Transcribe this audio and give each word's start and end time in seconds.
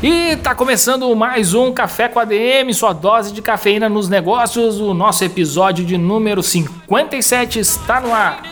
E 0.00 0.36
tá 0.36 0.54
começando 0.54 1.12
mais 1.16 1.54
um 1.54 1.72
Café 1.72 2.06
com 2.06 2.20
ADM, 2.20 2.72
sua 2.72 2.92
dose 2.92 3.32
de 3.32 3.42
cafeína 3.42 3.88
nos 3.88 4.08
negócios. 4.08 4.78
O 4.78 4.94
nosso 4.94 5.24
episódio 5.24 5.84
de 5.84 5.98
número 5.98 6.40
57 6.40 7.58
está 7.58 8.00
no 8.00 8.14
ar. 8.14 8.42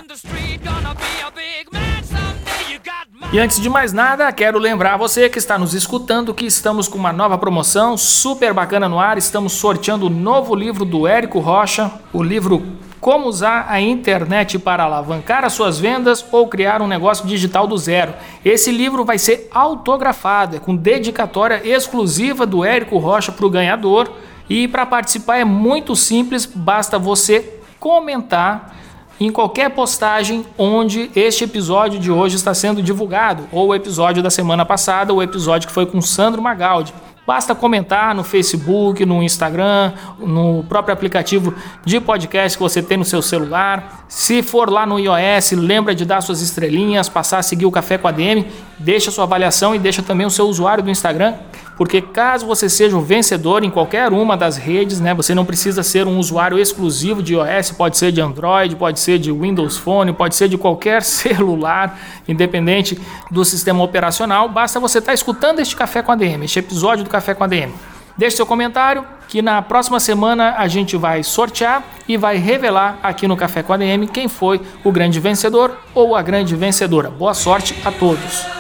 E 3.33 3.39
antes 3.39 3.61
de 3.61 3.69
mais 3.71 3.93
nada, 3.93 4.33
quero 4.33 4.59
lembrar 4.59 4.97
você 4.97 5.29
que 5.29 5.39
está 5.39 5.57
nos 5.57 5.73
escutando 5.73 6.35
que 6.35 6.47
estamos 6.47 6.89
com 6.89 6.99
uma 6.99 7.13
nova 7.13 7.39
promoção 7.39 7.97
super 7.97 8.53
bacana 8.53 8.89
no 8.89 8.99
ar. 8.99 9.17
Estamos 9.17 9.53
sorteando 9.53 10.07
o 10.07 10.11
novo 10.11 10.53
livro 10.53 10.85
do 10.85 11.07
Érico 11.07 11.39
Rocha, 11.39 11.93
o 12.13 12.25
livro 12.25 12.61
como 13.01 13.27
usar 13.27 13.67
a 13.69 13.81
internet 13.81 14.59
para 14.59 14.85
alavancar 14.85 15.45
as 15.45 15.53
suas 15.53 15.79
vendas 15.79 16.25
ou 16.33 16.49
criar 16.49 16.83
um 16.83 16.87
negócio 16.87 17.27
digital 17.27 17.67
do 17.67 17.77
zero. 17.77 18.15
Esse 18.45 18.71
livro 18.71 19.05
vai 19.05 19.19
ser 19.19 19.49
autografado, 19.53 20.57
é 20.57 20.59
com 20.59 20.75
dedicatória 20.75 21.61
exclusiva 21.65 22.47
do 22.47 22.65
Érico 22.65 22.99
Rocha 22.99 23.33
para 23.33 23.47
o 23.47 23.51
ganhador. 23.51 24.11
E 24.49 24.69
para 24.69 24.87
participar 24.87 25.39
é 25.39 25.45
muito 25.45 25.95
simples, 25.97 26.47
basta 26.47 26.99
você 26.99 27.61
comentar 27.79 28.75
em 29.19 29.31
qualquer 29.33 29.71
postagem 29.71 30.45
onde 30.59 31.11
este 31.17 31.45
episódio 31.45 31.99
de 31.99 32.11
hoje 32.11 32.37
está 32.37 32.53
sendo 32.53 32.83
divulgado, 32.83 33.49
ou 33.51 33.69
o 33.69 33.75
episódio 33.75 34.23
da 34.23 34.31
semana 34.31 34.65
passada, 34.65 35.13
ou 35.13 35.21
o 35.21 35.23
episódio 35.23 35.67
que 35.67 35.75
foi 35.75 35.87
com 35.87 36.01
Sandro 36.01 36.43
Magaldi. 36.43 36.93
Basta 37.27 37.55
comentar 37.55 38.15
no 38.15 38.23
Facebook, 38.23 39.05
no 39.05 39.23
Instagram, 39.23 39.93
no 40.19 40.63
próprio 40.69 40.93
aplicativo 40.93 41.53
de 41.85 42.01
podcast 42.01 42.57
que 42.57 42.63
você 42.63 42.81
tem 42.81 42.97
no 42.97 43.05
seu 43.05 43.21
celular. 43.21 44.05
Se 44.09 44.43
for 44.43 44.71
lá 44.71 44.87
no 44.87 44.99
iOS, 44.99 45.53
lembra 45.53 45.95
de 45.95 46.05
dar 46.05 46.21
suas 46.21 46.41
estrelinhas, 46.41 47.09
passar 47.09 47.39
a 47.39 47.43
seguir 47.43 47.67
o 47.67 47.71
Café 47.73 47.99
com 47.99 48.07
a 48.07 48.13
DM, 48.13 48.47
deixa 48.79 49.11
sua 49.11 49.25
avaliação 49.25 49.75
e 49.75 49.79
deixa 49.79 50.03
também 50.03 50.27
o 50.27 50.31
seu 50.31 50.47
usuário 50.47 50.83
do 50.83 50.91
Instagram 50.91 51.35
porque 51.77 52.01
caso 52.01 52.47
você 52.47 52.69
seja 52.69 52.97
um 52.97 53.03
vencedor 53.03 53.63
em 53.63 53.71
qualquer 53.71 54.13
uma 54.13 54.37
das 54.37 54.57
redes, 54.57 54.99
né, 54.99 55.15
você 55.15 55.35
não 55.35 55.45
precisa 55.45 55.83
ser 55.83 56.07
um 56.07 56.19
usuário 56.19 56.59
exclusivo 56.59 57.23
de 57.23 57.35
iOS, 57.35 57.73
pode 57.73 57.99
ser 57.99 58.11
de 58.11 58.21
Android, 58.21 58.75
pode 58.77 58.99
ser 58.99 59.19
de 59.19 59.31
Windows 59.31 59.77
Phone, 59.77 60.13
pode 60.13 60.35
ser 60.35 60.49
de 60.49 60.57
qualquer 60.57 61.03
celular, 61.05 61.99
independente 62.27 62.99
do 63.31 63.45
sistema 63.45 63.85
operacional, 63.85 64.49
basta 64.49 64.81
você 64.81 64.99
estar 64.99 65.11
tá 65.11 65.15
escutando 65.15 65.61
este 65.61 65.77
Café 65.77 66.01
com 66.01 66.13
a 66.13 66.17
DM, 66.17 66.45
este 66.45 66.59
episódio 66.59 67.05
do 67.05 67.11
Café 67.11 67.35
com 67.35 67.45
a 67.45 67.47
DM. 67.47 67.73
Deixe 68.17 68.37
seu 68.37 68.47
comentário 68.47 69.05
que 69.29 69.43
na 69.43 69.61
próxima 69.61 70.01
semana 70.01 70.55
a 70.57 70.67
gente 70.69 70.97
vai 70.97 71.23
sortear 71.23 71.85
e 72.09 72.17
vai 72.17 72.39
revelar 72.39 72.99
aqui 73.03 73.29
no 73.29 73.37
Café 73.37 73.63
com 73.63 73.75
a 73.75 73.77
DM 73.77 74.07
quem 74.07 74.27
foi 74.27 74.63
o 74.83 74.91
grande 74.91 75.21
vencedor 75.21 75.77
ou 75.95 76.17
a 76.17 76.23
grande 76.23 76.57
vencedora. 76.57 77.11
Boa 77.11 77.35
sorte 77.35 77.77
a 77.85 77.93
todos! 77.93 78.56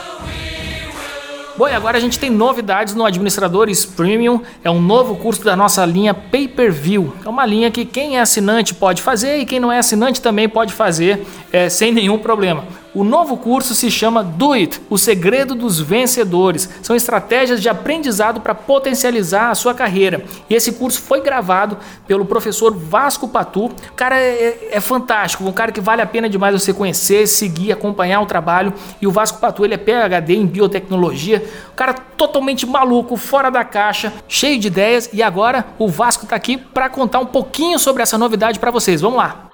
Bom, 1.59 1.67
e 1.67 1.73
agora 1.73 1.97
a 1.97 2.01
gente 2.01 2.19
tem 2.19 2.29
novidades 2.29 2.95
no 2.95 3.07
Administradores 3.07 3.87
Premium. 3.87 4.43
É 4.63 4.71
um 4.71 4.79
novo 4.79 5.17
curso 5.17 5.43
da 5.43 5.57
nossa 5.57 5.87
linha 5.87 6.13
Pay 6.13 6.49
Per 6.49 6.71
View. 6.71 7.15
É 7.25 7.29
uma 7.31 7.47
linha 7.47 7.71
que 7.71 7.87
quem 7.87 8.19
é 8.19 8.21
assinante 8.21 8.75
pode 8.75 9.01
fazer 9.01 9.39
e 9.39 9.47
quem 9.47 9.59
não 9.59 9.73
é 9.73 9.79
assinante 9.79 10.21
também 10.21 10.51
pode 10.51 10.75
fazer 10.75 11.27
é, 11.51 11.71
sem 11.71 11.93
nenhum 11.93 12.19
problema. 12.19 12.63
O 12.97 13.05
novo 13.05 13.37
curso 13.37 13.75
se 13.75 13.91
chama 13.91 14.25
Do 14.25 14.55
It, 14.55 14.81
o 14.89 14.97
segredo 14.97 15.55
dos 15.55 15.79
vencedores. 15.79 16.67
São 16.81 16.97
estratégias 16.97 17.61
de 17.61 17.69
aprendizado 17.69 18.41
para 18.41 18.55
potencializar 18.55 19.51
a 19.51 19.55
sua 19.55 19.75
carreira. 19.75 20.25
E 20.49 20.55
esse 20.55 20.73
curso 20.73 21.03
foi 21.03 21.21
gravado 21.21 21.77
pelo 22.07 22.25
professor 22.25 22.75
Vasco 22.75 23.29
Patu. 23.29 23.67
O 23.67 23.93
cara 23.95 24.19
é, 24.19 24.31
é, 24.31 24.69
é 24.73 24.81
fantástico, 24.81 25.45
um 25.45 25.53
cara 25.53 25.73
que 25.73 25.81
vale 25.81 26.01
a 26.01 26.07
pena 26.07 26.27
demais 26.27 26.55
você 26.59 26.73
conhecer, 26.73 27.27
seguir, 27.27 27.71
acompanhar 27.71 28.23
o 28.23 28.27
trabalho. 28.27 28.73
E 28.99 29.07
o 29.07 29.13
Vasco 29.13 29.41
Patu 29.41 29.63
ele 29.63 29.75
é 29.75 29.77
PhD 29.77 30.35
em 30.35 30.47
biotecnologia, 30.47 31.45
o 31.71 31.77
cara 31.77 31.93
totalmente 31.93 32.65
maluco, 32.65 33.19
fora 33.19 33.51
da 33.51 33.63
caixa, 33.63 34.11
cheio 34.27 34.59
de 34.59 34.69
ideias. 34.69 35.11
E 35.13 35.23
agora 35.23 35.67
o 35.79 35.87
Vasco 35.87 36.25
está 36.25 36.35
aqui 36.35 36.57
para 36.57 36.89
contar 36.89 37.19
um 37.19 37.27
pouquinho 37.27 37.79
sobre 37.79 38.03
essa 38.03 38.17
novidade 38.17 38.59
para 38.59 38.71
vocês. 38.71 39.03
Vamos 39.03 39.19
lá. 39.19 39.51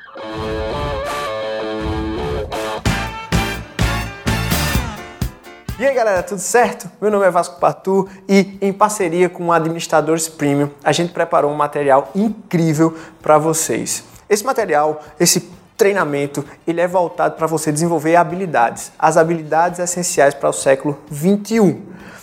E 5.82 5.84
aí 5.84 5.94
galera, 5.96 6.22
tudo 6.22 6.40
certo? 6.40 6.88
Meu 7.00 7.10
nome 7.10 7.26
é 7.26 7.30
Vasco 7.32 7.58
Patu 7.58 8.08
e 8.28 8.56
em 8.60 8.72
parceria 8.72 9.28
com 9.28 9.46
o 9.46 9.52
Administradores 9.52 10.28
Premium, 10.28 10.70
a 10.84 10.92
gente 10.92 11.12
preparou 11.12 11.50
um 11.50 11.56
material 11.56 12.08
incrível 12.14 12.96
para 13.20 13.36
vocês. 13.36 14.04
Esse 14.30 14.44
material, 14.44 15.02
esse 15.18 15.50
treinamento, 15.76 16.44
ele 16.68 16.80
é 16.80 16.86
voltado 16.86 17.34
para 17.34 17.48
você 17.48 17.72
desenvolver 17.72 18.14
habilidades, 18.14 18.92
as 18.96 19.16
habilidades 19.16 19.80
essenciais 19.80 20.34
para 20.34 20.50
o 20.50 20.52
século 20.52 20.96
21. 21.10 21.82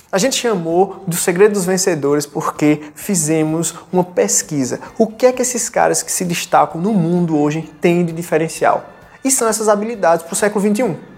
A 0.10 0.18
gente 0.18 0.38
chamou 0.38 1.04
do 1.06 1.18
segredo 1.18 1.52
dos 1.52 1.66
vencedores 1.66 2.26
porque 2.26 2.82
fizemos 2.96 3.76
uma 3.92 4.06
pesquisa. 4.06 4.80
O 4.98 5.06
que 5.06 5.26
é 5.26 5.34
que 5.34 5.42
esses 5.42 5.68
caras 5.68 6.02
que 6.02 6.14
se 6.14 6.24
destacam 6.24 6.80
no 6.80 6.94
mundo 6.94 7.38
hoje 7.38 7.64
têm 7.82 8.06
de 8.06 8.14
diferencial? 8.14 8.86
E 9.22 9.30
são 9.30 9.50
essas 9.50 9.68
habilidades 9.68 10.24
para 10.24 10.32
o 10.32 10.38
século 10.38 10.62
21. 10.62 11.09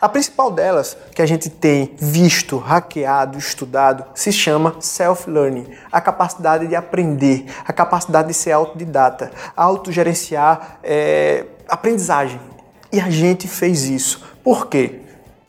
A 0.00 0.08
principal 0.08 0.52
delas, 0.52 0.96
que 1.12 1.20
a 1.20 1.26
gente 1.26 1.50
tem 1.50 1.92
visto, 1.98 2.56
hackeado, 2.56 3.36
estudado, 3.36 4.04
se 4.14 4.30
chama 4.30 4.76
self-learning, 4.78 5.66
a 5.90 6.00
capacidade 6.00 6.68
de 6.68 6.76
aprender, 6.76 7.46
a 7.66 7.72
capacidade 7.72 8.28
de 8.28 8.34
ser 8.34 8.52
autodidata, 8.52 9.32
autogerenciar 9.56 10.78
é, 10.84 11.46
aprendizagem. 11.68 12.40
E 12.92 13.00
a 13.00 13.10
gente 13.10 13.48
fez 13.48 13.86
isso. 13.86 14.24
Por 14.44 14.68
quê? 14.68 15.00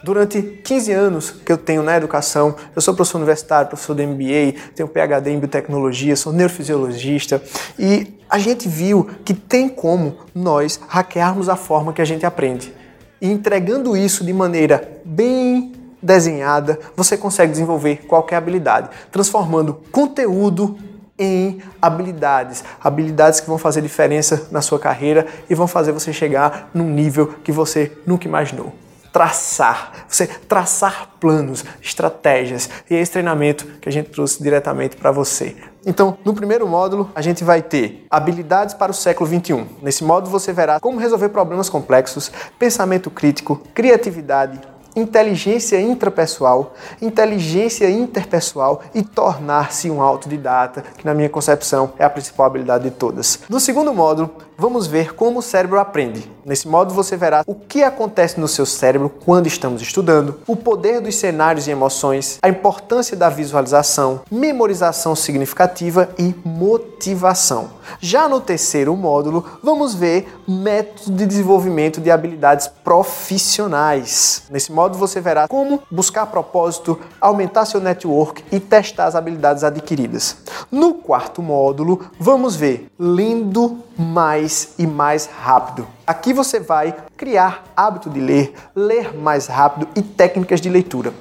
Durante 0.04 0.42
15 0.42 0.92
anos 0.94 1.30
que 1.30 1.52
eu 1.52 1.58
tenho 1.58 1.84
na 1.84 1.96
educação, 1.96 2.56
eu 2.76 2.82
sou 2.82 2.96
professor 2.96 3.18
universitário, 3.18 3.68
professor 3.68 3.94
de 3.94 4.08
MBA, 4.08 4.72
tenho 4.74 4.90
PhD 4.90 5.30
em 5.30 5.40
biotecnologia, 5.40 6.16
sou 6.16 6.34
neurofisiologista 6.34 7.40
e 7.78 8.18
a 8.28 8.40
gente 8.40 8.68
viu 8.68 9.10
que 9.24 9.34
tem 9.34 9.70
como 9.70 10.18
nós 10.34 10.80
hackearmos 10.88 11.50
a 11.50 11.56
forma 11.56 11.94
que 11.94 12.02
a 12.02 12.06
gente 12.06 12.26
aprende. 12.26 12.79
E 13.22 13.30
entregando 13.30 13.98
isso 13.98 14.24
de 14.24 14.34
maneira 14.34 15.02
bem 15.04 15.74
desenhada, 16.02 16.80
você 16.96 17.18
consegue 17.18 17.52
desenvolver 17.52 18.06
qualquer 18.08 18.38
habilidade, 18.38 18.90
transformando 19.12 19.82
conteúdo 19.92 20.78
em 21.18 21.62
habilidades, 21.82 22.64
habilidades 22.82 23.42
que 23.42 23.48
vão 23.48 23.58
fazer 23.58 23.82
diferença 23.82 24.48
na 24.52 24.62
sua 24.62 24.80
carreira 24.80 25.28
e 25.50 25.56
vão 25.56 25.68
fazer 25.68 25.92
você 25.92 26.14
chegar 26.14 26.70
num 26.74 26.90
nível 26.90 27.28
que 27.44 27.52
você 27.52 27.92
nunca 28.08 28.26
imaginou. 28.26 28.74
Traçar, 29.20 30.06
você 30.08 30.26
traçar 30.26 31.10
planos, 31.20 31.66
estratégias, 31.82 32.70
e 32.90 32.96
é 32.96 33.02
esse 33.02 33.12
treinamento 33.12 33.66
que 33.82 33.90
a 33.90 33.92
gente 33.92 34.12
trouxe 34.12 34.42
diretamente 34.42 34.96
para 34.96 35.12
você. 35.12 35.58
Então, 35.86 36.18
no 36.24 36.34
primeiro 36.34 36.66
módulo, 36.66 37.12
a 37.14 37.22
gente 37.22 37.44
vai 37.44 37.62
ter 37.62 38.06
habilidades 38.10 38.74
para 38.74 38.94
o 38.94 38.96
século 38.96 39.30
21. 39.30 39.68
Nesse 39.82 40.06
módulo, 40.06 40.32
você 40.32 40.54
verá 40.54 40.80
como 40.80 41.00
resolver 41.00 41.28
problemas 41.28 41.70
complexos, 41.70 42.32
pensamento 42.58 43.12
crítico, 43.12 43.62
criatividade, 43.74 44.58
inteligência 44.96 45.80
intrapessoal, 45.80 46.74
inteligência 47.02 47.90
interpessoal 47.90 48.82
e 48.94 49.04
tornar-se 49.04 49.90
um 49.90 50.02
autodidata, 50.02 50.84
que 50.98 51.06
na 51.06 51.14
minha 51.14 51.30
concepção 51.30 51.94
é 51.98 52.04
a 52.04 52.10
principal 52.10 52.46
habilidade 52.46 52.84
de 52.86 52.92
todas. 52.92 53.40
No 53.50 53.60
segundo 53.60 53.94
módulo, 53.94 54.30
vamos 54.58 54.88
ver 54.88 55.16
como 55.16 55.40
o 55.40 55.42
cérebro 55.42 55.80
aprende. 55.80 56.30
Nesse 56.46 56.68
módulo 56.68 56.96
você 56.96 57.16
verá 57.16 57.44
o 57.48 57.56
que 57.56 57.84
acontece 57.84 58.40
no 58.40 58.48
seu 58.48 58.66
cérebro 58.66 59.10
quando 59.24 59.48
estamos 59.48 59.82
estudando, 59.82 60.40
o 60.46 60.56
poder 60.56 61.00
dos 61.00 61.16
cenários 61.16 61.68
e 61.68 61.72
emoções, 61.72 62.40
a 62.42 62.50
importância 62.50 63.16
da 63.16 63.30
visualização, 63.30 64.22
memorização 64.30 65.16
significativa 65.16 66.10
e 66.18 66.36
motivação. 66.44 67.70
Já 68.00 68.28
no 68.28 68.42
terceiro 68.42 68.96
módulo, 68.96 69.46
vamos 69.64 69.96
ver 69.96 70.28
métodos 70.48 71.10
de 71.10 71.26
desenvolvimento 71.26 72.02
de 72.02 72.12
habilidades 72.12 72.68
profissionais. 72.68 74.44
Nesse 74.50 74.72
módulo 74.80 74.98
você 74.98 75.20
verá 75.20 75.46
como 75.46 75.84
buscar 75.92 76.26
propósito, 76.28 76.98
aumentar 77.20 77.66
seu 77.66 77.82
network 77.82 78.46
e 78.50 78.62
testar 78.62 79.06
as 79.08 79.16
habilidades 79.16 79.64
adquiridas. 79.64 80.38
No 80.72 80.94
quarto 80.94 81.42
módulo, 81.42 82.10
vamos 82.18 82.56
ver 82.56 82.90
lendo 82.98 83.80
mais 83.98 84.76
e 84.80 84.88
mais 84.88 85.26
rápido. 85.26 85.86
Aqui 86.08 86.32
você 86.32 86.62
vai 86.62 86.96
criar 87.18 87.66
hábito 87.76 88.10
de 88.10 88.22
ler, 88.22 88.54
ler 88.74 89.14
mais 89.14 89.48
rápido 89.48 89.88
e 89.96 90.02
técnicas 90.02 90.62
de 90.62 90.70
leitura. 90.70 91.14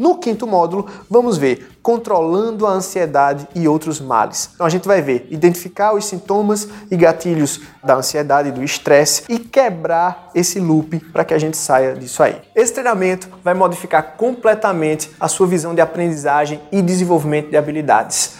No 0.00 0.16
quinto 0.16 0.46
módulo, 0.46 0.86
vamos 1.10 1.36
ver 1.36 1.72
controlando 1.82 2.66
a 2.66 2.70
ansiedade 2.70 3.46
e 3.54 3.68
outros 3.68 4.00
males. 4.00 4.48
Então 4.54 4.64
a 4.64 4.70
gente 4.70 4.88
vai 4.88 5.02
ver 5.02 5.26
identificar 5.28 5.92
os 5.92 6.06
sintomas 6.06 6.66
e 6.90 6.96
gatilhos 6.96 7.60
da 7.84 7.96
ansiedade 7.96 8.48
e 8.48 8.52
do 8.52 8.64
estresse 8.64 9.24
e 9.28 9.38
quebrar 9.38 10.30
esse 10.34 10.58
loop 10.58 10.98
para 11.12 11.22
que 11.22 11.34
a 11.34 11.38
gente 11.38 11.58
saia 11.58 11.94
disso 11.94 12.22
aí. 12.22 12.40
Esse 12.56 12.72
treinamento 12.72 13.28
vai 13.44 13.52
modificar 13.52 14.16
completamente 14.16 15.10
a 15.20 15.28
sua 15.28 15.46
visão 15.46 15.74
de 15.74 15.82
aprendizagem 15.82 16.62
e 16.72 16.80
desenvolvimento 16.80 17.50
de 17.50 17.58
habilidades. 17.58 18.36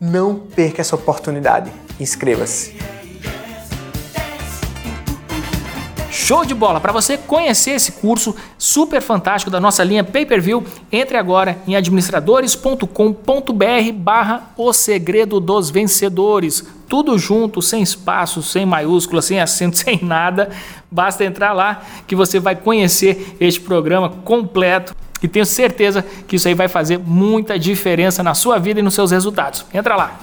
Não 0.00 0.34
perca 0.34 0.80
essa 0.80 0.94
oportunidade. 0.94 1.70
Inscreva-se. 2.00 3.03
Show 6.14 6.44
de 6.44 6.54
bola! 6.54 6.80
Para 6.80 6.92
você 6.92 7.18
conhecer 7.18 7.72
esse 7.72 7.90
curso 7.90 8.36
super 8.56 9.02
fantástico 9.02 9.50
da 9.50 9.58
nossa 9.58 9.82
linha 9.82 10.04
Pay-Per-View, 10.04 10.62
entre 10.92 11.16
agora 11.16 11.58
em 11.66 11.74
administradores.com.br 11.74 13.92
barra 13.96 14.52
O 14.56 14.72
Segredo 14.72 15.40
dos 15.40 15.70
Vencedores. 15.70 16.64
Tudo 16.88 17.18
junto, 17.18 17.60
sem 17.60 17.82
espaço, 17.82 18.44
sem 18.44 18.64
maiúscula, 18.64 19.20
sem 19.20 19.40
acento, 19.40 19.76
sem 19.82 20.04
nada. 20.04 20.50
Basta 20.88 21.24
entrar 21.24 21.52
lá 21.52 21.82
que 22.06 22.14
você 22.14 22.38
vai 22.38 22.54
conhecer 22.54 23.36
este 23.40 23.60
programa 23.60 24.08
completo 24.08 24.94
e 25.20 25.26
tenho 25.26 25.44
certeza 25.44 26.04
que 26.28 26.36
isso 26.36 26.46
aí 26.46 26.54
vai 26.54 26.68
fazer 26.68 26.96
muita 26.96 27.58
diferença 27.58 28.22
na 28.22 28.34
sua 28.34 28.56
vida 28.56 28.78
e 28.78 28.84
nos 28.84 28.94
seus 28.94 29.10
resultados. 29.10 29.66
Entra 29.74 29.96
lá! 29.96 30.16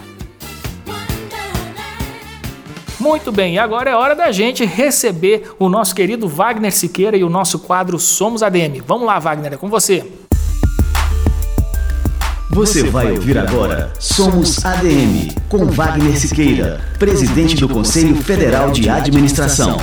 Muito 3.02 3.32
bem, 3.32 3.56
e 3.56 3.58
agora 3.58 3.90
é 3.90 3.96
hora 3.96 4.16
da 4.16 4.32
gente 4.32 4.64
receber 4.64 5.56
o 5.58 5.68
nosso 5.68 5.96
querido 5.96 6.28
Wagner 6.28 6.72
Siqueira 6.72 7.18
e 7.18 7.24
o 7.24 7.30
nosso 7.32 7.58
quadro 7.58 7.98
Somos 7.98 8.44
ADM. 8.44 8.80
Vamos 8.86 9.08
lá, 9.08 9.18
Wagner, 9.18 9.54
é 9.54 9.58
com 9.58 9.68
você. 9.68 10.06
Você 12.52 12.84
vai 12.92 13.12
ouvir 13.12 13.40
agora 13.40 13.92
Somos 13.98 14.64
ADM, 14.64 15.34
com 15.50 15.66
Wagner 15.66 16.16
Siqueira, 16.16 16.80
presidente 17.00 17.56
do 17.56 17.68
Conselho 17.68 18.16
Federal 18.18 18.70
de 18.70 18.88
Administração. 18.88 19.78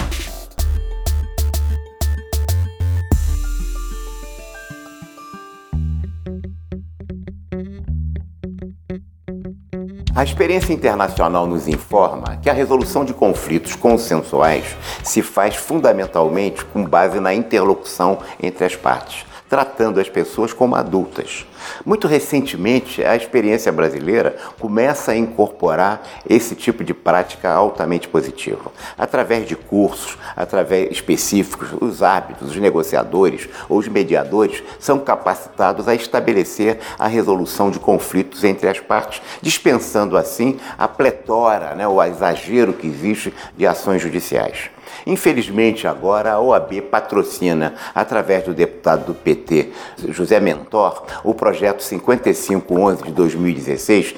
A 10.19 10.25
experiência 10.25 10.73
internacional 10.73 11.47
nos 11.47 11.69
informa 11.69 12.39
que 12.43 12.51
a 12.51 12.53
resolução 12.53 13.05
de 13.05 13.15
conflitos 13.15 13.77
consensuais 13.77 14.65
se 15.05 15.23
faz 15.23 15.55
fundamentalmente 15.55 16.65
com 16.65 16.85
base 16.85 17.21
na 17.21 17.33
interlocução 17.33 18.19
entre 18.43 18.65
as 18.65 18.75
partes, 18.75 19.25
tratando 19.49 20.01
as 20.01 20.09
pessoas 20.09 20.53
como 20.53 20.75
adultas. 20.75 21.47
Muito 21.85 22.07
recentemente, 22.07 23.03
a 23.05 23.17
experiência 23.17 23.73
brasileira 23.73 24.37
começa 24.59 25.13
a 25.13 25.17
incorporar 25.17 26.03
esse 26.29 26.55
tipo 26.55 26.85
de 26.85 26.95
prática 26.95 27.51
altamente 27.51 28.09
positiva. 28.09 28.71
Através 28.97 29.47
de 29.47 29.57
cursos, 29.57 30.19
através 30.37 30.91
específicos, 30.91 31.69
os 31.81 32.03
hábitos, 32.03 32.51
os 32.51 32.57
negociadores 32.57 33.49
ou 33.69 33.79
os 33.79 33.89
mediadores 33.89 34.63
são 34.79 34.99
capacitados 34.99 35.89
a 35.89 35.95
estabelecer 35.95 36.79
a 36.99 37.07
resolução 37.07 37.71
de 37.71 37.79
conflitos 37.79 38.45
entre 38.45 38.69
as 38.69 38.81
partes, 38.81 39.23
dispensando 39.41 40.17
assim 40.17 40.59
a 40.77 40.87
pletora, 40.87 41.75
né, 41.75 41.87
o 41.87 42.03
exagero 42.03 42.73
que 42.73 42.87
existe 42.87 43.33
de 43.57 43.67
ações 43.67 44.03
judiciais. 44.03 44.71
Infelizmente, 45.09 45.89
agora 45.89 46.33
a 46.33 46.39
OAB 46.39 46.83
patrocina, 46.83 47.73
através 47.95 48.45
do 48.45 48.53
deputado 48.53 49.07
do 49.07 49.15
PT, 49.15 49.71
José 50.09 50.39
Mentor, 50.39 51.03
o 51.25 51.33
projeto 51.33 51.83
5511 51.83 53.05
de 53.05 53.13
2016, 53.13 54.15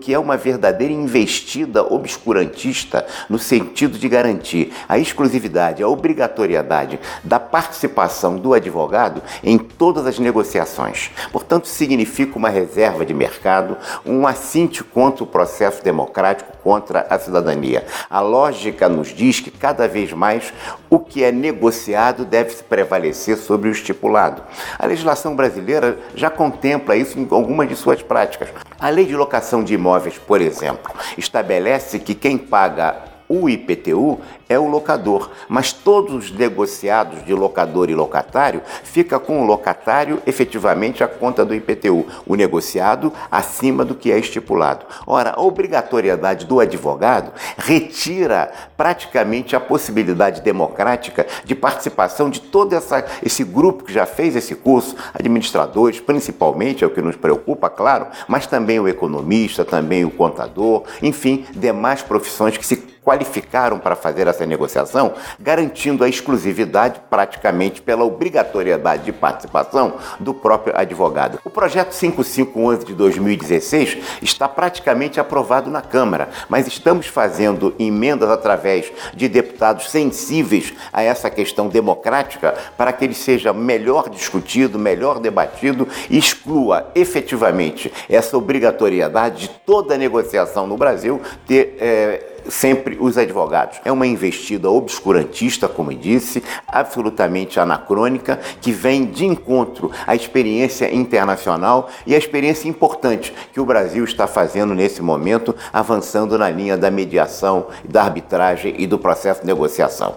que 0.00 0.14
é 0.14 0.18
uma 0.18 0.36
verdadeira 0.36 0.94
investida 0.94 1.82
obscurantista 1.82 3.04
no 3.28 3.36
sentido 3.36 3.98
de 3.98 4.08
garantir 4.08 4.72
a 4.88 4.96
exclusividade, 4.96 5.82
a 5.82 5.88
obrigatoriedade 5.88 7.00
da 7.24 7.40
participação 7.40 8.36
do 8.36 8.54
advogado 8.54 9.20
em 9.42 9.58
todas 9.58 10.06
as 10.06 10.20
negociações. 10.20 11.10
Portanto, 11.32 11.66
significa 11.66 12.38
uma 12.38 12.48
reserva 12.48 13.04
de 13.04 13.12
mercado, 13.12 13.76
um 14.06 14.24
assinte 14.24 14.84
contra 14.84 15.24
o 15.24 15.26
processo 15.26 15.82
democrático, 15.82 16.52
contra 16.68 17.06
a 17.08 17.18
cidadania. 17.18 17.86
A 18.10 18.20
lógica 18.20 18.90
nos 18.90 19.08
diz 19.08 19.40
que 19.40 19.50
cada 19.50 19.88
vez 19.88 20.12
mais 20.12 20.52
o 20.90 20.98
que 20.98 21.24
é 21.24 21.32
negociado 21.32 22.26
deve 22.26 22.50
se 22.50 22.62
prevalecer 22.62 23.38
sobre 23.38 23.70
o 23.70 23.72
estipulado. 23.72 24.42
A 24.78 24.84
legislação 24.84 25.34
brasileira 25.34 25.98
já 26.14 26.28
contempla 26.28 26.94
isso 26.94 27.18
em 27.18 27.26
algumas 27.30 27.70
de 27.70 27.74
suas 27.74 28.02
práticas. 28.02 28.50
A 28.78 28.90
lei 28.90 29.06
de 29.06 29.16
locação 29.16 29.64
de 29.64 29.72
imóveis, 29.72 30.18
por 30.18 30.42
exemplo, 30.42 30.94
estabelece 31.16 31.98
que 31.98 32.14
quem 32.14 32.36
paga 32.36 33.07
o 33.28 33.48
IPTU 33.48 34.20
é 34.48 34.58
o 34.58 34.66
locador, 34.66 35.30
mas 35.48 35.72
todos 35.72 36.14
os 36.14 36.32
negociados 36.32 37.24
de 37.24 37.34
locador 37.34 37.90
e 37.90 37.94
locatário 37.94 38.62
fica 38.82 39.18
com 39.18 39.42
o 39.42 39.44
locatário 39.44 40.22
efetivamente 40.26 41.04
a 41.04 41.08
conta 41.08 41.44
do 41.44 41.54
IPTU, 41.54 42.06
o 42.26 42.34
negociado 42.34 43.12
acima 43.30 43.84
do 43.84 43.94
que 43.94 44.10
é 44.10 44.18
estipulado. 44.18 44.86
Ora, 45.06 45.34
a 45.36 45.40
obrigatoriedade 45.40 46.46
do 46.46 46.60
advogado 46.60 47.32
retira 47.56 48.50
praticamente 48.76 49.54
a 49.54 49.60
possibilidade 49.60 50.40
democrática 50.40 51.26
de 51.44 51.54
participação 51.54 52.30
de 52.30 52.40
todo 52.40 52.74
essa, 52.74 53.04
esse 53.22 53.44
grupo 53.44 53.84
que 53.84 53.92
já 53.92 54.06
fez 54.06 54.34
esse 54.34 54.54
curso, 54.54 54.96
administradores, 55.12 56.00
principalmente, 56.00 56.82
é 56.82 56.86
o 56.86 56.90
que 56.90 57.02
nos 57.02 57.16
preocupa, 57.16 57.68
claro, 57.68 58.06
mas 58.26 58.46
também 58.46 58.80
o 58.80 58.88
economista, 58.88 59.64
também 59.64 60.04
o 60.04 60.10
contador, 60.10 60.84
enfim, 61.02 61.44
demais 61.54 62.02
profissões 62.02 62.56
que 62.56 62.66
se 62.66 62.97
qualificaram 63.08 63.78
para 63.78 63.96
fazer 63.96 64.26
essa 64.26 64.44
negociação, 64.44 65.14
garantindo 65.40 66.04
a 66.04 66.08
exclusividade 66.10 67.00
praticamente 67.08 67.80
pela 67.80 68.04
obrigatoriedade 68.04 69.04
de 69.04 69.12
participação 69.14 69.94
do 70.20 70.34
próprio 70.34 70.74
advogado. 70.76 71.40
O 71.42 71.48
projeto 71.48 71.92
5511 71.92 72.84
de 72.84 72.92
2016 72.92 73.96
está 74.20 74.46
praticamente 74.46 75.18
aprovado 75.18 75.70
na 75.70 75.80
Câmara, 75.80 76.28
mas 76.50 76.66
estamos 76.66 77.06
fazendo 77.06 77.74
emendas 77.78 78.28
através 78.28 78.92
de 79.14 79.26
deputados 79.26 79.90
sensíveis 79.90 80.74
a 80.92 81.02
essa 81.02 81.30
questão 81.30 81.68
democrática 81.68 82.54
para 82.76 82.92
que 82.92 83.06
ele 83.06 83.14
seja 83.14 83.54
melhor 83.54 84.10
discutido, 84.10 84.78
melhor 84.78 85.18
debatido 85.18 85.88
e 86.10 86.18
exclua 86.18 86.90
efetivamente 86.94 87.90
essa 88.06 88.36
obrigatoriedade 88.36 89.46
de 89.46 89.48
toda 89.64 89.96
negociação 89.96 90.66
no 90.66 90.76
Brasil 90.76 91.22
ter. 91.46 91.78
É, 91.80 92.34
sempre 92.48 92.96
os 93.00 93.18
advogados. 93.18 93.78
É 93.84 93.92
uma 93.92 94.06
investida 94.06 94.70
obscurantista, 94.70 95.68
como 95.68 95.92
disse, 95.94 96.42
absolutamente 96.66 97.60
anacrônica, 97.60 98.38
que 98.60 98.72
vem 98.72 99.06
de 99.06 99.24
encontro 99.24 99.90
à 100.06 100.14
experiência 100.14 100.92
internacional 100.94 101.88
e 102.06 102.14
à 102.14 102.18
experiência 102.18 102.68
importante 102.68 103.32
que 103.52 103.60
o 103.60 103.66
Brasil 103.66 104.04
está 104.04 104.26
fazendo 104.26 104.74
nesse 104.74 105.02
momento, 105.02 105.54
avançando 105.72 106.38
na 106.38 106.50
linha 106.50 106.76
da 106.76 106.90
mediação, 106.90 107.66
da 107.88 108.02
arbitragem 108.02 108.74
e 108.78 108.86
do 108.86 108.98
processo 108.98 109.40
de 109.40 109.46
negociação. 109.46 110.16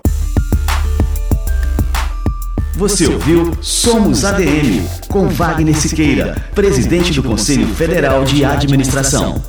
Você 2.76 3.06
ouviu 3.06 3.52
Somos 3.62 4.26
ADM, 4.26 4.82
com 5.08 5.28
Wagner 5.28 5.76
Siqueira, 5.76 6.36
presidente 6.56 7.14
do 7.14 7.22
Conselho 7.22 7.68
Federal 7.76 8.24
de 8.24 8.44
Administração. 8.44 9.42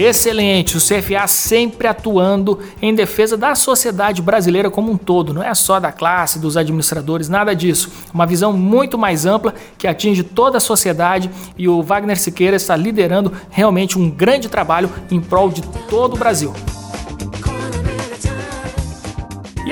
Excelente, 0.00 0.76
o 0.76 0.80
CFA 0.80 1.26
sempre 1.26 1.88
atuando 1.88 2.60
em 2.80 2.94
defesa 2.94 3.36
da 3.36 3.56
sociedade 3.56 4.22
brasileira 4.22 4.70
como 4.70 4.92
um 4.92 4.96
todo, 4.96 5.34
não 5.34 5.42
é 5.42 5.52
só 5.54 5.80
da 5.80 5.90
classe, 5.90 6.38
dos 6.38 6.56
administradores, 6.56 7.28
nada 7.28 7.52
disso. 7.52 7.90
Uma 8.14 8.24
visão 8.24 8.52
muito 8.52 8.96
mais 8.96 9.26
ampla 9.26 9.52
que 9.76 9.88
atinge 9.88 10.22
toda 10.22 10.58
a 10.58 10.60
sociedade 10.60 11.28
e 11.56 11.68
o 11.68 11.82
Wagner 11.82 12.16
Siqueira 12.16 12.54
está 12.54 12.76
liderando 12.76 13.32
realmente 13.50 13.98
um 13.98 14.08
grande 14.08 14.48
trabalho 14.48 14.88
em 15.10 15.20
prol 15.20 15.48
de 15.50 15.62
todo 15.62 16.14
o 16.14 16.18
Brasil. 16.18 16.52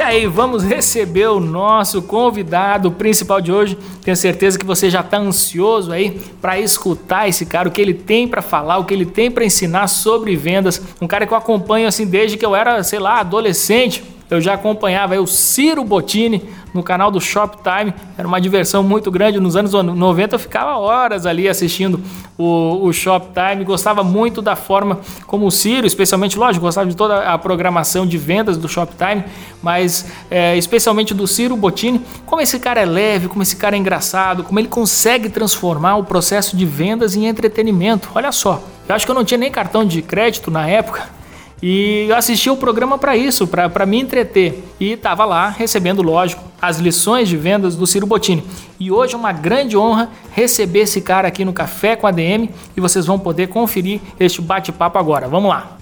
Aí, 0.06 0.26
vamos 0.26 0.62
receber 0.62 1.26
o 1.26 1.40
nosso 1.40 2.00
convidado 2.00 2.92
principal 2.92 3.40
de 3.40 3.50
hoje. 3.52 3.76
Tenho 4.02 4.16
certeza 4.16 4.58
que 4.58 4.64
você 4.64 4.88
já 4.88 5.00
está 5.00 5.18
ansioso 5.18 5.92
aí 5.92 6.20
para 6.40 6.58
escutar 6.60 7.28
esse 7.28 7.44
cara, 7.44 7.68
o 7.68 7.72
que 7.72 7.80
ele 7.80 7.92
tem 7.92 8.28
para 8.28 8.40
falar, 8.40 8.78
o 8.78 8.84
que 8.84 8.94
ele 8.94 9.04
tem 9.04 9.30
para 9.30 9.44
ensinar 9.44 9.88
sobre 9.88 10.36
vendas. 10.36 10.80
Um 11.00 11.08
cara 11.08 11.26
que 11.26 11.32
eu 11.32 11.38
acompanho 11.38 11.88
assim 11.88 12.06
desde 12.06 12.36
que 12.36 12.46
eu 12.46 12.54
era, 12.54 12.82
sei 12.84 13.00
lá, 13.00 13.20
adolescente. 13.20 14.02
Eu 14.28 14.40
já 14.40 14.54
acompanhava 14.54 15.20
o 15.20 15.26
Ciro 15.26 15.84
Bottini 15.84 16.42
no 16.74 16.82
canal 16.82 17.10
do 17.10 17.20
Shoptime. 17.20 17.94
Era 18.18 18.26
uma 18.26 18.40
diversão 18.40 18.82
muito 18.82 19.10
grande. 19.10 19.38
Nos 19.38 19.56
anos 19.56 19.72
90 19.72 20.34
eu 20.34 20.38
ficava 20.38 20.76
horas 20.76 21.26
ali 21.26 21.48
assistindo 21.48 22.00
o, 22.36 22.86
o 22.86 22.92
Shoptime. 22.92 23.64
Gostava 23.64 24.02
muito 24.02 24.42
da 24.42 24.56
forma 24.56 25.00
como 25.26 25.46
o 25.46 25.50
Ciro, 25.50 25.86
especialmente, 25.86 26.36
lógico, 26.36 26.64
gostava 26.64 26.88
de 26.88 26.96
toda 26.96 27.20
a 27.20 27.38
programação 27.38 28.04
de 28.04 28.18
vendas 28.18 28.56
do 28.56 28.68
Shoptime, 28.68 29.24
mas 29.62 30.10
é, 30.28 30.56
especialmente 30.56 31.14
do 31.14 31.26
Ciro 31.26 31.56
Bottini. 31.56 32.00
Como 32.26 32.42
esse 32.42 32.58
cara 32.58 32.80
é 32.80 32.84
leve, 32.84 33.28
como 33.28 33.42
esse 33.42 33.54
cara 33.54 33.76
é 33.76 33.78
engraçado, 33.78 34.42
como 34.42 34.58
ele 34.58 34.68
consegue 34.68 35.28
transformar 35.28 35.96
o 35.96 36.04
processo 36.04 36.56
de 36.56 36.66
vendas 36.66 37.14
em 37.14 37.26
entretenimento. 37.26 38.10
Olha 38.12 38.32
só, 38.32 38.60
eu 38.88 38.94
acho 38.94 39.04
que 39.04 39.10
eu 39.10 39.14
não 39.14 39.24
tinha 39.24 39.38
nem 39.38 39.52
cartão 39.52 39.84
de 39.84 40.02
crédito 40.02 40.50
na 40.50 40.68
época 40.68 41.16
e 41.62 42.06
eu 42.08 42.16
assisti 42.16 42.50
o 42.50 42.56
programa 42.56 42.98
para 42.98 43.16
isso, 43.16 43.46
para 43.46 43.86
me 43.86 43.98
entreter. 43.98 44.62
E 44.78 44.92
estava 44.92 45.24
lá 45.24 45.48
recebendo, 45.48 46.02
lógico, 46.02 46.44
as 46.60 46.78
lições 46.78 47.28
de 47.28 47.36
vendas 47.36 47.76
do 47.76 47.86
Ciro 47.86 48.06
Bottini. 48.06 48.44
E 48.78 48.90
hoje 48.90 49.14
é 49.14 49.16
uma 49.16 49.32
grande 49.32 49.76
honra 49.76 50.10
receber 50.32 50.80
esse 50.80 51.00
cara 51.00 51.28
aqui 51.28 51.44
no 51.44 51.52
Café 51.52 51.96
com 51.96 52.06
a 52.06 52.10
DM 52.10 52.50
e 52.76 52.80
vocês 52.80 53.06
vão 53.06 53.18
poder 53.18 53.48
conferir 53.48 54.00
este 54.20 54.42
bate-papo 54.42 54.98
agora. 54.98 55.28
Vamos 55.28 55.48
lá! 55.48 55.75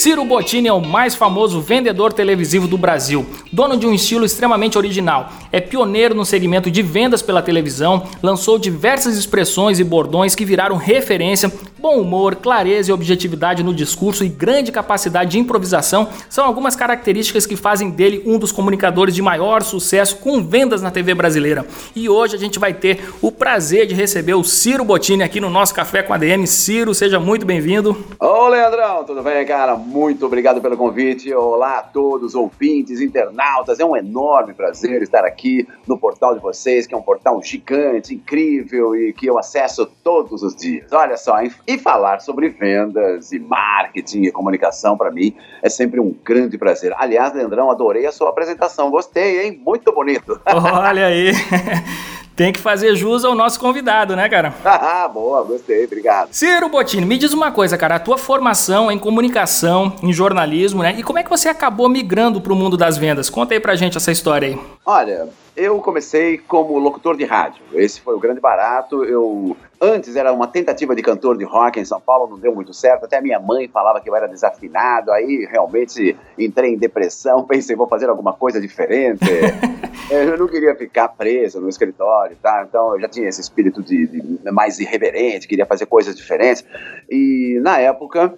Ciro 0.00 0.24
Bottini 0.24 0.66
é 0.66 0.72
o 0.72 0.80
mais 0.80 1.14
famoso 1.14 1.60
vendedor 1.60 2.10
televisivo 2.10 2.66
do 2.66 2.78
Brasil, 2.78 3.26
dono 3.52 3.76
de 3.76 3.86
um 3.86 3.92
estilo 3.92 4.24
extremamente 4.24 4.78
original. 4.78 5.30
É 5.52 5.60
pioneiro 5.60 6.14
no 6.14 6.24
segmento 6.24 6.70
de 6.70 6.80
vendas 6.80 7.20
pela 7.20 7.42
televisão, 7.42 8.04
lançou 8.22 8.58
diversas 8.58 9.18
expressões 9.18 9.78
e 9.78 9.84
bordões 9.84 10.34
que 10.34 10.42
viraram 10.42 10.76
referência. 10.76 11.52
Bom 11.80 11.98
humor, 11.98 12.36
clareza 12.36 12.90
e 12.90 12.92
objetividade 12.92 13.62
no 13.62 13.72
discurso 13.72 14.22
e 14.22 14.28
grande 14.28 14.70
capacidade 14.70 15.30
de 15.30 15.38
improvisação 15.38 16.10
são 16.28 16.44
algumas 16.44 16.76
características 16.76 17.46
que 17.46 17.56
fazem 17.56 17.88
dele 17.88 18.22
um 18.26 18.38
dos 18.38 18.52
comunicadores 18.52 19.14
de 19.14 19.22
maior 19.22 19.62
sucesso 19.62 20.18
com 20.18 20.42
vendas 20.42 20.82
na 20.82 20.90
TV 20.90 21.14
brasileira. 21.14 21.64
E 21.96 22.06
hoje 22.06 22.36
a 22.36 22.38
gente 22.38 22.58
vai 22.58 22.74
ter 22.74 23.10
o 23.22 23.32
prazer 23.32 23.86
de 23.86 23.94
receber 23.94 24.34
o 24.34 24.44
Ciro 24.44 24.84
Bottini 24.84 25.22
aqui 25.22 25.40
no 25.40 25.48
nosso 25.48 25.74
Café 25.74 26.02
com 26.02 26.12
a 26.12 26.18
DM. 26.18 26.46
Ciro, 26.46 26.94
seja 26.94 27.18
muito 27.18 27.46
bem-vindo. 27.46 27.96
Ô, 28.20 28.48
Leandrão, 28.48 29.02
tudo 29.04 29.22
bem, 29.22 29.46
cara? 29.46 29.74
muito 29.74 30.26
obrigado 30.26 30.60
pelo 30.60 30.76
convite. 30.76 31.32
Olá 31.32 31.78
a 31.78 31.82
todos, 31.82 32.34
ouvintes, 32.34 33.00
internautas. 33.00 33.80
É 33.80 33.84
um 33.86 33.96
enorme 33.96 34.52
prazer 34.52 35.00
estar 35.00 35.24
aqui 35.24 35.66
no 35.88 35.96
portal 35.96 36.34
de 36.34 36.42
vocês, 36.42 36.86
que 36.86 36.94
é 36.94 36.98
um 36.98 37.02
portal 37.02 37.42
gigante, 37.42 38.14
incrível 38.14 38.94
e 38.94 39.14
que 39.14 39.24
eu 39.24 39.38
acesso 39.38 39.86
todos 40.04 40.42
os 40.42 40.54
dias. 40.54 40.92
Olha 40.92 41.16
só, 41.16 41.40
e 41.74 41.78
falar 41.78 42.20
sobre 42.20 42.48
vendas 42.48 43.30
e 43.30 43.38
marketing 43.38 44.22
e 44.22 44.32
comunicação 44.32 44.96
para 44.96 45.10
mim 45.10 45.34
é 45.62 45.68
sempre 45.68 46.00
um 46.00 46.14
grande 46.24 46.58
prazer. 46.58 46.92
Aliás, 46.96 47.32
Leandrão, 47.32 47.70
adorei 47.70 48.06
a 48.06 48.12
sua 48.12 48.30
apresentação. 48.30 48.90
Gostei, 48.90 49.42
hein? 49.44 49.62
Muito 49.64 49.92
bonito. 49.92 50.40
Olha 50.52 51.06
aí. 51.06 51.32
Tem 52.34 52.52
que 52.52 52.58
fazer 52.58 52.96
jus 52.96 53.24
ao 53.24 53.34
nosso 53.34 53.60
convidado, 53.60 54.16
né, 54.16 54.28
cara? 54.28 54.54
Ah, 54.90 55.06
boa, 55.06 55.42
gostei, 55.42 55.84
obrigado. 55.84 56.32
Ciro 56.32 56.68
Bottini, 56.68 57.06
me 57.06 57.16
diz 57.16 57.32
uma 57.32 57.52
coisa, 57.52 57.76
cara. 57.78 57.96
A 57.96 57.98
tua 57.98 58.18
formação 58.18 58.90
é 58.90 58.94
em 58.94 58.98
comunicação, 58.98 59.94
em 60.02 60.12
jornalismo, 60.12 60.82
né? 60.82 60.94
E 60.98 61.02
como 61.02 61.18
é 61.18 61.22
que 61.22 61.30
você 61.30 61.48
acabou 61.48 61.88
migrando 61.88 62.40
para 62.40 62.52
o 62.52 62.56
mundo 62.56 62.76
das 62.76 62.96
vendas? 62.96 63.30
Conta 63.30 63.54
aí 63.54 63.60
pra 63.60 63.76
gente 63.76 63.96
essa 63.96 64.10
história 64.10 64.48
aí. 64.48 64.58
Olha, 64.84 65.28
eu 65.60 65.78
comecei 65.80 66.38
como 66.38 66.78
locutor 66.78 67.16
de 67.16 67.24
rádio. 67.24 67.62
Esse 67.74 68.00
foi 68.00 68.14
o 68.14 68.18
grande 68.18 68.40
barato. 68.40 69.04
Eu 69.04 69.56
antes 69.80 70.16
era 70.16 70.32
uma 70.32 70.46
tentativa 70.46 70.94
de 70.94 71.02
cantor 71.02 71.36
de 71.36 71.44
rock 71.44 71.78
em 71.78 71.84
São 71.84 72.00
Paulo, 72.00 72.30
não 72.30 72.38
deu 72.38 72.54
muito 72.54 72.72
certo. 72.72 73.04
Até 73.04 73.20
minha 73.20 73.38
mãe 73.38 73.68
falava 73.68 74.00
que 74.00 74.08
eu 74.08 74.16
era 74.16 74.26
desafinado. 74.26 75.12
Aí 75.12 75.46
realmente 75.50 76.16
entrei 76.38 76.72
em 76.72 76.78
depressão, 76.78 77.44
pensei 77.46 77.76
vou 77.76 77.86
fazer 77.86 78.08
alguma 78.08 78.32
coisa 78.32 78.60
diferente. 78.60 79.20
eu 80.10 80.38
não 80.38 80.48
queria 80.48 80.74
ficar 80.74 81.08
preso 81.08 81.60
no 81.60 81.68
escritório, 81.68 82.36
tá? 82.42 82.64
Então 82.66 82.94
eu 82.94 83.00
já 83.00 83.08
tinha 83.08 83.28
esse 83.28 83.40
espírito 83.40 83.82
de, 83.82 84.06
de 84.06 84.50
mais 84.50 84.80
irreverente, 84.80 85.46
queria 85.46 85.66
fazer 85.66 85.84
coisas 85.86 86.16
diferentes. 86.16 86.64
E 87.10 87.58
na 87.62 87.78
época 87.78 88.34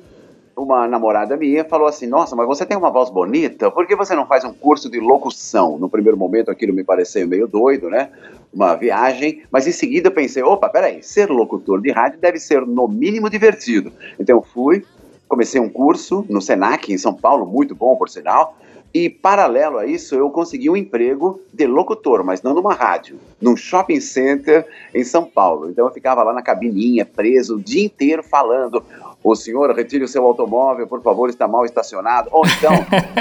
uma 0.57 0.87
namorada 0.87 1.37
minha 1.37 1.65
falou 1.65 1.87
assim: 1.87 2.07
Nossa, 2.07 2.37
mas 2.37 2.47
você 2.47 2.65
tem 2.65 2.77
uma 2.77 2.91
voz 2.91 3.11
bonita, 3.11 3.71
por 3.71 3.87
que 3.87 3.97
você 3.97 4.15
não 4.15 4.27
faz 4.27 4.45
um 4.45 4.53
curso 4.53 4.91
de 4.91 5.01
locução? 5.01 5.79
No 5.79 5.89
primeiro 5.89 6.17
momento 6.17 6.51
aquilo 6.51 6.75
me 6.75 6.85
pareceu 6.85 7.27
meio 7.27 7.47
doido, 7.47 7.89
né? 7.89 8.11
Uma 8.53 8.75
viagem, 8.75 9.43
mas 9.51 9.67
em 9.67 9.73
seguida 9.73 10.11
pensei: 10.11 10.43
opa, 10.43 10.69
peraí, 10.69 11.03
ser 11.03 11.31
locutor 11.31 11.81
de 11.81 11.91
rádio 11.91 12.19
deve 12.21 12.39
ser 12.39 12.67
no 12.67 12.87
mínimo 12.87 13.31
divertido. 13.31 13.93
Então 14.19 14.43
fui, 14.43 14.85
comecei 15.29 15.61
um 15.61 15.69
curso 15.69 16.25
no 16.29 16.41
Senac, 16.41 16.93
em 16.93 16.99
São 16.99 17.15
Paulo, 17.15 17.47
muito 17.47 17.75
bom 17.75 17.97
por 17.97 18.09
sinal. 18.09 18.57
E 18.95 19.09
paralelo 19.09 19.79
a 19.79 19.87
isso, 19.87 20.15
eu 20.15 20.29
consegui 20.29 20.69
um 20.69 20.77
emprego 20.77 21.41
de 21.51 21.67
locutor, 21.67 22.23
mas 22.23 22.43
não 22.43 22.53
numa 22.53 22.75
rádio, 22.75 23.19
num 23.41 23.57
shopping 23.57 24.01
center 24.01 24.67
em 24.95 25.03
São 25.03 25.25
Paulo. 25.25 25.71
Então 25.71 25.87
eu 25.87 25.93
ficava 25.95 26.23
lá 26.23 26.35
na 26.35 26.43
cabininha, 26.43 27.07
preso 27.07 27.57
o 27.57 27.61
dia 27.61 27.83
inteiro 27.83 28.23
falando: 28.23 28.85
o 29.23 29.37
senhor 29.37 29.75
retire 29.75 30.05
o 30.05 30.09
seu 30.09 30.25
automóvel, 30.25 30.87
por 30.87 31.01
favor, 31.03 31.29
está 31.29 31.47
mal 31.47 31.65
estacionado. 31.65 32.29
Ou 32.33 32.43
então, 32.47 32.73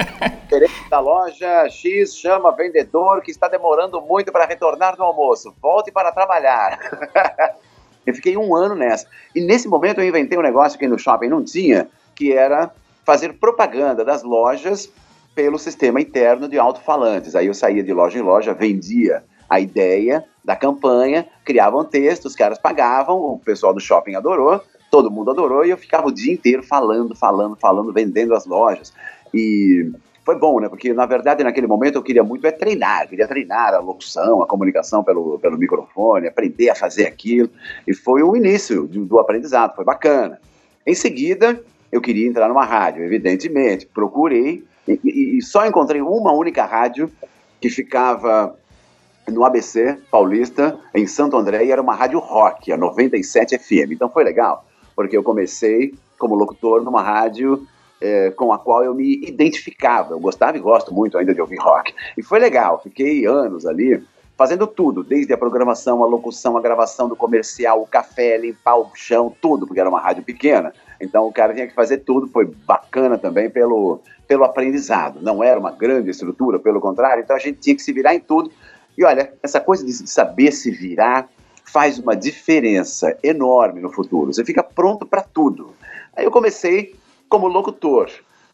gerente 0.49 0.89
da 0.89 0.99
loja 0.99 1.69
X 1.69 2.15
chama 2.15 2.51
vendedor 2.51 3.21
que 3.21 3.31
está 3.31 3.47
demorando 3.47 4.01
muito 4.01 4.31
para 4.31 4.45
retornar 4.45 4.95
do 4.95 5.03
almoço. 5.03 5.53
Volte 5.61 5.91
para 5.91 6.11
trabalhar. 6.11 6.79
eu 8.05 8.13
fiquei 8.15 8.35
um 8.35 8.55
ano 8.55 8.75
nessa. 8.75 9.07
E 9.35 9.41
nesse 9.41 9.67
momento 9.67 10.01
eu 10.01 10.07
inventei 10.07 10.37
um 10.37 10.41
negócio 10.41 10.79
que 10.79 10.87
no 10.87 10.97
shopping 10.97 11.27
não 11.27 11.43
tinha, 11.43 11.87
que 12.15 12.33
era 12.33 12.71
fazer 13.05 13.33
propaganda 13.33 14.03
das 14.03 14.23
lojas 14.23 14.91
pelo 15.35 15.59
sistema 15.59 16.01
interno 16.01 16.47
de 16.47 16.57
alto-falantes. 16.57 17.35
Aí 17.35 17.47
eu 17.47 17.53
saía 17.53 17.83
de 17.83 17.93
loja 17.93 18.17
em 18.17 18.21
loja, 18.21 18.53
vendia 18.53 19.23
a 19.49 19.59
ideia 19.59 20.25
da 20.43 20.55
campanha, 20.55 21.27
criavam 21.43 21.85
texto, 21.85 22.25
os 22.25 22.35
caras 22.35 22.57
pagavam, 22.57 23.17
o 23.17 23.39
pessoal 23.39 23.73
do 23.73 23.79
shopping 23.79 24.15
adorou, 24.15 24.61
todo 24.91 25.09
mundo 25.09 25.31
adorou 25.31 25.65
e 25.65 25.69
eu 25.69 25.77
ficava 25.77 26.07
o 26.07 26.11
dia 26.11 26.33
inteiro 26.33 26.61
falando, 26.61 27.15
falando, 27.15 27.55
falando, 27.55 27.93
vendendo 27.93 28.35
as 28.35 28.45
lojas. 28.45 28.93
E 29.33 29.89
foi 30.25 30.37
bom, 30.37 30.59
né? 30.59 30.67
Porque 30.67 30.93
na 30.93 31.05
verdade 31.05 31.43
naquele 31.43 31.65
momento 31.65 31.95
eu 31.95 32.03
queria 32.03 32.23
muito 32.23 32.45
é 32.45 32.51
treinar, 32.51 33.07
queria 33.07 33.27
treinar 33.27 33.73
a 33.73 33.79
locução, 33.79 34.43
a 34.43 34.45
comunicação 34.45 35.01
pelo, 35.01 35.39
pelo 35.39 35.57
microfone, 35.57 36.27
aprender 36.27 36.69
a 36.69 36.75
fazer 36.75 37.07
aquilo. 37.07 37.49
E 37.87 37.93
foi 37.93 38.21
o 38.21 38.35
início 38.35 38.85
do, 38.85 39.05
do 39.05 39.17
aprendizado, 39.17 39.75
foi 39.75 39.85
bacana. 39.85 40.39
Em 40.85 40.93
seguida, 40.93 41.63
eu 41.89 42.01
queria 42.01 42.27
entrar 42.27 42.49
numa 42.49 42.65
rádio, 42.65 43.03
evidentemente. 43.03 43.85
Procurei 43.85 44.65
e, 44.85 44.99
e, 45.03 45.37
e 45.37 45.41
só 45.41 45.65
encontrei 45.65 46.01
uma 46.01 46.33
única 46.33 46.65
rádio 46.65 47.09
que 47.61 47.69
ficava 47.69 48.57
no 49.29 49.45
ABC 49.45 49.97
Paulista, 50.11 50.77
em 50.93 51.07
Santo 51.07 51.37
André, 51.37 51.63
e 51.63 51.71
era 51.71 51.81
uma 51.81 51.95
rádio 51.95 52.19
rock, 52.19 52.73
a 52.73 52.77
97 52.77 53.57
FM. 53.57 53.93
Então 53.93 54.09
foi 54.09 54.25
legal 54.25 54.65
porque 55.01 55.17
eu 55.17 55.23
comecei 55.23 55.95
como 56.15 56.35
locutor 56.35 56.83
numa 56.83 57.01
rádio 57.01 57.65
é, 57.99 58.29
com 58.29 58.53
a 58.53 58.59
qual 58.59 58.83
eu 58.83 58.93
me 58.93 59.15
identificava. 59.25 60.13
Eu 60.13 60.19
gostava 60.19 60.57
e 60.57 60.59
gosto 60.59 60.93
muito 60.93 61.17
ainda 61.17 61.33
de 61.33 61.41
ouvir 61.41 61.57
rock. 61.57 61.91
E 62.15 62.21
foi 62.21 62.37
legal, 62.37 62.79
fiquei 62.83 63.25
anos 63.25 63.65
ali 63.65 64.03
fazendo 64.37 64.67
tudo, 64.67 65.03
desde 65.03 65.33
a 65.33 65.37
programação, 65.37 66.03
a 66.03 66.07
locução, 66.07 66.55
a 66.55 66.61
gravação 66.61 67.09
do 67.09 67.15
comercial, 67.15 67.81
o 67.81 67.87
café, 67.87 68.37
limpar 68.37 68.75
o 68.77 68.91
chão, 68.95 69.35
tudo, 69.41 69.65
porque 69.65 69.79
era 69.79 69.89
uma 69.89 69.99
rádio 69.99 70.23
pequena. 70.23 70.71
Então 70.99 71.27
o 71.27 71.33
cara 71.33 71.53
tinha 71.53 71.67
que 71.67 71.73
fazer 71.73 71.97
tudo, 71.99 72.27
foi 72.27 72.45
bacana 72.45 73.17
também 73.17 73.49
pelo, 73.49 73.99
pelo 74.27 74.43
aprendizado. 74.43 75.19
Não 75.19 75.43
era 75.43 75.59
uma 75.59 75.71
grande 75.71 76.11
estrutura, 76.11 76.59
pelo 76.59 76.79
contrário, 76.79 77.23
então 77.23 77.35
a 77.35 77.39
gente 77.39 77.59
tinha 77.59 77.75
que 77.75 77.81
se 77.81 77.91
virar 77.91 78.13
em 78.13 78.19
tudo. 78.19 78.51
E 78.95 79.03
olha, 79.03 79.33
essa 79.41 79.59
coisa 79.59 79.83
de 79.83 79.93
saber 79.93 80.51
se 80.51 80.69
virar 80.69 81.27
faz 81.71 81.97
uma 81.97 82.15
diferença 82.15 83.17
enorme 83.23 83.79
no 83.79 83.89
futuro. 83.89 84.33
Você 84.33 84.43
fica 84.43 84.61
pronto 84.61 85.05
para 85.05 85.21
tudo. 85.21 85.73
Aí 86.15 86.25
eu 86.25 86.31
comecei 86.31 86.95
como 87.29 87.47
locutor, 87.47 88.09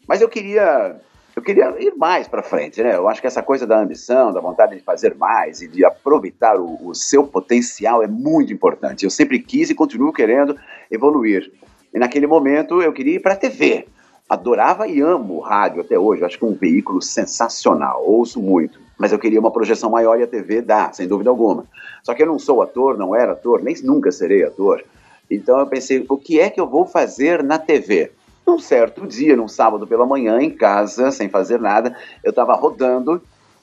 mas 0.07 0.21
eu 0.21 0.29
queria 0.29 0.95
eu 1.35 1.41
queria 1.41 1.75
ir 1.79 1.93
mais 1.95 2.27
para 2.27 2.41
frente, 2.41 2.81
né? 2.81 2.95
Eu 2.95 3.07
acho 3.07 3.21
que 3.21 3.27
essa 3.27 3.43
coisa 3.43 3.67
da 3.67 3.79
ambição, 3.79 4.33
da 4.33 4.39
vontade 4.39 4.75
de 4.75 4.81
fazer 4.81 5.13
mais 5.15 5.61
e 5.61 5.67
de 5.67 5.85
aproveitar 5.85 6.59
o, 6.59 6.87
o 6.87 6.95
seu 6.95 7.27
potencial 7.27 8.01
é 8.01 8.07
muito 8.07 8.51
importante. 8.51 9.03
Eu 9.03 9.11
sempre 9.11 9.39
quis 9.39 9.69
e 9.69 9.75
continuo 9.75 10.11
querendo 10.11 10.57
evoluir. 10.89 11.51
E 11.93 11.99
naquele 11.99 12.25
momento 12.25 12.81
eu 12.81 12.91
queria 12.91 13.15
ir 13.15 13.19
para 13.19 13.33
a 13.33 13.37
TV. 13.37 13.87
Adorava 14.27 14.87
e 14.87 14.99
amo 14.99 15.39
rádio 15.39 15.81
até 15.81 15.97
hoje. 15.97 16.23
Acho 16.23 16.39
que 16.39 16.45
é 16.45 16.47
um 16.47 16.55
veículo 16.55 17.03
sensacional. 17.03 18.03
Ouço 18.03 18.41
muito 18.41 18.86
mas 18.97 19.11
eu 19.11 19.19
queria 19.19 19.39
uma 19.39 19.51
projeção 19.51 19.89
maior 19.89 20.19
e 20.19 20.23
a 20.23 20.27
TV 20.27 20.61
dá, 20.61 20.91
sem 20.91 21.07
dúvida 21.07 21.29
alguma. 21.29 21.65
Só 22.03 22.13
que 22.13 22.23
eu 22.23 22.27
não 22.27 22.39
sou 22.39 22.61
ator, 22.61 22.97
não 22.97 23.15
era 23.15 23.33
ator, 23.33 23.61
nem 23.61 23.75
nunca 23.83 24.11
serei 24.11 24.43
ator. 24.43 24.83
Então 25.29 25.59
eu 25.59 25.67
pensei, 25.67 26.05
o 26.07 26.17
que 26.17 26.39
é 26.39 26.49
que 26.49 26.59
eu 26.59 26.67
vou 26.67 26.85
fazer 26.85 27.43
na 27.43 27.59
TV? 27.59 28.11
Num 28.45 28.59
certo 28.59 29.05
dia, 29.05 29.35
num 29.35 29.47
sábado 29.47 29.85
pela 29.85 30.05
manhã, 30.05 30.41
em 30.41 30.49
casa, 30.49 31.11
sem 31.11 31.27
fazer 31.29 31.59
nada, 31.59 31.95
eu 32.23 32.29
estava 32.29 32.53
rodando 32.55 33.21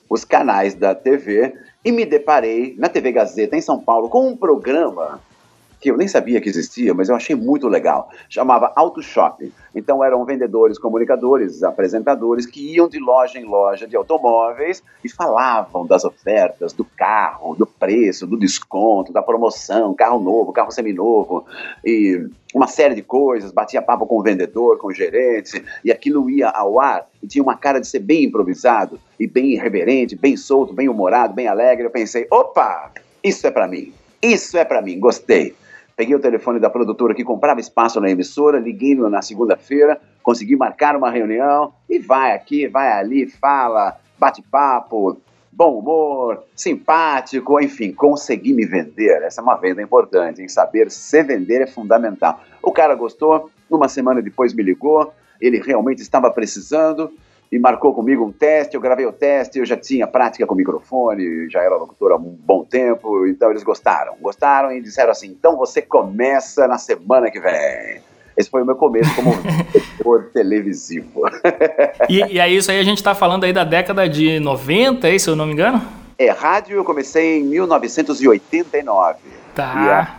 os 0.08 0.24
canais 0.24 0.74
da 0.74 0.94
TV 0.94 1.54
e 1.84 1.90
me 1.90 2.04
deparei 2.04 2.74
na 2.78 2.88
TV 2.88 3.12
Gazeta 3.12 3.56
em 3.56 3.60
São 3.60 3.80
Paulo 3.80 4.08
com 4.08 4.28
um 4.28 4.36
programa 4.36 5.20
que 5.84 5.90
eu 5.90 5.98
nem 5.98 6.08
sabia 6.08 6.40
que 6.40 6.48
existia, 6.48 6.94
mas 6.94 7.10
eu 7.10 7.14
achei 7.14 7.36
muito 7.36 7.68
legal. 7.68 8.08
Chamava 8.30 8.72
Auto 8.74 9.02
Shopping. 9.02 9.52
Então 9.74 10.02
eram 10.02 10.24
vendedores, 10.24 10.78
comunicadores, 10.78 11.62
apresentadores 11.62 12.46
que 12.46 12.74
iam 12.74 12.88
de 12.88 12.98
loja 12.98 13.38
em 13.38 13.44
loja 13.44 13.86
de 13.86 13.94
automóveis 13.94 14.82
e 15.04 15.10
falavam 15.10 15.86
das 15.86 16.02
ofertas, 16.02 16.72
do 16.72 16.86
carro, 16.86 17.54
do 17.54 17.66
preço, 17.66 18.26
do 18.26 18.38
desconto, 18.38 19.12
da 19.12 19.20
promoção, 19.20 19.92
carro 19.92 20.18
novo, 20.18 20.54
carro 20.54 20.70
seminovo 20.70 21.44
e 21.84 22.30
uma 22.54 22.66
série 22.66 22.94
de 22.94 23.02
coisas. 23.02 23.52
Batia 23.52 23.82
papo 23.82 24.06
com 24.06 24.18
o 24.18 24.22
vendedor, 24.22 24.78
com 24.78 24.86
o 24.86 24.94
gerente 24.94 25.62
e 25.84 25.92
aquilo 25.92 26.30
ia 26.30 26.48
ao 26.48 26.80
ar 26.80 27.06
e 27.22 27.26
tinha 27.26 27.42
uma 27.42 27.58
cara 27.58 27.78
de 27.78 27.86
ser 27.86 27.98
bem 27.98 28.24
improvisado 28.24 28.98
e 29.20 29.26
bem 29.26 29.52
irreverente, 29.52 30.16
bem 30.16 30.34
solto, 30.34 30.72
bem 30.72 30.88
humorado, 30.88 31.34
bem 31.34 31.46
alegre. 31.46 31.84
Eu 31.84 31.90
pensei, 31.90 32.26
opa, 32.30 32.90
isso 33.22 33.46
é 33.46 33.50
para 33.50 33.68
mim. 33.68 33.92
Isso 34.22 34.56
é 34.56 34.64
para 34.64 34.80
mim, 34.80 34.98
gostei. 34.98 35.54
Peguei 35.96 36.14
o 36.16 36.20
telefone 36.20 36.58
da 36.58 36.68
produtora 36.68 37.14
que 37.14 37.22
comprava 37.22 37.60
espaço 37.60 38.00
na 38.00 38.10
emissora, 38.10 38.58
liguei 38.58 38.96
na 38.96 39.22
segunda-feira, 39.22 40.00
consegui 40.22 40.56
marcar 40.56 40.96
uma 40.96 41.10
reunião 41.10 41.72
e 41.88 41.98
vai 42.00 42.32
aqui, 42.32 42.66
vai 42.66 42.90
ali, 42.90 43.28
fala, 43.28 43.96
bate 44.18 44.42
papo, 44.42 45.16
bom 45.52 45.78
humor, 45.78 46.42
simpático, 46.56 47.60
enfim, 47.60 47.92
consegui 47.92 48.52
me 48.52 48.66
vender. 48.66 49.22
Essa 49.22 49.40
é 49.40 49.44
uma 49.44 49.54
venda 49.54 49.80
importante, 49.80 50.42
em 50.42 50.48
saber 50.48 50.90
se 50.90 51.22
vender 51.22 51.62
é 51.62 51.66
fundamental. 51.66 52.40
O 52.60 52.72
cara 52.72 52.96
gostou, 52.96 53.50
uma 53.70 53.88
semana 53.88 54.20
depois 54.20 54.52
me 54.52 54.64
ligou, 54.64 55.12
ele 55.40 55.60
realmente 55.60 56.02
estava 56.02 56.28
precisando, 56.30 57.12
e 57.54 57.58
marcou 57.58 57.94
comigo 57.94 58.24
um 58.24 58.32
teste. 58.32 58.74
Eu 58.74 58.80
gravei 58.80 59.06
o 59.06 59.12
teste, 59.12 59.60
eu 59.60 59.64
já 59.64 59.76
tinha 59.76 60.08
prática 60.08 60.44
com 60.44 60.56
microfone, 60.56 61.48
já 61.48 61.60
era 61.60 61.76
locutor 61.76 62.10
há 62.10 62.16
um 62.16 62.36
bom 62.36 62.64
tempo, 62.64 63.28
então 63.28 63.48
eles 63.48 63.62
gostaram. 63.62 64.14
Gostaram 64.20 64.72
e 64.72 64.80
disseram 64.80 65.12
assim: 65.12 65.28
então 65.28 65.56
você 65.56 65.80
começa 65.80 66.66
na 66.66 66.78
semana 66.78 67.30
que 67.30 67.38
vem. 67.38 68.02
Esse 68.36 68.50
foi 68.50 68.62
o 68.62 68.66
meu 68.66 68.74
começo 68.74 69.14
como 69.14 69.30
editor 69.72 70.30
televisivo. 70.34 71.22
e, 72.08 72.34
e 72.34 72.40
é 72.40 72.48
isso 72.48 72.72
aí, 72.72 72.80
a 72.80 72.82
gente 72.82 72.98
está 72.98 73.14
falando 73.14 73.44
aí 73.44 73.52
da 73.52 73.62
década 73.62 74.08
de 74.08 74.40
90, 74.40 75.06
aí, 75.06 75.20
se 75.20 75.30
eu 75.30 75.36
não 75.36 75.46
me 75.46 75.52
engano? 75.52 75.80
É, 76.18 76.30
rádio 76.30 76.76
eu 76.76 76.84
comecei 76.84 77.38
em 77.38 77.44
1989. 77.44 79.18
Tá 79.54 80.18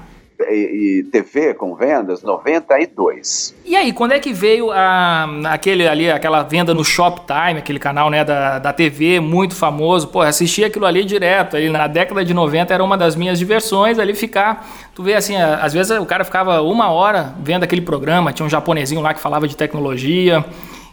e, 0.49 1.03
TV 1.11 1.53
com 1.53 1.75
vendas 1.75 2.21
92. 2.23 3.55
E 3.65 3.75
aí, 3.75 3.93
quando 3.93 4.13
é 4.13 4.19
que 4.19 4.33
veio 4.33 4.71
a, 4.71 5.27
aquele 5.45 5.87
ali, 5.87 6.09
aquela 6.09 6.43
venda 6.43 6.73
no 6.73 6.83
Shoptime, 6.83 7.59
aquele 7.59 7.79
canal 7.79 8.09
né, 8.09 8.23
da, 8.23 8.59
da 8.59 8.73
TV 8.73 9.19
muito 9.19 9.55
famoso? 9.55 10.07
Pô, 10.07 10.21
assisti 10.21 10.63
aquilo 10.63 10.85
ali 10.85 11.03
direto. 11.03 11.55
Ali 11.55 11.69
na 11.69 11.87
década 11.87 12.23
de 12.23 12.33
90 12.33 12.73
era 12.73 12.83
uma 12.83 12.97
das 12.97 13.15
minhas 13.15 13.39
diversões 13.39 13.99
ali 13.99 14.13
ficar. 14.13 14.67
Tu 14.93 15.03
vê 15.03 15.13
assim, 15.13 15.35
às 15.35 15.73
vezes 15.73 15.97
o 15.97 16.05
cara 16.05 16.23
ficava 16.23 16.61
uma 16.61 16.89
hora 16.91 17.33
vendo 17.39 17.63
aquele 17.63 17.81
programa, 17.81 18.31
tinha 18.31 18.45
um 18.45 18.49
japonesinho 18.49 19.01
lá 19.01 19.13
que 19.13 19.19
falava 19.19 19.47
de 19.47 19.55
tecnologia. 19.55 20.43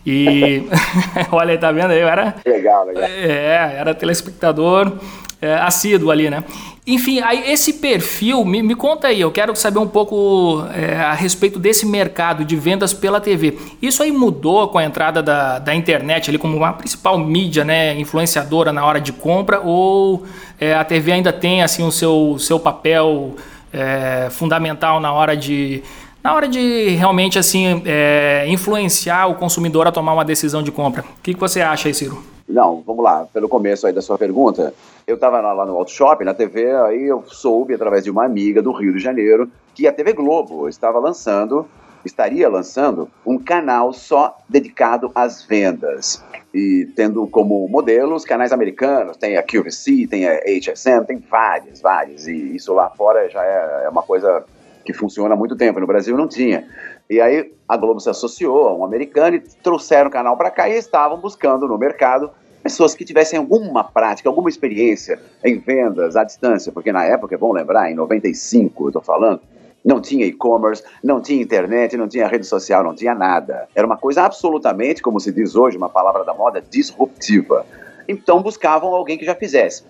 E 0.05 0.65
olha, 1.31 1.57
tá 1.59 1.71
vendo 1.71 1.91
aí? 1.91 2.01
Eu 2.01 2.09
era. 2.09 2.35
Legal, 2.45 2.87
legal. 2.87 3.05
É, 3.05 3.77
era 3.79 3.95
telespectador 3.95 4.93
é, 5.41 5.55
assíduo 5.55 6.11
ali, 6.11 6.31
né? 6.31 6.45
Enfim, 6.85 7.21
aí 7.21 7.53
esse 7.53 7.75
perfil, 7.75 8.45
me, 8.45 8.61
me 8.61 8.75
conta 8.75 9.07
aí, 9.07 9.21
eu 9.21 9.31
quero 9.31 9.55
saber 9.55 9.79
um 9.79 9.87
pouco 9.87 10.65
é, 10.75 10.97
a 10.97 11.13
respeito 11.13 11.61
desse 11.61 11.87
mercado 11.87 12.45
de 12.45 12.57
vendas 12.57 12.93
pela 12.93 13.21
TV. 13.21 13.57
Isso 13.81 14.03
aí 14.03 14.11
mudou 14.11 14.67
com 14.69 14.79
a 14.79 14.85
entrada 14.85 15.23
da, 15.23 15.61
da 15.61 15.75
internet 15.75 16.29
ali 16.29 16.39
como 16.39 16.57
uma 16.57 16.73
principal 16.73 17.17
mídia, 17.19 17.65
né, 17.65 17.95
influenciadora 18.01 18.73
na 18.73 18.85
hora 18.85 19.01
de 19.01 19.13
compra, 19.13 19.61
ou 19.61 20.25
é, 20.59 20.75
a 20.75 20.83
TV 20.83 21.13
ainda 21.13 21.33
tem 21.33 21.63
assim 21.63 21.85
o 21.85 21.93
seu, 21.93 22.37
seu 22.41 22.59
papel 22.59 23.37
é, 23.73 24.29
fundamental 24.31 24.99
na 24.99 25.13
hora 25.13 25.37
de 25.37 25.85
na 26.23 26.35
hora 26.35 26.49
de 26.49 26.91
realmente 26.91 27.39
assim 27.39 27.83
é, 27.85 28.45
influenciar 28.49 29.27
o 29.27 29.35
consumidor 29.35 29.87
a 29.87 29.93
tomar 29.93 30.13
uma 30.13 30.25
decisão 30.25 30.63
de 30.63 30.71
compra. 30.71 31.03
O 31.03 31.23
que, 31.23 31.35
que 31.35 31.41
você 31.41 31.61
acha 31.61 31.89
aí, 31.89 31.95
Ciro? 31.95 32.23
Não, 32.49 32.83
vamos 32.87 33.03
lá, 33.03 33.27
pelo 33.33 33.49
começo 33.49 33.87
aí 33.87 33.93
da 33.93 34.03
sua 34.03 34.19
pergunta. 34.19 34.75
Eu 35.07 35.15
estava 35.15 35.41
lá 35.41 35.65
no 35.65 35.77
Auto 35.77 35.91
Shopping, 35.91 36.25
na 36.25 36.35
TV, 36.35 36.71
aí 36.73 37.05
eu 37.05 37.25
soube, 37.27 37.75
através 37.75 38.05
de 38.05 38.11
uma 38.11 38.25
amiga 38.25 38.61
do 38.61 38.73
Rio 38.73 38.93
de 38.93 39.01
Janeiro, 39.01 39.51
que 39.75 39.87
a 39.87 39.93
TV 39.93 40.13
Globo 40.13 40.69
estava 40.69 40.99
lançando, 40.99 41.67
estaria 42.05 42.49
lançando, 42.49 43.09
um 43.25 43.39
canal 43.39 43.93
só 43.93 44.37
dedicado 44.49 45.11
às 45.15 45.43
vendas. 45.43 46.23
E 46.55 46.87
tendo 46.95 47.27
como 47.27 47.67
modelo 47.69 48.15
os 48.15 48.25
canais 48.25 48.53
americanos, 48.53 49.17
tem 49.17 49.39
a 49.39 49.43
QVC, 49.43 50.07
tem 50.07 50.29
a 50.29 50.39
HSM, 50.41 51.07
tem 51.07 51.19
vários, 51.19 51.81
vários. 51.81 52.27
E 52.27 52.55
isso 52.55 52.75
lá 52.75 52.91
fora 52.91 53.31
já 53.31 53.43
é, 53.43 53.85
é 53.87 53.89
uma 53.89 54.03
coisa 54.03 54.45
que 54.85 54.93
funciona 54.93 55.35
há 55.35 55.37
muito 55.37 55.57
tempo. 55.57 55.81
No 55.81 55.87
Brasil 55.87 56.17
não 56.17 56.29
tinha. 56.29 56.67
E 57.09 57.21
aí 57.21 57.53
a 57.69 57.77
Globo 57.77 58.01
se 58.01 58.11
associou 58.11 58.69
a 58.69 58.75
um 58.75 58.85
americano 58.85 59.37
e 59.37 59.41
trouxeram 59.41 60.09
o 60.09 60.13
canal 60.13 60.37
para 60.37 60.51
cá 60.51 60.69
e 60.69 60.77
estavam 60.77 61.19
buscando 61.19 61.67
no 61.67 61.79
mercado 61.79 62.31
pessoas 62.63 62.95
que 62.95 63.05
tivessem 63.05 63.39
alguma 63.39 63.83
prática, 63.83 64.29
alguma 64.29 64.49
experiência 64.49 65.19
em 65.45 65.59
vendas 65.59 66.17
à 66.17 66.23
distância, 66.23 66.71
porque 66.71 66.93
na 66.93 67.05
época, 67.05 67.37
bom 67.37 67.53
lembrar, 67.53 67.91
em 67.91 67.95
95, 67.95 68.85
eu 68.85 68.89
estou 68.89 69.03
falando, 69.03 69.41
não 69.85 70.01
tinha 70.01 70.25
e-commerce, 70.25 70.83
não 71.03 71.21
tinha 71.21 71.43
internet, 71.43 71.97
não 71.97 72.07
tinha 72.07 72.29
rede 72.29 72.47
social, 72.47 72.85
não 72.85 72.95
tinha 72.95 73.15
nada. 73.15 73.69
Era 73.75 73.87
uma 73.87 73.97
coisa 73.97 74.23
absolutamente, 74.23 75.03
como 75.03 75.19
se 75.19 75.33
diz 75.33 75.57
hoje, 75.57 75.77
uma 75.77 75.89
palavra 75.89 76.25
da 76.25 76.33
moda, 76.33 76.63
disruptiva. 76.71 77.67
Então 78.07 78.41
buscavam 78.41 78.95
alguém 78.95 79.19
que 79.19 79.25
já 79.25 79.35
fizesse. 79.35 79.85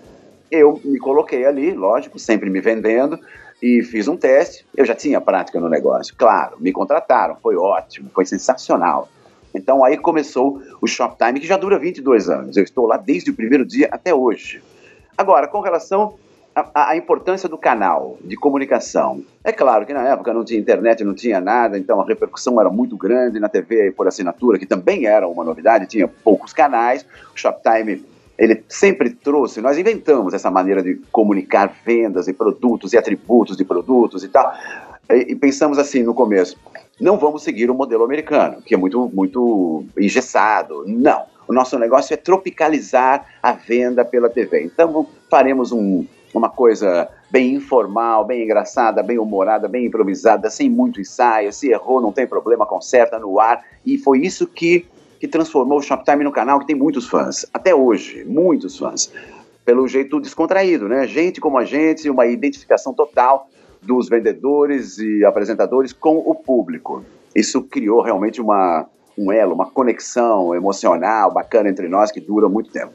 Eu 0.51 0.81
me 0.85 0.99
coloquei 0.99 1.45
ali, 1.45 1.73
lógico, 1.73 2.19
sempre 2.19 2.49
me 2.49 2.61
vendendo, 2.61 3.19
e 3.63 3.83
fiz 3.83 4.09
um 4.09 4.17
teste. 4.17 4.67
Eu 4.77 4.85
já 4.85 4.95
tinha 4.95 5.21
prática 5.21 5.61
no 5.61 5.69
negócio, 5.69 6.15
claro, 6.17 6.57
me 6.59 6.73
contrataram, 6.73 7.37
foi 7.37 7.57
ótimo, 7.57 8.11
foi 8.13 8.27
sensacional. 8.27 9.09
Então 9.55 9.85
aí 9.85 9.97
começou 9.97 10.61
o 10.81 10.87
Shoptime, 10.87 11.39
que 11.39 11.47
já 11.47 11.57
dura 11.57 11.79
22 11.79 12.29
anos. 12.29 12.57
Eu 12.57 12.65
estou 12.65 12.87
lá 12.87 12.97
desde 12.97 13.31
o 13.31 13.35
primeiro 13.35 13.65
dia 13.65 13.89
até 13.93 14.13
hoje. 14.13 14.63
Agora, 15.17 15.47
com 15.47 15.61
relação 15.61 16.19
à 16.75 16.97
importância 16.97 17.49
do 17.49 17.57
canal 17.57 18.19
de 18.23 18.37
comunicação. 18.37 19.23
É 19.43 19.53
claro 19.53 19.87
que 19.87 19.95
na 19.95 20.07
época 20.09 20.35
não 20.35 20.45
tinha 20.45 20.61
internet, 20.61 21.03
não 21.03 21.15
tinha 21.15 21.41
nada, 21.41 21.79
então 21.79 22.01
a 22.01 22.05
repercussão 22.05 22.61
era 22.61 22.69
muito 22.69 22.97
grande 22.97 23.41
na 23.41 23.49
TV 23.49 23.91
por 23.93 24.07
assinatura, 24.07 24.59
que 24.59 24.67
também 24.67 25.07
era 25.07 25.27
uma 25.27 25.45
novidade, 25.45 25.87
tinha 25.87 26.07
poucos 26.07 26.53
canais. 26.53 27.07
O 27.35 27.39
Shoptime 27.39 28.05
ele 28.39 28.65
sempre 28.69 29.11
trouxe, 29.11 29.61
nós 29.61 29.79
inventamos 29.79 30.35
essa 30.35 30.51
maneira 30.51 30.83
de 30.83 30.95
comunicar 31.13 31.75
vendas 31.85 32.29
e 32.29 32.33
produtos 32.33 32.93
e 32.93 32.99
atributos 32.99 33.57
de 33.57 33.65
produtos 33.65 34.25
e 34.25 34.29
tal. 34.29 34.53
E, 35.11 35.33
e 35.33 35.37
pensamos 35.37 35.79
assim 35.79 36.03
no 36.03 36.15
começo, 36.15 36.59
não 37.01 37.19
vamos 37.19 37.43
seguir 37.43 37.71
o 37.71 37.75
modelo 37.75 38.05
americano, 38.05 38.63
que 38.63 38.75
é 38.75 38.77
muito, 38.77 39.11
muito 39.13 39.85
engessado. 39.99 40.85
Não. 40.87 41.25
O 41.49 41.53
nosso 41.53 41.79
negócio 41.79 42.15
é 42.15 42.17
tropicalizar 42.17 43.27
a 43.43 43.53
venda 43.53 44.05
pela 44.05 44.31
TV. 44.31 44.63
Então, 44.65 45.07
faremos 45.29 45.73
um, 45.73 46.07
uma 46.33 46.49
coisa 46.49 47.09
bem 47.31 47.55
informal, 47.55 48.25
bem 48.25 48.45
engraçada, 48.45 49.03
bem 49.03 49.19
humorada, 49.19 49.69
bem 49.69 49.87
improvisada, 49.87 50.49
sem 50.49 50.71
muito 50.71 51.01
ensaio. 51.01 51.53
Se 51.53 51.71
errou, 51.71 52.01
não 52.01 52.13
tem 52.13 52.27
problema, 52.27 52.65
conserta 52.65 53.19
no 53.19 53.41
ar. 53.41 53.65
E 53.85 53.99
foi 53.99 54.21
isso 54.21 54.47
que, 54.47 54.87
que 55.23 55.29
transformou 55.29 55.79
o 55.79 55.81
Shoptime 55.81 56.25
no 56.25 56.33
canal, 56.33 56.59
que 56.59 56.67
tem 56.67 56.75
muitos 56.75 57.09
fãs. 57.09 57.47
Até 57.55 57.73
hoje, 57.73 58.25
muitos 58.25 58.77
fãs. 58.77 59.13
Pelo 59.65 59.87
jeito 59.87 60.19
descontraído, 60.19 60.89
né? 60.89 61.07
Gente 61.07 61.41
como 61.41 61.59
a 61.59 61.65
gente, 61.65 62.11
uma 62.11 62.27
identificação 62.27 62.93
total 62.93 63.49
dos 63.81 64.09
vendedores 64.09 64.99
e 64.99 65.25
apresentadores 65.25 65.93
com 65.93 66.17
o 66.17 66.35
público. 66.35 67.05
Isso 67.37 67.63
criou 67.63 68.03
realmente 68.03 68.41
uma, 68.41 68.85
um 69.17 69.31
elo, 69.31 69.55
uma 69.55 69.71
conexão 69.71 70.57
emocional 70.57 71.33
bacana 71.33 71.69
entre 71.69 71.89
nós 71.89 72.11
que 72.11 72.19
dura 72.19 72.49
muito 72.49 72.73
tempo. 72.73 72.93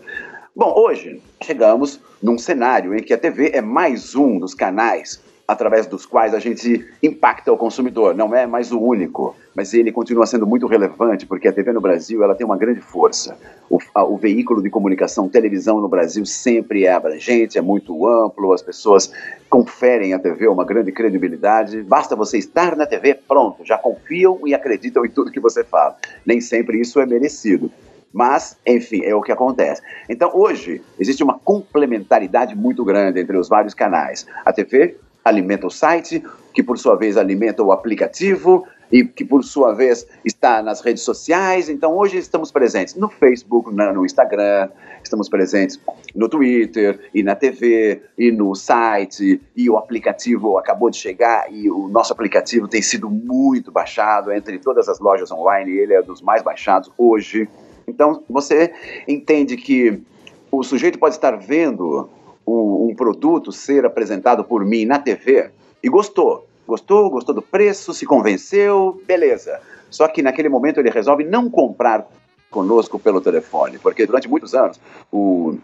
Bom, 0.53 0.73
hoje 0.77 1.21
chegamos 1.41 1.97
num 2.21 2.37
cenário 2.37 2.93
em 2.93 3.01
que 3.01 3.13
a 3.13 3.17
TV 3.17 3.51
é 3.53 3.61
mais 3.61 4.15
um 4.15 4.37
dos 4.37 4.53
canais 4.53 5.23
através 5.47 5.87
dos 5.87 6.05
quais 6.05 6.33
a 6.33 6.39
gente 6.39 6.85
impacta 7.01 7.53
o 7.53 7.57
consumidor. 7.57 8.13
Não 8.13 8.35
é 8.35 8.45
mais 8.45 8.71
o 8.73 8.79
único, 8.79 9.33
mas 9.55 9.73
ele 9.73 9.93
continua 9.93 10.25
sendo 10.25 10.45
muito 10.45 10.67
relevante 10.67 11.25
porque 11.25 11.47
a 11.47 11.53
TV 11.53 11.71
no 11.71 11.79
Brasil 11.79 12.21
ela 12.21 12.35
tem 12.35 12.45
uma 12.45 12.57
grande 12.57 12.81
força. 12.81 13.37
O, 13.69 13.79
a, 13.95 14.03
o 14.03 14.17
veículo 14.17 14.61
de 14.61 14.69
comunicação, 14.69 15.29
televisão 15.29 15.79
no 15.79 15.87
Brasil 15.87 16.25
sempre 16.25 16.85
é 16.85 16.91
abrangente, 16.91 17.57
é 17.57 17.61
muito 17.61 18.05
amplo, 18.05 18.51
as 18.51 18.61
pessoas 18.61 19.09
conferem 19.49 20.13
à 20.13 20.19
TV 20.19 20.49
uma 20.49 20.65
grande 20.65 20.91
credibilidade. 20.91 21.81
Basta 21.81 22.13
você 22.13 22.37
estar 22.37 22.75
na 22.75 22.85
TV, 22.85 23.15
pronto, 23.15 23.63
já 23.63 23.77
confiam 23.77 24.41
e 24.45 24.53
acreditam 24.53 25.05
em 25.05 25.09
tudo 25.09 25.31
que 25.31 25.39
você 25.39 25.63
fala. 25.63 25.95
Nem 26.25 26.41
sempre 26.41 26.81
isso 26.81 26.99
é 26.99 27.05
merecido. 27.05 27.71
Mas, 28.11 28.57
enfim, 28.65 29.03
é 29.03 29.13
o 29.13 29.21
que 29.21 29.31
acontece. 29.31 29.81
Então, 30.09 30.31
hoje, 30.33 30.81
existe 30.99 31.23
uma 31.23 31.37
complementaridade 31.37 32.55
muito 32.55 32.83
grande 32.83 33.19
entre 33.19 33.37
os 33.37 33.47
vários 33.47 33.73
canais. 33.73 34.25
A 34.45 34.51
TV 34.51 34.97
alimenta 35.27 35.67
o 35.67 35.71
site, 35.71 36.23
que 36.53 36.63
por 36.63 36.77
sua 36.77 36.95
vez 36.95 37.17
alimenta 37.17 37.61
o 37.61 37.71
aplicativo 37.71 38.65
e 38.91 39.03
que 39.03 39.25
por 39.25 39.43
sua 39.43 39.73
vez 39.73 40.07
está 40.23 40.61
nas 40.61 40.81
redes 40.81 41.03
sociais. 41.03 41.69
Então 41.69 41.95
hoje 41.95 42.17
estamos 42.17 42.51
presentes 42.51 42.95
no 42.95 43.09
Facebook, 43.09 43.73
no 43.73 44.05
Instagram, 44.05 44.69
estamos 45.03 45.29
presentes 45.29 45.79
no 46.15 46.29
Twitter 46.29 46.99
e 47.13 47.21
na 47.21 47.35
TV 47.35 48.01
e 48.17 48.31
no 48.31 48.55
site 48.55 49.41
e 49.55 49.69
o 49.69 49.77
aplicativo 49.77 50.57
acabou 50.57 50.89
de 50.89 50.97
chegar 50.97 51.51
e 51.51 51.69
o 51.69 51.87
nosso 51.87 52.13
aplicativo 52.13 52.67
tem 52.67 52.81
sido 52.81 53.09
muito 53.09 53.71
baixado 53.71 54.31
entre 54.31 54.57
todas 54.59 54.87
as 54.87 54.99
lojas 54.99 55.31
online, 55.31 55.71
ele 55.71 55.93
é 55.93 56.01
dos 56.01 56.21
mais 56.21 56.41
baixados 56.41 56.91
hoje. 56.97 57.47
Então 57.87 58.23
você 58.29 58.73
entende 59.07 59.57
que 59.57 60.01
o 60.51 60.63
sujeito 60.63 60.97
pode 60.97 61.15
estar 61.15 61.35
vendo 61.37 62.09
um, 62.47 62.89
um 62.89 62.95
produto 62.95 63.51
ser 63.51 63.85
apresentado 63.85 64.43
por 64.43 64.65
mim 64.65 64.85
na 64.85 64.97
TV 64.97 65.51
e 65.83 65.89
gostou. 65.89 66.47
Gostou, 66.65 67.09
gostou 67.09 67.35
do 67.35 67.41
preço, 67.41 67.93
se 67.93 68.05
convenceu, 68.05 69.01
beleza. 69.05 69.59
Só 69.89 70.07
que 70.07 70.21
naquele 70.21 70.49
momento 70.49 70.79
ele 70.79 70.89
resolve 70.89 71.23
não 71.23 71.49
comprar 71.49 72.07
conosco 72.49 72.97
pelo 72.97 73.21
telefone, 73.21 73.77
porque 73.77 74.05
durante 74.05 74.27
muitos 74.27 74.53
anos 74.53 74.79
o, 75.11 75.57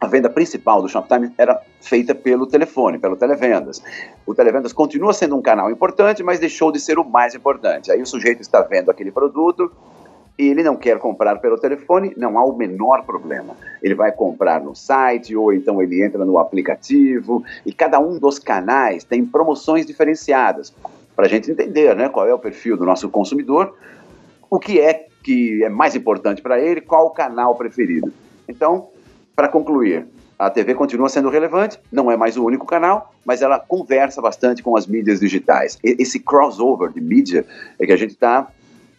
a 0.00 0.06
venda 0.06 0.28
principal 0.28 0.82
do 0.82 0.88
Shoptime 0.88 1.32
era 1.38 1.60
feita 1.80 2.14
pelo 2.14 2.46
telefone, 2.46 2.98
pelo 2.98 3.16
televendas. 3.16 3.82
O 4.26 4.34
televendas 4.34 4.72
continua 4.72 5.12
sendo 5.12 5.36
um 5.36 5.42
canal 5.42 5.70
importante, 5.70 6.22
mas 6.22 6.38
deixou 6.38 6.72
de 6.72 6.80
ser 6.80 6.98
o 6.98 7.04
mais 7.04 7.34
importante. 7.34 7.90
Aí 7.90 8.00
o 8.02 8.06
sujeito 8.06 8.42
está 8.42 8.60
vendo 8.62 8.90
aquele 8.90 9.10
produto, 9.10 9.70
ele 10.36 10.62
não 10.62 10.76
quer 10.76 10.98
comprar 10.98 11.36
pelo 11.36 11.58
telefone, 11.58 12.12
não 12.16 12.38
há 12.38 12.44
o 12.44 12.56
menor 12.56 13.04
problema. 13.04 13.56
Ele 13.82 13.94
vai 13.94 14.10
comprar 14.10 14.60
no 14.60 14.74
site 14.74 15.36
ou 15.36 15.52
então 15.52 15.80
ele 15.80 16.02
entra 16.02 16.24
no 16.24 16.38
aplicativo 16.38 17.44
e 17.64 17.72
cada 17.72 18.00
um 18.00 18.18
dos 18.18 18.38
canais 18.38 19.04
tem 19.04 19.24
promoções 19.24 19.86
diferenciadas 19.86 20.74
para 21.14 21.26
a 21.26 21.28
gente 21.28 21.50
entender 21.50 21.94
né, 21.94 22.08
qual 22.08 22.26
é 22.26 22.34
o 22.34 22.38
perfil 22.38 22.76
do 22.76 22.84
nosso 22.84 23.08
consumidor, 23.08 23.76
o 24.50 24.58
que 24.58 24.80
é 24.80 25.06
que 25.22 25.62
é 25.62 25.68
mais 25.68 25.94
importante 25.94 26.42
para 26.42 26.60
ele, 26.60 26.80
qual 26.80 27.06
o 27.06 27.10
canal 27.10 27.54
preferido. 27.54 28.12
Então, 28.48 28.88
para 29.34 29.48
concluir, 29.48 30.06
a 30.38 30.50
TV 30.50 30.74
continua 30.74 31.08
sendo 31.08 31.30
relevante, 31.30 31.78
não 31.90 32.10
é 32.10 32.16
mais 32.16 32.36
o 32.36 32.44
único 32.44 32.66
canal, 32.66 33.14
mas 33.24 33.40
ela 33.40 33.58
conversa 33.58 34.20
bastante 34.20 34.62
com 34.62 34.76
as 34.76 34.86
mídias 34.86 35.20
digitais. 35.20 35.78
Esse 35.82 36.18
crossover 36.18 36.90
de 36.90 37.00
mídia 37.00 37.46
é 37.78 37.86
que 37.86 37.92
a 37.92 37.96
gente 37.96 38.10
está 38.10 38.48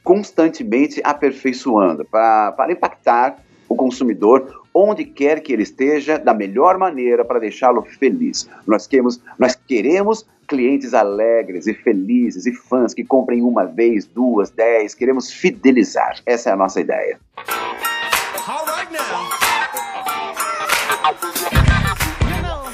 constantemente 0.05 1.01
aperfeiçoando 1.03 2.05
para, 2.05 2.51
para 2.51 2.71
impactar 2.71 3.43
o 3.67 3.75
consumidor 3.75 4.63
onde 4.71 5.03
quer 5.03 5.41
que 5.41 5.51
ele 5.51 5.63
esteja, 5.63 6.19
da 6.19 6.33
melhor 6.33 6.77
maneira 6.77 7.25
para 7.25 7.39
deixá-lo 7.39 7.81
feliz. 7.81 8.47
Nós 8.67 8.85
queremos, 8.85 9.21
nós 9.39 9.55
queremos 9.55 10.25
clientes 10.47 10.93
alegres 10.93 11.65
e 11.65 11.73
felizes 11.73 12.45
e 12.45 12.53
fãs 12.53 12.93
que 12.93 13.03
comprem 13.03 13.41
uma 13.41 13.65
vez, 13.65 14.05
duas, 14.05 14.51
dez. 14.51 14.93
Queremos 14.93 15.31
fidelizar. 15.31 16.19
Essa 16.25 16.51
é 16.51 16.53
a 16.53 16.57
nossa 16.57 16.79
ideia. 16.79 17.19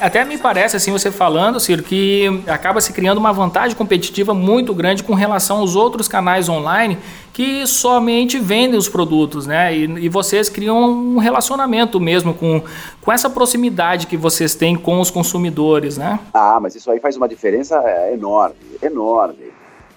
Até 0.02 0.26
me 0.26 0.36
parece, 0.36 0.76
assim, 0.76 0.92
você 0.92 1.12
falando, 1.12 1.60
Ciro, 1.60 1.84
que 1.84 2.44
acaba 2.48 2.82
se 2.82 2.92
criando 2.92 3.20
uma 3.20 3.32
vantagem 3.32 3.78
competitiva 3.78 4.34
muito 4.34 4.74
grande 4.74 5.04
com 5.04 5.14
relação 5.14 5.60
aos 5.60 5.76
outros 5.76 6.08
canais 6.08 6.50
online 6.50 6.98
que 7.32 7.68
somente 7.68 8.40
vendem 8.40 8.78
os 8.78 8.90
produtos, 8.90 9.46
né? 9.46 9.76
E, 9.76 9.84
e, 9.84 10.10
vocês 10.10 10.50
criam 10.50 10.90
um 10.90 11.18
relacionamento 11.20 12.00
mesmo 12.00 12.34
com, 12.34 12.64
com 13.00 13.12
essa 13.12 13.30
proximidade 13.30 14.08
que 14.08 14.18
vocês 14.18 14.56
têm 14.56 14.76
com 14.76 15.00
os 15.00 15.12
consumidores, 15.12 15.98
né? 15.98 16.20
Ah, 16.34 16.60
mas 16.60 16.76
isso 16.76 16.90
aí 16.90 17.00
faz 17.00 17.16
uma 17.16 17.30
diferença 17.30 17.82
é, 17.86 18.14
enorme, 18.14 18.56
enorme. 18.82 19.52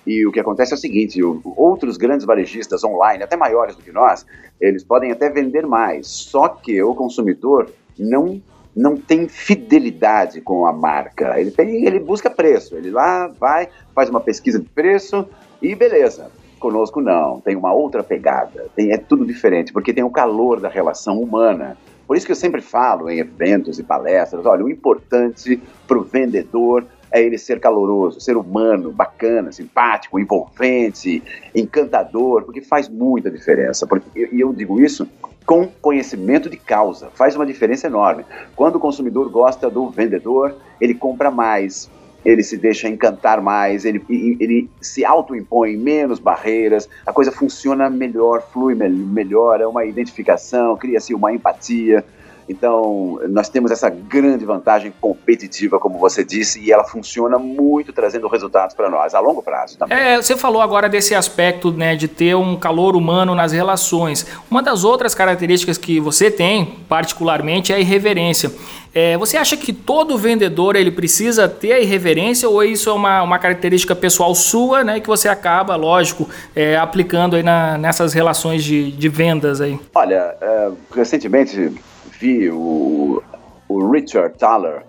E 0.06 0.26
o 0.26 0.30
que 0.30 0.38
acontece 0.38 0.72
é 0.72 0.76
o 0.76 0.78
seguinte: 0.78 1.20
outros 1.56 1.96
grandes 1.96 2.26
varejistas 2.26 2.84
online, 2.84 3.24
até 3.24 3.36
maiores 3.36 3.74
do 3.74 3.82
que 3.82 3.90
nós, 3.90 4.26
eles 4.60 4.84
podem 4.84 5.10
até 5.10 5.30
vender 5.30 5.66
mais, 5.66 6.06
só 6.06 6.48
que 6.48 6.82
o 6.82 6.94
consumidor 6.94 7.70
não 7.98 8.40
não 8.74 8.96
tem 8.96 9.28
fidelidade 9.28 10.40
com 10.40 10.66
a 10.66 10.72
marca. 10.72 11.38
Ele 11.38 11.50
tem, 11.50 11.84
ele 11.84 11.98
busca 11.98 12.28
preço. 12.28 12.76
Ele 12.76 12.90
lá 12.90 13.28
vai, 13.28 13.68
faz 13.94 14.08
uma 14.08 14.20
pesquisa 14.20 14.58
de 14.58 14.68
preço 14.68 15.26
e 15.62 15.74
beleza. 15.74 16.30
Conosco 16.58 17.00
não, 17.00 17.40
tem 17.40 17.56
uma 17.56 17.72
outra 17.72 18.02
pegada. 18.02 18.66
Tem, 18.74 18.92
é 18.92 18.96
tudo 18.96 19.24
diferente, 19.24 19.72
porque 19.72 19.92
tem 19.92 20.02
o 20.02 20.10
calor 20.10 20.60
da 20.60 20.68
relação 20.68 21.20
humana. 21.20 21.76
Por 22.06 22.16
isso 22.16 22.26
que 22.26 22.32
eu 22.32 22.36
sempre 22.36 22.60
falo 22.60 23.08
em 23.08 23.18
eventos 23.18 23.78
e 23.78 23.82
palestras, 23.82 24.44
olha, 24.44 24.64
o 24.64 24.70
importante 24.70 25.60
para 25.86 25.98
o 25.98 26.02
vendedor 26.02 26.84
é 27.10 27.22
ele 27.22 27.38
ser 27.38 27.60
caloroso, 27.60 28.20
ser 28.20 28.36
humano, 28.36 28.90
bacana, 28.90 29.52
simpático, 29.52 30.18
envolvente, 30.18 31.22
encantador, 31.54 32.42
porque 32.42 32.60
faz 32.60 32.88
muita 32.88 33.30
diferença. 33.30 33.86
Porque, 33.86 34.28
e 34.32 34.40
eu 34.40 34.52
digo 34.52 34.80
isso 34.80 35.08
com 35.46 35.66
conhecimento 35.66 36.48
de 36.48 36.56
causa. 36.56 37.10
Faz 37.14 37.36
uma 37.36 37.46
diferença 37.46 37.86
enorme. 37.86 38.24
Quando 38.56 38.76
o 38.76 38.80
consumidor 38.80 39.28
gosta 39.30 39.68
do 39.68 39.88
vendedor, 39.88 40.54
ele 40.80 40.94
compra 40.94 41.30
mais, 41.30 41.90
ele 42.24 42.42
se 42.42 42.56
deixa 42.56 42.88
encantar 42.88 43.40
mais, 43.40 43.84
ele, 43.84 44.02
ele 44.08 44.70
se 44.80 45.04
autoimpõe 45.04 45.76
menos 45.76 46.18
barreiras, 46.18 46.88
a 47.06 47.12
coisa 47.12 47.30
funciona 47.30 47.90
melhor, 47.90 48.42
flui 48.52 48.74
melhor, 48.74 49.60
é 49.60 49.66
uma 49.66 49.84
identificação, 49.84 50.76
cria-se 50.76 51.12
uma 51.14 51.32
empatia. 51.32 52.04
Então, 52.48 53.18
nós 53.28 53.48
temos 53.48 53.70
essa 53.70 53.88
grande 53.88 54.44
vantagem 54.44 54.92
competitiva, 55.00 55.78
como 55.78 55.98
você 55.98 56.22
disse, 56.22 56.60
e 56.60 56.70
ela 56.70 56.84
funciona 56.84 57.38
muito 57.38 57.92
trazendo 57.92 58.28
resultados 58.28 58.74
para 58.74 58.90
nós, 58.90 59.14
a 59.14 59.20
longo 59.20 59.42
prazo 59.42 59.78
também. 59.78 59.96
É, 59.96 60.16
você 60.16 60.36
falou 60.36 60.60
agora 60.60 60.88
desse 60.88 61.14
aspecto 61.14 61.72
né, 61.72 61.96
de 61.96 62.08
ter 62.08 62.34
um 62.34 62.56
calor 62.56 62.96
humano 62.96 63.34
nas 63.34 63.52
relações. 63.52 64.26
Uma 64.50 64.62
das 64.62 64.84
outras 64.84 65.14
características 65.14 65.78
que 65.78 65.98
você 66.00 66.30
tem, 66.30 66.78
particularmente, 66.88 67.72
é 67.72 67.76
a 67.76 67.78
irreverência. 67.78 68.52
É, 68.94 69.16
você 69.16 69.36
acha 69.36 69.56
que 69.56 69.72
todo 69.72 70.16
vendedor 70.16 70.76
ele 70.76 70.90
precisa 70.90 71.48
ter 71.48 71.72
a 71.72 71.80
irreverência 71.80 72.48
ou 72.48 72.62
isso 72.62 72.88
é 72.88 72.92
uma, 72.92 73.22
uma 73.22 73.38
característica 73.40 73.94
pessoal 73.96 74.32
sua, 74.36 74.84
né, 74.84 75.00
que 75.00 75.08
você 75.08 75.28
acaba, 75.28 75.74
lógico, 75.74 76.28
é, 76.54 76.76
aplicando 76.76 77.34
aí 77.34 77.42
na, 77.42 77.76
nessas 77.76 78.12
relações 78.12 78.62
de, 78.62 78.92
de 78.92 79.08
vendas 79.08 79.60
aí? 79.60 79.80
Olha, 79.94 80.36
é, 80.40 80.70
recentemente 80.94 81.72
vi 82.18 82.50
o, 82.50 83.22
o 83.68 83.90
Richard 83.90 84.36
Thaler 84.38 84.84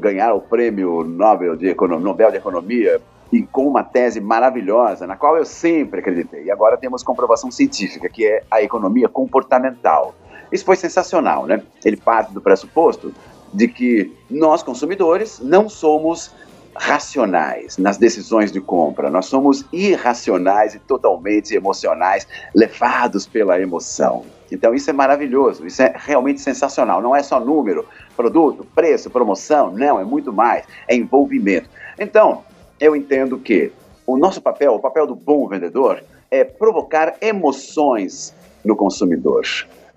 ganhar 0.00 0.34
o 0.34 0.40
prêmio 0.40 1.04
Nobel 1.04 1.56
de, 1.56 1.74
Nobel 1.74 2.30
de 2.30 2.36
Economia 2.36 3.00
e 3.32 3.42
com 3.42 3.66
uma 3.66 3.82
tese 3.82 4.20
maravilhosa, 4.20 5.06
na 5.06 5.16
qual 5.16 5.36
eu 5.36 5.44
sempre 5.44 6.00
acreditei. 6.00 6.44
E 6.44 6.50
agora 6.50 6.76
temos 6.76 7.02
comprovação 7.02 7.50
científica, 7.50 8.08
que 8.08 8.24
é 8.24 8.42
a 8.50 8.62
economia 8.62 9.08
comportamental. 9.08 10.14
Isso 10.50 10.64
foi 10.64 10.76
sensacional, 10.76 11.46
né? 11.46 11.62
Ele 11.84 11.96
parte 11.96 12.32
do 12.32 12.40
pressuposto 12.40 13.12
de 13.52 13.68
que 13.68 14.12
nós, 14.30 14.62
consumidores, 14.62 15.40
não 15.40 15.68
somos 15.68 16.32
racionais 16.78 17.78
nas 17.78 17.96
decisões 17.96 18.52
de 18.52 18.60
compra, 18.60 19.10
nós 19.10 19.26
somos 19.26 19.64
irracionais 19.72 20.74
e 20.74 20.78
totalmente 20.78 21.54
emocionais, 21.54 22.26
levados 22.54 23.26
pela 23.26 23.60
emoção. 23.60 24.24
Então 24.50 24.74
isso 24.74 24.88
é 24.90 24.92
maravilhoso, 24.92 25.66
isso 25.66 25.82
é 25.82 25.92
realmente 25.96 26.40
sensacional. 26.40 27.02
Não 27.02 27.14
é 27.14 27.22
só 27.22 27.40
número, 27.40 27.86
produto, 28.16 28.66
preço, 28.74 29.10
promoção, 29.10 29.72
não, 29.72 29.98
é 29.98 30.04
muito 30.04 30.32
mais, 30.32 30.64
é 30.86 30.94
envolvimento. 30.94 31.68
Então, 31.98 32.44
eu 32.78 32.94
entendo 32.94 33.38
que 33.38 33.72
o 34.06 34.16
nosso 34.16 34.40
papel, 34.40 34.74
o 34.74 34.78
papel 34.78 35.06
do 35.06 35.14
bom 35.14 35.48
vendedor, 35.48 36.02
é 36.30 36.44
provocar 36.44 37.16
emoções 37.20 38.34
no 38.64 38.76
consumidor. 38.76 39.44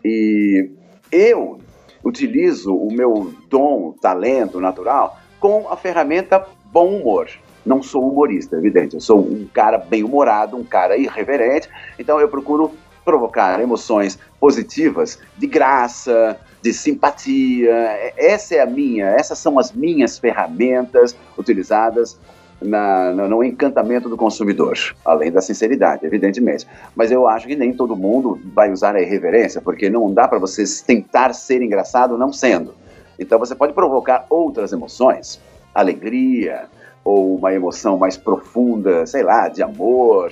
E 0.03 0.69
eu 1.11 1.59
utilizo 2.03 2.73
o 2.73 2.91
meu 2.91 3.33
dom, 3.49 3.93
talento 4.01 4.59
natural 4.59 5.17
com 5.39 5.67
a 5.69 5.75
ferramenta 5.75 6.45
bom 6.71 6.95
humor. 6.95 7.29
Não 7.65 7.83
sou 7.83 8.09
humorista, 8.09 8.55
evidente. 8.55 8.95
Eu 8.95 9.01
sou 9.01 9.19
um 9.19 9.47
cara 9.53 9.77
bem 9.77 10.03
humorado, 10.03 10.57
um 10.57 10.63
cara 10.63 10.97
irreverente. 10.97 11.69
Então 11.97 12.19
eu 12.19 12.27
procuro 12.27 12.71
provocar 13.03 13.59
emoções 13.59 14.19
positivas, 14.39 15.19
de 15.37 15.47
graça, 15.47 16.39
de 16.61 16.73
simpatia. 16.73 18.13
Essa 18.17 18.55
é 18.55 18.59
a 18.59 18.65
minha, 18.65 19.07
essas 19.07 19.39
são 19.39 19.57
as 19.57 19.71
minhas 19.71 20.17
ferramentas 20.19 21.15
utilizadas 21.37 22.19
na, 22.61 23.11
no, 23.11 23.27
no, 23.27 23.43
encantamento 23.43 24.09
do 24.09 24.17
consumidor, 24.17 24.77
além 25.05 25.31
da 25.31 25.41
sinceridade, 25.41 26.05
evidentemente. 26.05 26.67
Mas 26.95 27.11
eu 27.11 27.27
acho 27.27 27.47
que 27.47 27.55
nem 27.55 27.73
todo 27.73 27.95
mundo 27.95 28.39
vai 28.53 28.71
usar 28.71 28.95
a 28.95 29.01
irreverência, 29.01 29.61
porque 29.61 29.89
não 29.89 30.13
dá 30.13 30.27
para 30.27 30.39
você 30.39 30.63
tentar 30.85 31.33
ser 31.33 31.61
engraçado 31.61 32.17
não 32.17 32.33
sendo. 32.33 32.75
Então 33.17 33.39
você 33.39 33.55
pode 33.55 33.73
provocar 33.73 34.25
outras 34.29 34.71
emoções, 34.71 35.41
alegria, 35.79 36.69
ou 37.03 37.35
uma 37.35 37.53
emoção 37.53 37.97
mais 37.97 38.17
profunda, 38.17 39.05
sei 39.05 39.23
lá, 39.23 39.47
de 39.47 39.63
amor, 39.63 40.31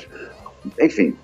enfim. 0.79 1.15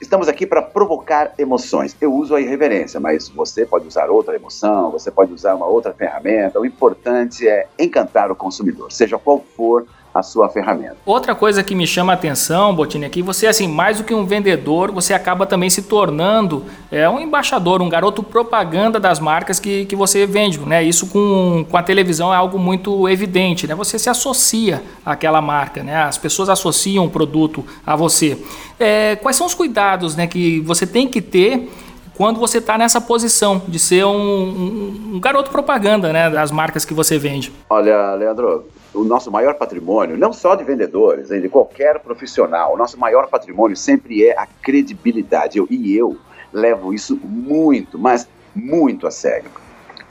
estamos 0.00 0.28
aqui 0.28 0.46
para 0.46 0.62
provocar 0.62 1.34
emoções. 1.38 1.96
Eu 2.00 2.14
uso 2.14 2.34
a 2.34 2.40
irreverência, 2.40 2.98
mas 2.98 3.28
você 3.28 3.66
pode 3.66 3.86
usar 3.86 4.08
outra 4.08 4.34
emoção, 4.34 4.90
você 4.90 5.10
pode 5.10 5.32
usar 5.32 5.54
uma 5.54 5.66
outra 5.66 5.92
ferramenta. 5.92 6.58
O 6.58 6.64
importante 6.64 7.46
é 7.46 7.66
encantar 7.78 8.30
o 8.30 8.36
consumidor, 8.36 8.90
seja 8.90 9.18
qual 9.18 9.40
for 9.56 9.86
a 10.14 10.22
sua 10.22 10.48
ferramenta. 10.48 10.96
Outra 11.06 11.34
coisa 11.34 11.62
que 11.62 11.74
me 11.74 11.86
chama 11.86 12.12
a 12.12 12.14
atenção, 12.14 12.74
Botini, 12.74 13.06
é 13.06 13.08
que 13.08 13.22
você, 13.22 13.46
assim, 13.46 13.68
mais 13.68 13.98
do 13.98 14.04
que 14.04 14.12
um 14.12 14.24
vendedor, 14.24 14.90
você 14.90 15.14
acaba 15.14 15.46
também 15.46 15.70
se 15.70 15.82
tornando 15.82 16.64
é, 16.90 17.08
um 17.08 17.20
embaixador, 17.20 17.80
um 17.80 17.88
garoto 17.88 18.22
propaganda 18.22 18.98
das 18.98 19.20
marcas 19.20 19.60
que, 19.60 19.84
que 19.86 19.94
você 19.94 20.26
vende, 20.26 20.58
né? 20.60 20.82
Isso 20.82 21.06
com, 21.06 21.64
com 21.68 21.76
a 21.76 21.82
televisão 21.82 22.32
é 22.34 22.36
algo 22.36 22.58
muito 22.58 23.08
evidente, 23.08 23.66
né? 23.66 23.74
Você 23.74 23.98
se 23.98 24.10
associa 24.10 24.82
àquela 25.04 25.40
marca, 25.40 25.82
né? 25.82 26.02
As 26.02 26.18
pessoas 26.18 26.48
associam 26.48 27.04
o 27.04 27.10
produto 27.10 27.64
a 27.86 27.94
você. 27.94 28.36
É, 28.78 29.16
quais 29.16 29.36
são 29.36 29.46
os 29.46 29.54
cuidados 29.54 30.16
né, 30.16 30.26
que 30.26 30.60
você 30.60 30.86
tem 30.86 31.06
que 31.06 31.20
ter 31.20 31.70
quando 32.16 32.38
você 32.38 32.58
está 32.58 32.76
nessa 32.76 33.00
posição 33.00 33.62
de 33.66 33.78
ser 33.78 34.04
um, 34.04 34.10
um, 34.10 35.10
um, 35.14 35.20
garoto 35.20 35.50
propaganda 35.50 36.12
né, 36.12 36.28
das 36.28 36.50
marcas 36.50 36.84
que 36.84 36.92
você 36.92 37.18
vende? 37.18 37.52
Olha, 37.68 38.14
Leandro, 38.14 38.64
o 38.92 39.04
nosso 39.04 39.30
maior 39.30 39.54
patrimônio, 39.54 40.18
não 40.18 40.32
só 40.32 40.54
de 40.54 40.64
vendedores, 40.64 41.28
de 41.28 41.48
qualquer 41.48 42.00
profissional, 42.00 42.74
o 42.74 42.76
nosso 42.76 42.98
maior 42.98 43.28
patrimônio 43.28 43.76
sempre 43.76 44.26
é 44.26 44.38
a 44.38 44.46
credibilidade. 44.46 45.58
Eu, 45.58 45.66
e 45.70 45.96
eu 45.96 46.16
levo 46.52 46.92
isso 46.92 47.16
muito, 47.22 47.98
mas 47.98 48.28
muito 48.54 49.06
a 49.06 49.10
sério. 49.10 49.50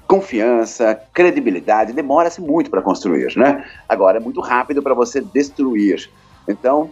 Confiança, 0.08 1.00
credibilidade, 1.13 1.94
demora-se 1.94 2.42
muito 2.42 2.70
para 2.70 2.82
construir, 2.82 3.38
né? 3.38 3.65
Agora 3.88 4.18
é 4.18 4.20
muito 4.20 4.42
rápido 4.42 4.82
para 4.82 4.94
você 4.94 5.22
destruir. 5.22 6.10
Então, 6.48 6.89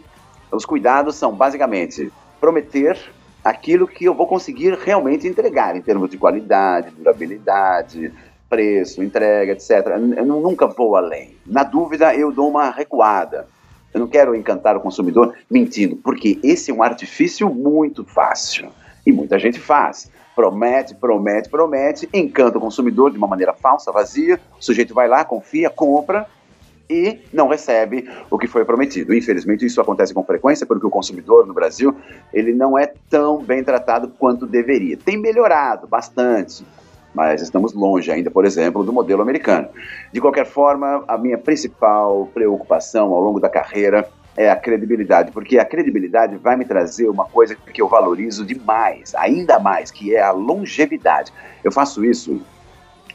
os 0.51 0.65
cuidados 0.65 1.15
são 1.15 1.33
basicamente 1.33 2.11
prometer 2.39 2.99
aquilo 3.43 3.87
que 3.87 4.05
eu 4.05 4.13
vou 4.13 4.27
conseguir 4.27 4.73
realmente 4.73 5.27
entregar 5.27 5.75
em 5.75 5.81
termos 5.81 6.09
de 6.09 6.17
qualidade, 6.17 6.91
durabilidade, 6.91 8.13
preço, 8.49 9.03
entrega, 9.03 9.51
etc. 9.51 9.87
Eu 10.15 10.25
nunca 10.25 10.67
vou 10.67 10.95
além. 10.95 11.35
Na 11.45 11.63
dúvida, 11.63 12.15
eu 12.15 12.31
dou 12.31 12.49
uma 12.49 12.69
recuada. 12.69 13.47
Eu 13.93 14.01
não 14.01 14.07
quero 14.07 14.35
encantar 14.35 14.75
o 14.75 14.81
consumidor 14.81 15.33
mentindo, 15.49 15.95
porque 15.95 16.39
esse 16.43 16.71
é 16.71 16.73
um 16.73 16.83
artifício 16.83 17.49
muito 17.49 18.03
fácil 18.03 18.69
e 19.05 19.11
muita 19.11 19.39
gente 19.39 19.59
faz. 19.59 20.11
Promete, 20.35 20.93
promete, 20.93 21.49
promete, 21.49 22.07
encanta 22.13 22.57
o 22.57 22.61
consumidor 22.61 23.11
de 23.11 23.17
uma 23.17 23.27
maneira 23.27 23.53
falsa, 23.53 23.91
vazia. 23.91 24.39
O 24.59 24.63
sujeito 24.63 24.93
vai 24.93 25.07
lá, 25.07 25.25
confia, 25.25 25.69
compra 25.69 26.27
e 26.89 27.19
não 27.33 27.47
recebe 27.47 28.07
o 28.29 28.37
que 28.37 28.47
foi 28.47 28.63
prometido. 28.63 29.13
Infelizmente, 29.13 29.65
isso 29.65 29.81
acontece 29.81 30.13
com 30.13 30.23
frequência 30.23 30.65
porque 30.65 30.85
o 30.85 30.89
consumidor 30.89 31.45
no 31.45 31.53
Brasil 31.53 31.95
ele 32.33 32.53
não 32.53 32.77
é 32.77 32.93
tão 33.09 33.41
bem 33.41 33.63
tratado 33.63 34.09
quanto 34.19 34.45
deveria. 34.45 34.97
Tem 34.97 35.17
melhorado 35.17 35.87
bastante, 35.87 36.65
mas 37.17 37.41
estamos 37.41 37.73
longe 37.73 38.11
ainda, 38.11 38.29
por 38.29 38.45
exemplo, 38.45 38.83
do 38.83 38.93
modelo 38.93 39.23
americano. 39.23 39.69
De 40.13 40.21
qualquer 40.21 40.45
forma, 40.45 41.03
a 41.07 41.17
minha 41.17 41.35
principal 41.35 42.29
preocupação 42.31 43.11
ao 43.11 43.19
longo 43.19 43.39
da 43.39 43.49
carreira 43.49 44.07
é 44.37 44.51
a 44.51 44.55
credibilidade, 44.55 45.31
porque 45.31 45.57
a 45.57 45.65
credibilidade 45.65 46.37
vai 46.37 46.55
me 46.55 46.63
trazer 46.63 47.09
uma 47.09 47.25
coisa 47.25 47.55
que 47.55 47.81
eu 47.81 47.87
valorizo 47.87 48.45
demais, 48.45 49.15
ainda 49.15 49.57
mais, 49.57 49.89
que 49.89 50.15
é 50.15 50.21
a 50.21 50.29
longevidade. 50.29 51.33
Eu 51.63 51.71
faço 51.71 52.05
isso 52.05 52.39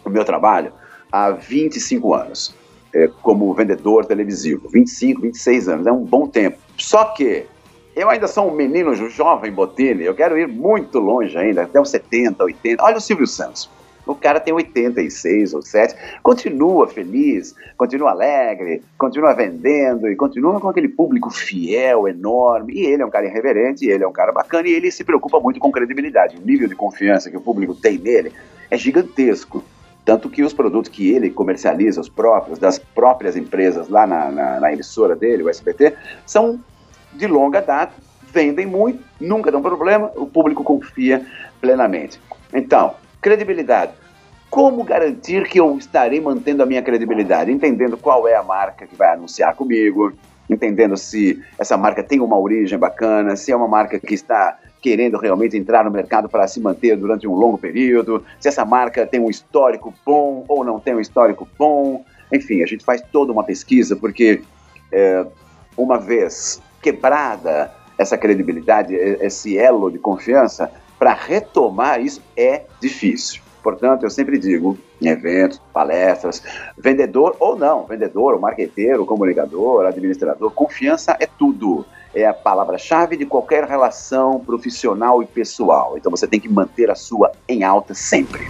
no 0.05 0.11
meu 0.11 0.25
trabalho 0.25 0.73
há 1.13 1.31
25 1.31 2.13
anos 2.13 2.53
é, 2.93 3.09
como 3.23 3.55
vendedor 3.55 4.05
televisivo. 4.05 4.69
25, 4.69 5.21
26 5.21 5.69
anos, 5.69 5.87
é 5.87 5.93
um 5.93 6.05
bom 6.05 6.27
tempo. 6.27 6.59
Só 6.77 7.05
que 7.05 7.47
eu 7.95 8.11
ainda 8.11 8.27
sou 8.27 8.51
um 8.51 8.53
menino 8.53 8.97
jovem 8.97 9.53
Botini, 9.53 10.03
eu 10.03 10.15
quero 10.17 10.37
ir 10.37 10.49
muito 10.49 10.99
longe 10.99 11.39
ainda, 11.39 11.63
até 11.63 11.81
os 11.81 11.89
70, 11.89 12.43
80. 12.43 12.83
Olha 12.83 12.97
o 12.97 13.01
Silvio 13.01 13.29
Santos. 13.29 13.71
O 14.07 14.15
cara 14.15 14.41
tem 14.41 14.53
86 14.53 15.55
ou 15.55 15.63
7, 15.63 15.95
continua 16.23 16.89
feliz, 16.89 17.55
continua 17.77 18.11
alegre, 18.11 18.83
continua 18.99 19.33
vendendo 19.33 20.09
e 20.09 20.17
continua 20.17 20.61
com 20.61 20.69
aquele 20.69 20.89
público 20.89 21.31
fiel, 21.31 22.09
enorme. 22.09 22.75
E 22.75 22.87
ele 22.87 23.03
é 23.03 23.07
um 23.07 23.11
cara 23.11 23.27
irreverente, 23.27 23.87
ele 23.87 24.03
é 24.03 24.09
um 24.09 24.13
cara 24.13 24.33
bacana 24.33 24.69
e 24.69 24.73
ele 24.73 24.91
se 24.91 25.05
preocupa 25.05 25.39
muito 25.39 25.61
com 25.61 25.71
credibilidade. 25.71 26.37
O 26.37 26.45
nível 26.45 26.69
de 26.69 26.75
confiança 26.75 27.31
que 27.31 27.37
o 27.37 27.41
público 27.41 27.75
tem 27.75 27.99
nele 27.99 28.33
é 28.71 28.77
gigantesco. 28.77 29.63
Tanto 30.05 30.29
que 30.29 30.43
os 30.43 30.53
produtos 30.53 30.91
que 30.91 31.13
ele 31.13 31.31
comercializa, 31.31 32.01
os 32.01 32.09
próprios, 32.09 32.59
das 32.59 32.79
próprias 32.79 33.37
empresas 33.37 33.89
lá 33.89 34.05
na, 34.05 34.33
na, 34.33 34.61
na 34.61 34.73
emissora 34.73 35.15
dele, 35.15 35.45
o 35.45 35.49
SBT, 35.49 35.95
são 36.27 36.59
de 37.13 37.27
longa 37.29 37.61
data, 37.61 37.93
vendem 38.33 38.67
muito, 38.67 39.05
nunca 39.21 39.53
dão 39.53 39.63
problema, 39.63 40.11
o 40.17 40.27
público 40.27 40.65
confia 40.65 41.25
plenamente. 41.61 42.21
Então, 42.53 42.95
credibilidade. 43.23 43.93
Como 44.51 44.85
garantir 44.85 45.49
que 45.49 45.59
eu 45.59 45.79
estarei 45.79 46.21
mantendo 46.21 46.63
a 46.63 46.67
minha 46.67 46.83
credibilidade? 46.83 47.51
Entendendo 47.51 47.97
qual 47.97 48.29
é 48.29 48.35
a 48.35 48.43
marca 48.43 48.87
que 48.87 48.95
vai 48.95 49.15
anunciar 49.15 49.55
comigo, 49.55 50.13
entendendo 50.51 50.97
se 50.97 51.43
essa 51.59 51.77
marca 51.79 52.03
tem 52.03 52.21
uma 52.21 52.39
origem 52.39 52.79
bacana, 52.79 53.37
se 53.37 53.51
é 53.51 53.57
uma 53.57 53.69
marca 53.69 53.99
que 53.99 54.13
está 54.13 54.59
querendo 54.83 55.17
realmente 55.17 55.57
entrar 55.57 55.85
no 55.85 55.91
mercado 55.91 56.29
para 56.29 56.47
se 56.49 56.61
manter 56.61 56.97
durante 56.97 57.27
um 57.27 57.35
longo 57.35 57.57
período, 57.57 58.25
se 58.41 58.49
essa 58.49 58.65
marca 58.65 59.07
tem 59.07 59.21
um 59.21 59.31
histórico 59.31 59.95
bom 60.05 60.45
ou 60.49 60.65
não 60.65 60.81
tem 60.81 60.95
um 60.95 61.01
histórico 61.01 61.49
bom. 61.57 62.05
Enfim, 62.33 62.63
a 62.63 62.67
gente 62.67 62.85
faz 62.85 63.01
toda 63.01 63.33
uma 63.33 63.45
pesquisa, 63.45 63.95
porque 63.95 64.43
é, 64.91 65.25
uma 65.77 65.99
vez 65.99 66.61
quebrada 66.83 67.73
essa 67.97 68.19
credibilidade, 68.19 68.95
esse 68.95 69.57
elo 69.57 69.91
de 69.91 69.99
confiança, 69.99 70.71
para 71.03 71.15
retomar 71.15 72.01
isso 72.01 72.23
é 72.37 72.63
difícil. 72.81 73.43
Portanto, 73.61 74.05
eu 74.05 74.11
sempre 74.11 74.39
digo, 74.39 74.79
em 75.01 75.09
eventos, 75.09 75.61
palestras, 75.73 76.41
vendedor 76.79 77.35
ou 77.41 77.59
não, 77.59 77.85
vendedor, 77.85 78.39
marqueteiro, 78.39 79.05
comunicador, 79.05 79.85
administrador, 79.85 80.53
confiança 80.53 81.17
é 81.19 81.27
tudo 81.27 81.85
é 82.15 82.25
a 82.25 82.33
palavra-chave 82.33 83.17
de 83.17 83.27
qualquer 83.27 83.65
relação 83.65 84.39
profissional 84.39 85.21
e 85.25 85.27
pessoal. 85.27 85.95
Então 85.97 86.09
você 86.09 86.29
tem 86.29 86.39
que 86.39 86.49
manter 86.49 86.89
a 86.89 86.95
sua 86.95 87.33
em 87.49 87.65
alta 87.65 87.95
sempre. 87.95 88.47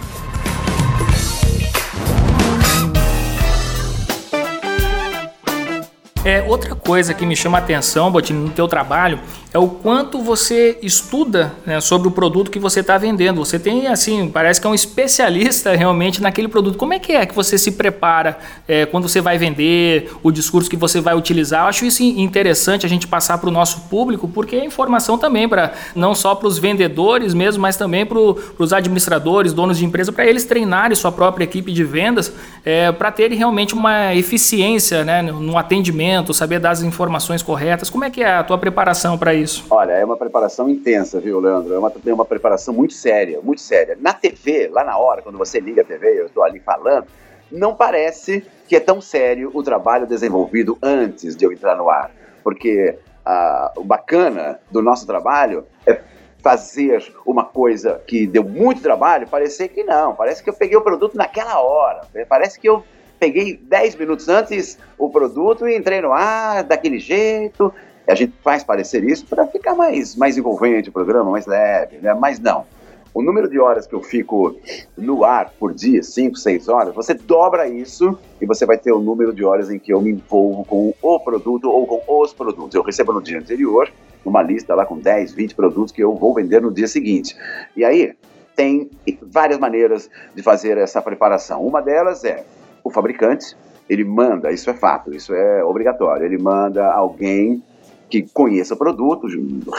É, 6.33 6.41
outra 6.47 6.73
coisa 6.73 7.13
que 7.13 7.27
me 7.27 7.35
chama 7.35 7.59
a 7.59 7.61
atenção, 7.61 8.11
Botini, 8.11 8.39
no 8.39 8.49
teu 8.49 8.67
trabalho, 8.67 9.19
é 9.53 9.59
o 9.59 9.67
quanto 9.67 10.19
você 10.23 10.79
estuda 10.81 11.53
né, 11.63 11.79
sobre 11.79 12.07
o 12.07 12.11
produto 12.11 12.49
que 12.49 12.57
você 12.57 12.79
está 12.79 12.97
vendendo. 12.97 13.45
Você 13.45 13.59
tem, 13.59 13.85
assim, 13.85 14.27
parece 14.27 14.59
que 14.59 14.65
é 14.65 14.69
um 14.71 14.73
especialista 14.73 15.73
realmente 15.77 16.23
naquele 16.23 16.47
produto. 16.47 16.75
Como 16.75 16.91
é 16.91 16.97
que 16.97 17.11
é 17.11 17.23
que 17.27 17.35
você 17.35 17.55
se 17.55 17.73
prepara 17.73 18.39
é, 18.67 18.83
quando 18.87 19.07
você 19.07 19.21
vai 19.21 19.37
vender, 19.37 20.11
o 20.23 20.31
discurso 20.31 20.67
que 20.67 20.75
você 20.75 20.99
vai 20.99 21.15
utilizar? 21.15 21.65
Eu 21.65 21.67
acho 21.67 21.85
isso 21.85 22.01
interessante 22.01 22.83
a 22.83 22.89
gente 22.89 23.05
passar 23.05 23.37
para 23.37 23.47
o 23.47 23.51
nosso 23.51 23.81
público, 23.81 24.27
porque 24.27 24.55
é 24.55 24.65
informação 24.65 25.19
também 25.19 25.47
para 25.47 25.73
não 25.93 26.15
só 26.15 26.33
para 26.33 26.47
os 26.47 26.57
vendedores 26.57 27.35
mesmo, 27.35 27.61
mas 27.61 27.77
também 27.77 28.07
para 28.07 28.17
os 28.17 28.73
administradores, 28.73 29.53
donos 29.53 29.77
de 29.77 29.85
empresa, 29.85 30.11
para 30.11 30.25
eles 30.25 30.45
treinarem 30.45 30.95
sua 30.95 31.11
própria 31.11 31.43
equipe 31.43 31.71
de 31.71 31.83
vendas, 31.83 32.33
é, 32.65 32.91
para 32.91 33.11
terem 33.11 33.37
realmente 33.37 33.75
uma 33.75 34.15
eficiência 34.15 35.05
né, 35.05 35.21
no 35.21 35.59
atendimento 35.59 36.22
saber 36.31 36.59
dar 36.59 36.69
as 36.69 36.83
informações 36.83 37.41
corretas. 37.41 37.89
Como 37.89 38.05
é 38.05 38.11
que 38.11 38.21
é 38.21 38.35
a 38.35 38.43
tua 38.43 38.59
preparação 38.59 39.17
para 39.17 39.33
isso? 39.33 39.65
Olha, 39.71 39.93
é 39.93 40.05
uma 40.05 40.15
preparação 40.15 40.69
intensa, 40.69 41.19
viu, 41.19 41.39
Leandro? 41.39 41.73
É 41.73 41.79
uma, 41.79 41.91
é 42.05 42.13
uma 42.13 42.25
preparação 42.25 42.71
muito 42.71 42.93
séria, 42.93 43.41
muito 43.41 43.61
séria. 43.61 43.97
Na 43.99 44.13
TV, 44.13 44.69
lá 44.71 44.83
na 44.83 44.95
hora, 44.95 45.23
quando 45.23 45.39
você 45.39 45.59
liga 45.59 45.81
a 45.81 45.85
TV, 45.85 46.21
eu 46.21 46.27
estou 46.27 46.43
ali 46.43 46.59
falando, 46.59 47.07
não 47.51 47.73
parece 47.73 48.45
que 48.67 48.75
é 48.75 48.79
tão 48.79 49.01
sério 49.01 49.49
o 49.53 49.63
trabalho 49.63 50.05
desenvolvido 50.05 50.77
antes 50.83 51.35
de 51.35 51.45
eu 51.45 51.51
entrar 51.51 51.75
no 51.75 51.89
ar. 51.89 52.11
Porque 52.43 52.99
ah, 53.25 53.71
o 53.75 53.83
bacana 53.83 54.59
do 54.69 54.81
nosso 54.81 55.07
trabalho 55.07 55.65
é 55.87 55.99
fazer 56.43 57.01
uma 57.25 57.45
coisa 57.45 58.01
que 58.05 58.27
deu 58.27 58.43
muito 58.43 58.81
trabalho, 58.81 59.27
parecer 59.27 59.69
que 59.69 59.81
não. 59.81 60.13
Parece 60.13 60.43
que 60.43 60.49
eu 60.49 60.53
peguei 60.53 60.75
o 60.75 60.81
produto 60.81 61.15
naquela 61.15 61.61
hora. 61.61 62.01
Parece 62.27 62.59
que 62.59 62.67
eu 62.67 62.83
peguei 63.19 63.57
10 63.57 63.95
minutos 63.95 64.27
antes 64.29 64.77
o 64.97 65.09
produto 65.09 65.67
e 65.67 65.77
entrei 65.77 66.01
no 66.01 66.11
ar 66.11 66.63
daquele 66.63 66.99
jeito. 66.99 67.73
A 68.07 68.15
gente 68.15 68.33
faz 68.43 68.63
parecer 68.63 69.03
isso 69.03 69.25
para 69.25 69.47
ficar 69.47 69.75
mais, 69.75 70.15
mais 70.15 70.37
envolvente 70.37 70.89
o 70.89 70.91
programa, 70.91 71.31
mais 71.31 71.45
leve, 71.45 71.97
né? 71.97 72.13
Mas 72.13 72.39
não. 72.39 72.65
O 73.13 73.21
número 73.21 73.47
de 73.47 73.59
horas 73.59 73.85
que 73.85 73.93
eu 73.93 74.01
fico 74.01 74.57
no 74.97 75.23
ar 75.23 75.51
por 75.59 75.71
dia, 75.71 76.01
5, 76.01 76.35
6 76.35 76.67
horas, 76.67 76.95
você 76.95 77.13
dobra 77.13 77.67
isso 77.67 78.17
e 78.41 78.45
você 78.45 78.65
vai 78.65 78.77
ter 78.77 78.91
o 78.91 78.99
número 78.99 79.31
de 79.31 79.45
horas 79.45 79.69
em 79.69 79.77
que 79.77 79.93
eu 79.93 80.01
me 80.01 80.09
envolvo 80.09 80.65
com 80.65 80.93
o 80.99 81.19
produto 81.19 81.69
ou 81.69 81.85
com 81.85 82.21
os 82.21 82.33
produtos. 82.33 82.73
Eu 82.73 82.81
recebo 82.81 83.13
no 83.13 83.21
dia 83.21 83.37
anterior 83.37 83.91
uma 84.25 84.41
lista 84.41 84.73
lá 84.73 84.83
com 84.85 84.97
10, 84.97 85.31
20 85.33 85.53
produtos 85.53 85.91
que 85.91 86.03
eu 86.03 86.15
vou 86.15 86.33
vender 86.33 86.61
no 86.61 86.71
dia 86.71 86.87
seguinte. 86.87 87.37
E 87.75 87.85
aí 87.85 88.15
tem 88.55 88.89
várias 89.21 89.59
maneiras 89.59 90.09
de 90.33 90.41
fazer 90.41 90.77
essa 90.77 91.01
preparação. 91.01 91.65
Uma 91.65 91.81
delas 91.81 92.23
é 92.23 92.43
o 92.83 92.89
fabricante, 92.89 93.55
ele 93.89 94.03
manda, 94.03 94.51
isso 94.51 94.69
é 94.69 94.73
fato, 94.73 95.13
isso 95.13 95.33
é 95.33 95.63
obrigatório, 95.63 96.25
ele 96.25 96.37
manda 96.37 96.91
alguém 96.91 97.61
que 98.09 98.21
conheça 98.33 98.73
o 98.75 98.77
produto, 98.77 99.27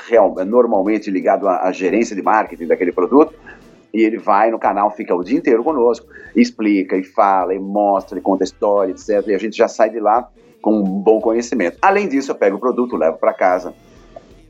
real, 0.09 0.35
normalmente 0.45 1.11
ligado 1.11 1.49
à, 1.49 1.69
à 1.69 1.73
gerência 1.73 2.17
de 2.17 2.23
marketing 2.23 2.67
daquele 2.67 2.93
produto, 2.93 3.35
e 3.93 4.03
ele 4.03 4.19
vai 4.19 4.51
no 4.51 4.59
canal, 4.59 4.91
fica 4.91 5.15
o 5.15 5.23
dia 5.23 5.39
inteiro 5.39 5.63
conosco, 5.63 6.07
explica 6.35 6.97
e 6.97 7.05
fala 7.05 7.55
e 7.55 7.61
mostra 7.61 8.19
e 8.19 8.21
conta 8.21 8.43
história, 8.43 8.91
etc. 8.91 9.29
E 9.29 9.35
a 9.35 9.39
gente 9.39 9.57
já 9.57 9.69
sai 9.69 9.89
de 9.89 10.01
lá 10.01 10.29
com 10.61 10.81
um 10.81 10.83
bom 10.83 11.21
conhecimento. 11.21 11.79
Além 11.81 12.09
disso, 12.09 12.33
eu 12.33 12.35
pego 12.35 12.57
o 12.57 12.61
produto, 12.61 12.97
levo 12.97 13.19
para 13.19 13.33
casa 13.33 13.73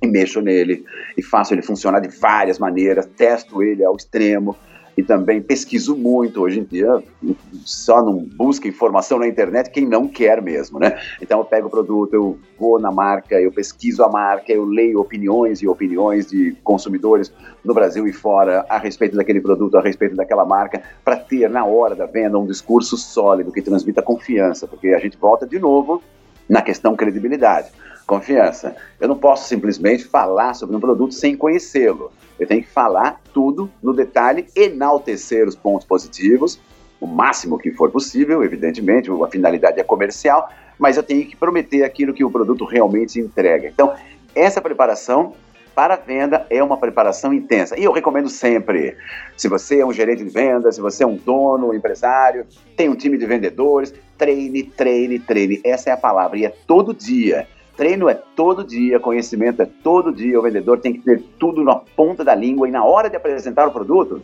e 0.01 0.07
mexo 0.07 0.41
nele 0.41 0.85
e 1.17 1.23
faço 1.23 1.53
ele 1.53 1.61
funcionar 1.61 2.01
de 2.01 2.09
várias 2.09 2.59
maneiras, 2.59 3.05
testo 3.05 3.63
ele 3.63 3.85
ao 3.85 3.95
extremo 3.95 4.57
e 4.97 5.03
também 5.03 5.43
pesquiso 5.43 5.97
muito 5.97 6.41
hoje 6.41 6.61
em 6.61 6.65
dia, 6.65 7.03
só 7.65 8.03
não 8.03 8.19
busca 8.19 8.69
informação 8.69 9.19
na 9.19 9.27
internet 9.27 9.71
quem 9.71 9.87
não 9.87 10.07
quer 10.07 10.41
mesmo, 10.41 10.79
né? 10.79 11.01
Então 11.21 11.39
eu 11.39 11.45
pego 11.45 11.67
o 11.67 11.71
produto, 11.71 12.15
eu 12.15 12.39
vou 12.59 12.79
na 12.79 12.93
marca, 12.93 13.41
eu 13.41 13.53
pesquiso 13.53 14.03
a 14.05 14.09
marca, 14.09 14.53
eu 14.53 14.65
leio 14.65 15.01
opiniões 15.01 15.63
e 15.63 15.69
opiniões 15.69 16.27
de 16.27 16.57
consumidores 16.63 17.33
no 17.65 17.75
Brasil 17.75 18.07
e 18.07 18.13
fora 18.13 18.65
a 18.69 18.79
respeito 18.79 19.17
daquele 19.17 19.41
produto, 19.41 19.77
a 19.77 19.81
respeito 19.81 20.15
daquela 20.15 20.45
marca, 20.45 20.83
para 21.05 21.17
ter 21.17 21.49
na 21.51 21.65
hora 21.65 21.95
da 21.95 22.07
venda 22.07 22.39
um 22.39 22.47
discurso 22.47 22.97
sólido 22.97 23.53
que 23.53 23.63
transmita 23.63 24.03
confiança, 24.03 24.67
porque 24.69 24.89
a 24.89 24.99
gente 24.99 25.17
volta 25.17 25.47
de 25.47 25.59
novo 25.59 26.03
na 26.49 26.63
questão 26.63 26.95
credibilidade. 26.95 27.71
Confiança. 28.07 28.77
Eu 29.01 29.09
não 29.09 29.17
posso 29.17 29.49
simplesmente 29.49 30.05
falar 30.05 30.55
sobre 30.55 30.77
um 30.77 30.81
produto 30.81 31.15
sem 31.15 31.37
conhecê-lo. 31.37 32.13
Eu 32.39 32.47
tenho 32.47 32.63
que 32.63 32.69
falar 32.69 33.21
tudo 33.33 33.71
no 33.83 33.95
detalhe, 33.95 34.47
enaltecer 34.55 35.49
os 35.49 35.55
pontos 35.55 35.87
positivos, 35.87 36.61
o 37.01 37.07
máximo 37.07 37.59
que 37.59 37.71
for 37.71 37.91
possível, 37.91 38.43
evidentemente, 38.43 39.11
a 39.11 39.29
finalidade 39.29 39.81
é 39.81 39.85
comercial, 39.85 40.49
mas 40.79 40.97
eu 40.97 41.03
tenho 41.03 41.27
que 41.27 41.37
prometer 41.37 41.85
aquilo 41.85 42.13
que 42.13 42.25
o 42.25 42.31
produto 42.31 42.65
realmente 42.65 43.21
entrega. 43.21 43.69
Então, 43.69 43.95
essa 44.35 44.61
preparação 44.61 45.35
para 45.75 45.95
a 45.95 45.97
venda 45.97 46.47
é 46.49 46.63
uma 46.63 46.77
preparação 46.77 47.33
intensa. 47.33 47.79
E 47.79 47.85
eu 47.85 47.93
recomendo 47.93 48.29
sempre, 48.29 48.97
se 49.37 49.49
você 49.49 49.81
é 49.81 49.87
um 49.87 49.93
gerente 49.93 50.23
de 50.25 50.31
vendas, 50.31 50.77
se 50.77 50.81
você 50.81 51.03
é 51.03 51.07
um 51.07 51.17
dono, 51.17 51.69
um 51.69 51.75
empresário, 51.75 52.47
tem 52.77 52.89
um 52.89 52.95
time 52.95 53.19
de 53.19 53.27
vendedores, 53.27 53.93
treine, 54.17 54.63
treine, 54.63 55.19
treine. 55.19 55.61
Essa 55.65 55.91
é 55.91 55.93
a 55.93 55.97
palavra. 55.97 56.39
E 56.39 56.45
é 56.45 56.55
todo 56.67 56.95
dia. 56.95 57.49
Treino 57.77 58.09
é 58.09 58.15
todo 58.15 58.65
dia, 58.65 59.01
conhecimento 59.01 59.61
é 59.61 59.67
todo 59.83 60.13
dia. 60.13 60.39
O 60.39 60.43
vendedor 60.43 60.79
tem 60.79 60.93
que 60.93 61.01
ter 61.01 61.23
tudo 61.39 61.65
na 61.65 61.75
ponta 61.75 62.25
da 62.25 62.35
língua 62.35 62.69
e 62.69 62.71
na 62.71 62.85
hora 62.85 63.11
de 63.11 63.17
apresentar 63.17 63.67
o 63.67 63.73
produto, 63.73 64.23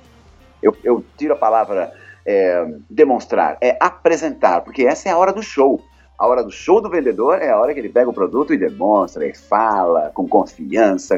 eu, 0.63 0.77
eu 0.85 1.05
tiro 1.17 1.35
a 1.35 1.37
palavra 1.37 1.93
é, 2.25 2.67
demonstrar, 2.89 3.57
é 3.61 3.77
apresentar, 3.81 4.61
porque 4.61 4.85
essa 4.85 5.09
é 5.09 5.13
a 5.13 5.19
hora 5.19 5.33
do 5.33 5.43
show. 5.43 5.83
A 6.19 6.27
hora 6.27 6.45
do 6.45 6.51
show 6.51 6.83
do 6.83 6.91
vendedor 6.91 7.41
é 7.41 7.49
a 7.49 7.59
hora 7.59 7.73
que 7.73 7.81
ele 7.81 7.89
pega 7.89 8.11
o 8.11 8.13
produto 8.13 8.53
e 8.53 8.59
demonstra, 8.59 9.27
e 9.27 9.35
fala 9.35 10.11
com 10.13 10.29
confiança. 10.29 11.17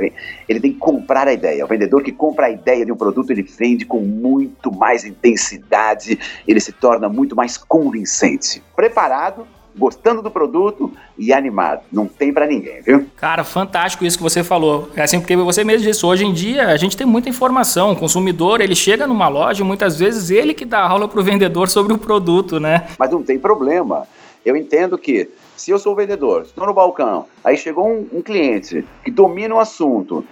Ele 0.49 0.61
tem 0.61 0.73
que 0.73 0.79
comprar 0.79 1.27
a 1.27 1.33
ideia. 1.33 1.65
O 1.65 1.69
vendedor 1.69 2.05
que 2.05 2.13
compra 2.13 2.47
a 2.47 2.51
ideia 2.51 2.87
de 2.87 2.93
um 2.93 2.97
produto, 2.97 3.33
ele 3.33 3.43
vende 3.43 3.85
com 3.85 3.99
muito 3.99 4.73
mais 4.73 5.05
intensidade, 5.05 6.21
ele 6.47 6.61
se 6.61 6.71
torna 6.71 7.09
muito 7.09 7.35
mais 7.35 7.59
convincente. 7.59 8.63
Preparado 8.77 9.45
gostando 9.77 10.23
do 10.23 10.31
produto 10.31 10.93
e 11.19 11.33
animado. 11.33 11.83
Não 11.91 12.07
tem 12.07 12.33
para 12.33 12.47
ninguém, 12.47 12.83
viu? 12.83 13.07
Cara, 13.17 13.45
fantástico 13.45 14.05
isso 14.05 14.17
que 14.17 14.23
você 14.23 14.43
falou. 14.43 14.89
É 14.95 15.03
assim, 15.03 15.21
porque 15.21 15.37
você 15.37 15.65
mesmo 15.65 15.87
disse, 15.87 16.05
hoje 16.05 16.25
em 16.25 16.33
dia 16.33 16.69
a 16.69 16.77
gente 16.77 16.97
tem 16.97 17.07
muita 17.07 17.29
informação. 17.29 17.93
O 17.93 17.97
consumidor, 17.97 18.61
ele 18.61 18.75
chega 18.75 19.07
numa 19.07 19.29
loja 19.29 19.65
muitas 19.65 19.99
vezes 19.99 20.31
ele 20.31 20.55
que 20.55 20.65
dá 20.65 20.81
aula 20.81 21.09
pro 21.09 21.23
vendedor 21.23 21.69
sobre 21.69 21.93
o 21.93 21.99
produto, 21.99 22.61
né? 22.61 22.87
Mas 22.99 23.11
não 23.11 23.23
tem 23.23 23.39
problema. 23.39 24.07
Eu 24.45 24.57
entendo 24.57 24.99
que 24.99 25.31
se 25.57 25.71
eu 25.71 25.79
sou 25.79 25.93
o 25.93 25.97
vendedor, 25.97 26.43
estou 26.43 26.67
no 26.67 26.75
balcão, 26.75 27.27
aí 27.45 27.57
chegou 27.57 27.87
um, 27.87 28.07
um 28.13 28.23
cliente 28.23 28.85
que 29.05 29.11
domina 29.11 29.55
o 29.55 29.61
assunto 29.61 30.25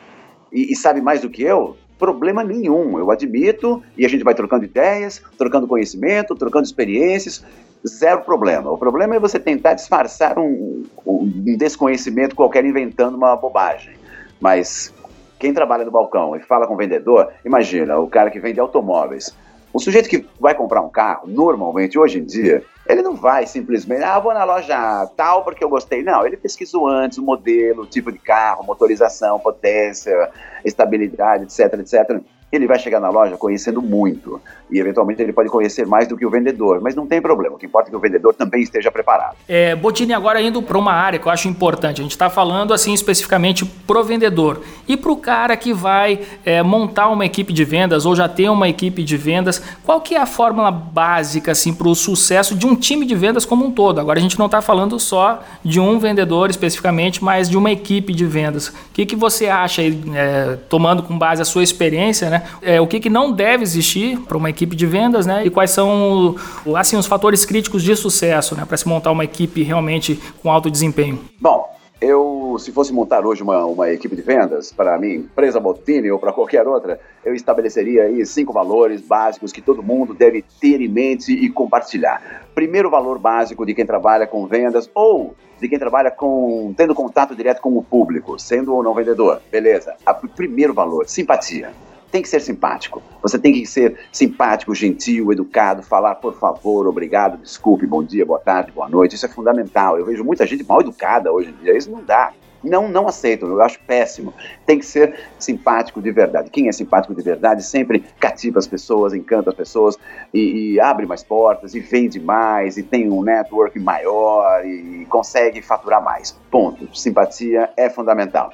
e, 0.53 0.73
e 0.73 0.77
sabe 0.77 1.01
mais 1.01 1.21
do 1.21 1.31
que 1.31 1.43
eu, 1.43 1.77
problema 1.99 2.43
nenhum. 2.43 2.99
Eu 2.99 3.11
admito 3.11 3.83
e 3.97 4.05
a 4.05 4.09
gente 4.09 4.25
vai 4.25 4.35
trocando 4.35 4.65
ideias, 4.65 5.23
trocando 5.39 5.69
conhecimento, 5.69 6.35
trocando 6.35 6.65
experiências 6.65 7.45
zero 7.87 8.23
problema. 8.23 8.71
O 8.71 8.79
problema 8.79 9.17
é 9.17 9.21
você 9.21 9.39
tentar 9.39 9.75
disfarçar 9.75 10.39
um, 10.39 10.85
um 11.07 11.57
desconhecimento 11.57 12.35
qualquer 12.35 12.65
inventando 12.65 13.17
uma 13.17 13.37
bobagem. 13.37 13.95
Mas 14.41 14.93
quem 15.39 15.53
trabalha 15.53 15.85
no 15.85 15.91
balcão 15.91 16.37
e 16.37 16.41
fala 16.41 16.67
com 16.67 16.75
o 16.75 16.77
vendedor, 16.77 17.33
imagina, 17.45 17.99
o 17.99 18.09
cara 18.09 18.31
que 18.31 18.41
vende 18.41 18.61
automóveis. 18.61 19.35
O 19.73 19.79
sujeito 19.79 20.09
que 20.09 20.27
vai 20.39 20.55
comprar 20.55 20.83
um 20.83 20.89
carro, 20.89 21.29
normalmente, 21.29 21.99
hoje 21.99 22.19
em 22.19 22.25
dia, 22.25 22.63
ele 22.89 23.03
não 23.03 23.15
vai 23.15 23.47
simplesmente, 23.47 24.03
ah, 24.03 24.19
vou 24.19 24.35
na 24.35 24.43
loja 24.43 25.07
tal 25.17 25.45
porque 25.45 25.63
eu 25.63 25.69
gostei. 25.69 26.03
Não, 26.03 26.27
ele 26.27 26.37
pesquisou 26.37 26.89
antes 26.89 27.19
o 27.19 27.23
modelo, 27.23 27.83
o 27.83 27.87
tipo 27.87 28.11
de 28.11 28.19
carro, 28.19 28.65
motorização, 28.65 29.39
potência, 29.39 30.29
estabilidade, 30.65 31.45
etc, 31.45 31.79
etc 31.79 32.21
ele 32.53 32.67
vai 32.67 32.79
chegar 32.79 33.01
na 33.01 33.11
loja 33.11 33.37
conhecendo 33.37 33.81
muito 33.81 34.41
e 34.71 34.79
eventualmente 34.79 35.23
ele 35.23 35.33
pode 35.33 35.49
conhecer 35.49 35.87
mais 35.87 36.09
do 36.09 36.17
que 36.17 36.25
o 36.25 36.31
vendedor, 36.31 36.81
mas 36.81 36.95
não 36.95 37.07
tem 37.07 37.21
problema. 37.21 37.57
O 37.57 37.59
que 37.59 37.67
importa 37.67 37.89
é 37.89 37.91
que 37.91 37.97
o 37.97 38.01
vendedor 38.01 38.35
também 38.35 38.63
esteja 38.63 38.91
preparado. 38.91 39.37
É, 39.49 39.75
Botini, 39.75 40.13
agora 40.13 40.41
indo 40.41 40.63
para 40.63 40.79
uma 40.79 40.93
área 40.93 41.19
que 41.19 41.27
eu 41.27 41.33
acho 41.33 41.49
importante, 41.49 42.01
a 42.01 42.03
gente 42.03 42.13
está 42.13 42.31
falando 42.31 42.73
assim 42.73 42.93
especificamente 42.93 43.65
pro 43.65 44.03
vendedor 44.03 44.63
e 44.87 44.97
para 44.97 45.13
o 45.13 45.17
cara 45.17 45.57
que 45.57 45.73
vai 45.73 46.21
é, 46.45 46.63
montar 46.63 47.09
uma 47.09 47.25
equipe 47.25 47.53
de 47.53 47.65
vendas 47.65 48.07
ou 48.07 48.15
já 48.15 48.29
tem 48.29 48.49
uma 48.49 48.69
equipe 48.69 49.03
de 49.03 49.17
vendas, 49.17 49.63
qual 49.85 50.01
que 50.01 50.15
é 50.15 50.21
a 50.21 50.27
fórmula 50.27 50.71
básica 50.71 51.53
assim 51.53 51.73
para 51.73 51.89
o 51.89 51.95
sucesso 51.95 52.55
de 52.55 52.67
um 52.67 52.75
time 52.75 53.07
de 53.07 53.15
vendas 53.15 53.45
como 53.45 53.65
um 53.65 53.71
todo? 53.71 54.01
Agora 54.01 54.19
a 54.19 54.23
gente 54.23 54.39
não 54.39 54.47
está 54.47 54.61
falando 54.61 54.99
só 54.99 55.43
de 55.65 55.81
um 55.81 55.99
vendedor 55.99 56.51
especificamente, 56.51 57.23
mas 57.23 57.49
de 57.49 57.57
uma 57.57 57.71
equipe 57.71 58.13
de 58.13 58.27
vendas. 58.27 58.69
O 58.69 58.75
que, 58.93 59.07
que 59.07 59.17
você 59.17 59.49
acha, 59.49 59.83
aí, 59.83 60.01
é, 60.15 60.59
tomando 60.69 61.03
com 61.03 61.17
base 61.19 61.43
a 61.43 61.45
sua 61.45 61.63
experiência, 61.63 62.31
né? 62.31 62.40
É, 62.63 62.81
o 62.81 62.87
que, 62.87 63.01
que 63.01 63.11
não 63.11 63.33
deve 63.33 63.63
existir 63.63 64.19
para 64.21 64.37
uma 64.37 64.51
equipe 64.51 64.75
de 64.77 64.87
vendas, 64.87 65.27
né? 65.27 65.45
E 65.45 65.51
quais 65.51 65.71
são 65.71 66.37
assim, 66.77 66.97
os 66.97 67.07
fatores 67.07 67.45
críticos 67.45 67.83
de 67.83 67.95
sucesso, 67.97 68.55
né? 68.57 68.65
Para 68.65 68.77
se 68.77 68.89
montar 68.89 69.11
uma 69.11 69.25
equipe 69.25 69.63
realmente 69.63 70.21
com 70.43 70.51
alto 70.51 70.71
desempenho. 70.71 71.19
Bom, 71.41 71.69
eu, 72.01 72.57
se 72.59 72.73
fosse 72.73 72.95
montar 72.95 73.27
hoje 73.27 73.43
uma, 73.43 73.67
uma 73.67 73.91
equipe 73.91 74.17
de 74.17 74.23
vendas 74.23 74.73
para 74.73 74.95
a 74.95 74.99
minha 74.99 75.17
empresa 75.17 75.61
Botini 75.61 76.11
ou 76.11 76.19
para 76.19 76.33
qualquer 76.33 76.67
outra, 76.67 76.99
eu 77.23 77.35
estabeleceria 77.35 78.05
aí 78.05 78.25
cinco 78.25 78.55
valores 78.55 79.03
básicos 79.03 79.53
que 79.53 79.61
todo 79.61 79.83
mundo 79.83 80.15
deve 80.15 80.43
ter 80.59 80.81
em 80.81 80.89
mente 80.89 81.33
e 81.33 81.51
compartilhar. 81.51 82.47
Primeiro 82.55 82.89
valor 82.89 83.19
básico 83.19 83.67
de 83.67 83.75
quem 83.75 83.85
trabalha 83.85 84.27
com 84.27 84.47
vendas 84.47 84.91
ou 84.95 85.35
de 85.61 85.69
quem 85.69 85.79
trabalha 85.79 86.11
com 86.11 86.73
tendo 86.75 86.95
contato 86.95 87.37
direto 87.37 87.61
com 87.61 87.77
o 87.77 87.83
público, 87.83 88.39
sendo 88.39 88.75
ou 88.75 88.83
não 88.83 88.95
vendedor. 88.95 89.43
Beleza. 89.53 89.95
O 90.09 90.29
primeiro 90.29 90.73
valor, 90.73 91.07
simpatia 91.07 91.71
tem 92.11 92.23
que 92.23 92.29
ser 92.29 92.41
simpático. 92.41 93.03
Você 93.23 93.39
tem 93.39 93.53
que 93.53 93.67
ser 93.67 93.99
simpático, 94.13 94.75
gentil, 94.75 95.33
educado, 95.33 95.83
falar 95.83 96.17
por 96.17 96.35
favor, 96.35 96.87
obrigado, 96.87 97.39
desculpe, 97.39 97.87
bom 97.87 98.03
dia, 98.03 98.27
boa 98.27 98.41
tarde, 98.41 98.73
boa 98.73 98.89
noite. 98.89 99.15
Isso 99.15 99.27
é 99.27 99.29
fundamental. 99.29 99.99
Eu 99.99 100.05
vejo 100.05 100.25
muita 100.25 100.47
gente 100.47 100.65
mal 100.65 100.81
educada 100.81 101.33
hoje 101.33 101.51
em 101.51 101.65
dia. 101.65 101.77
Isso 101.77 101.91
não 101.91 102.03
dá. 102.03 102.33
Não, 102.63 102.89
não 102.89 103.09
aceito, 103.09 103.47
eu 103.47 103.63
acho 103.63 103.81
péssimo. 103.87 104.35
Tem 104.67 104.79
que 104.79 104.85
ser 104.85 105.19
simpático 105.39 106.01
de 106.03 106.11
verdade. 106.11 106.51
Quem 106.51 106.69
é 106.69 106.73
simpático 106.73 107.15
de 107.15 107.23
verdade 107.23 107.63
sempre 107.63 108.05
cativa 108.19 108.59
as 108.59 108.67
pessoas, 108.67 109.15
encanta 109.15 109.49
as 109.49 109.57
pessoas 109.57 109.97
e, 110.33 110.75
e 110.75 110.81
abre 110.81 111.07
mais 111.07 111.23
portas 111.23 111.75
e 111.75 111.81
vende 111.81 112.21
mais 112.21 112.77
e 112.77 112.83
tem 112.83 113.11
um 113.11 113.23
network 113.23 113.79
maior 113.79 114.65
e 114.67 115.07
consegue 115.09 115.63
faturar 115.63 116.05
mais. 116.05 116.33
Ponto. 116.51 116.95
Simpatia 116.95 117.71
é 117.79 117.89
fundamental. 117.89 118.53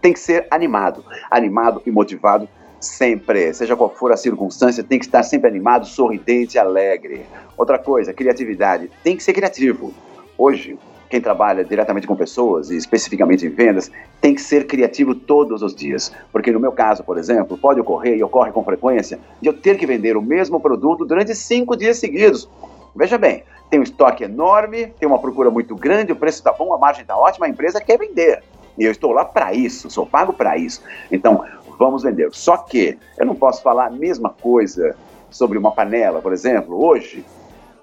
Tem 0.00 0.12
que 0.12 0.18
ser 0.18 0.48
animado, 0.50 1.04
animado 1.30 1.80
e 1.86 1.90
motivado 1.92 2.48
sempre, 2.84 3.52
seja 3.52 3.76
qual 3.76 3.90
for 3.90 4.12
a 4.12 4.16
circunstância, 4.16 4.84
tem 4.84 4.98
que 4.98 5.04
estar 5.04 5.22
sempre 5.22 5.48
animado, 5.48 5.86
sorridente, 5.86 6.58
alegre. 6.58 7.26
Outra 7.56 7.78
coisa, 7.78 8.12
criatividade. 8.12 8.90
Tem 9.02 9.16
que 9.16 9.22
ser 9.22 9.32
criativo. 9.32 9.92
Hoje, 10.36 10.78
quem 11.08 11.20
trabalha 11.20 11.64
diretamente 11.64 12.06
com 12.06 12.16
pessoas 12.16 12.70
e 12.70 12.76
especificamente 12.76 13.46
em 13.46 13.48
vendas 13.48 13.90
tem 14.20 14.34
que 14.34 14.40
ser 14.40 14.66
criativo 14.66 15.14
todos 15.14 15.62
os 15.62 15.74
dias. 15.74 16.12
Porque 16.32 16.50
no 16.50 16.58
meu 16.58 16.72
caso, 16.72 17.04
por 17.04 17.18
exemplo, 17.18 17.56
pode 17.56 17.80
ocorrer 17.80 18.16
e 18.16 18.24
ocorre 18.24 18.50
com 18.50 18.64
frequência 18.64 19.18
de 19.40 19.48
eu 19.48 19.52
ter 19.52 19.78
que 19.78 19.86
vender 19.86 20.16
o 20.16 20.22
mesmo 20.22 20.58
produto 20.58 21.04
durante 21.04 21.34
cinco 21.34 21.76
dias 21.76 21.98
seguidos. 21.98 22.48
Veja 22.96 23.16
bem, 23.18 23.44
tem 23.70 23.80
um 23.80 23.82
estoque 23.82 24.24
enorme, 24.24 24.86
tem 24.98 25.08
uma 25.08 25.18
procura 25.18 25.50
muito 25.50 25.74
grande, 25.76 26.12
o 26.12 26.16
preço 26.16 26.38
está 26.38 26.52
bom, 26.52 26.72
a 26.72 26.78
margem 26.78 27.02
está 27.02 27.16
ótima, 27.16 27.46
a 27.46 27.48
empresa 27.48 27.80
quer 27.80 27.98
vender. 27.98 28.42
E 28.76 28.84
eu 28.84 28.90
estou 28.90 29.12
lá 29.12 29.24
para 29.24 29.54
isso, 29.54 29.88
sou 29.88 30.04
pago 30.04 30.32
para 30.32 30.56
isso. 30.58 30.82
Então, 31.10 31.44
vamos 31.78 32.02
vender. 32.02 32.28
Só 32.32 32.56
que 32.56 32.98
eu 33.18 33.26
não 33.26 33.34
posso 33.34 33.62
falar 33.62 33.86
a 33.86 33.90
mesma 33.90 34.30
coisa 34.30 34.96
sobre 35.30 35.58
uma 35.58 35.72
panela, 35.72 36.20
por 36.20 36.32
exemplo, 36.32 36.84
hoje, 36.84 37.24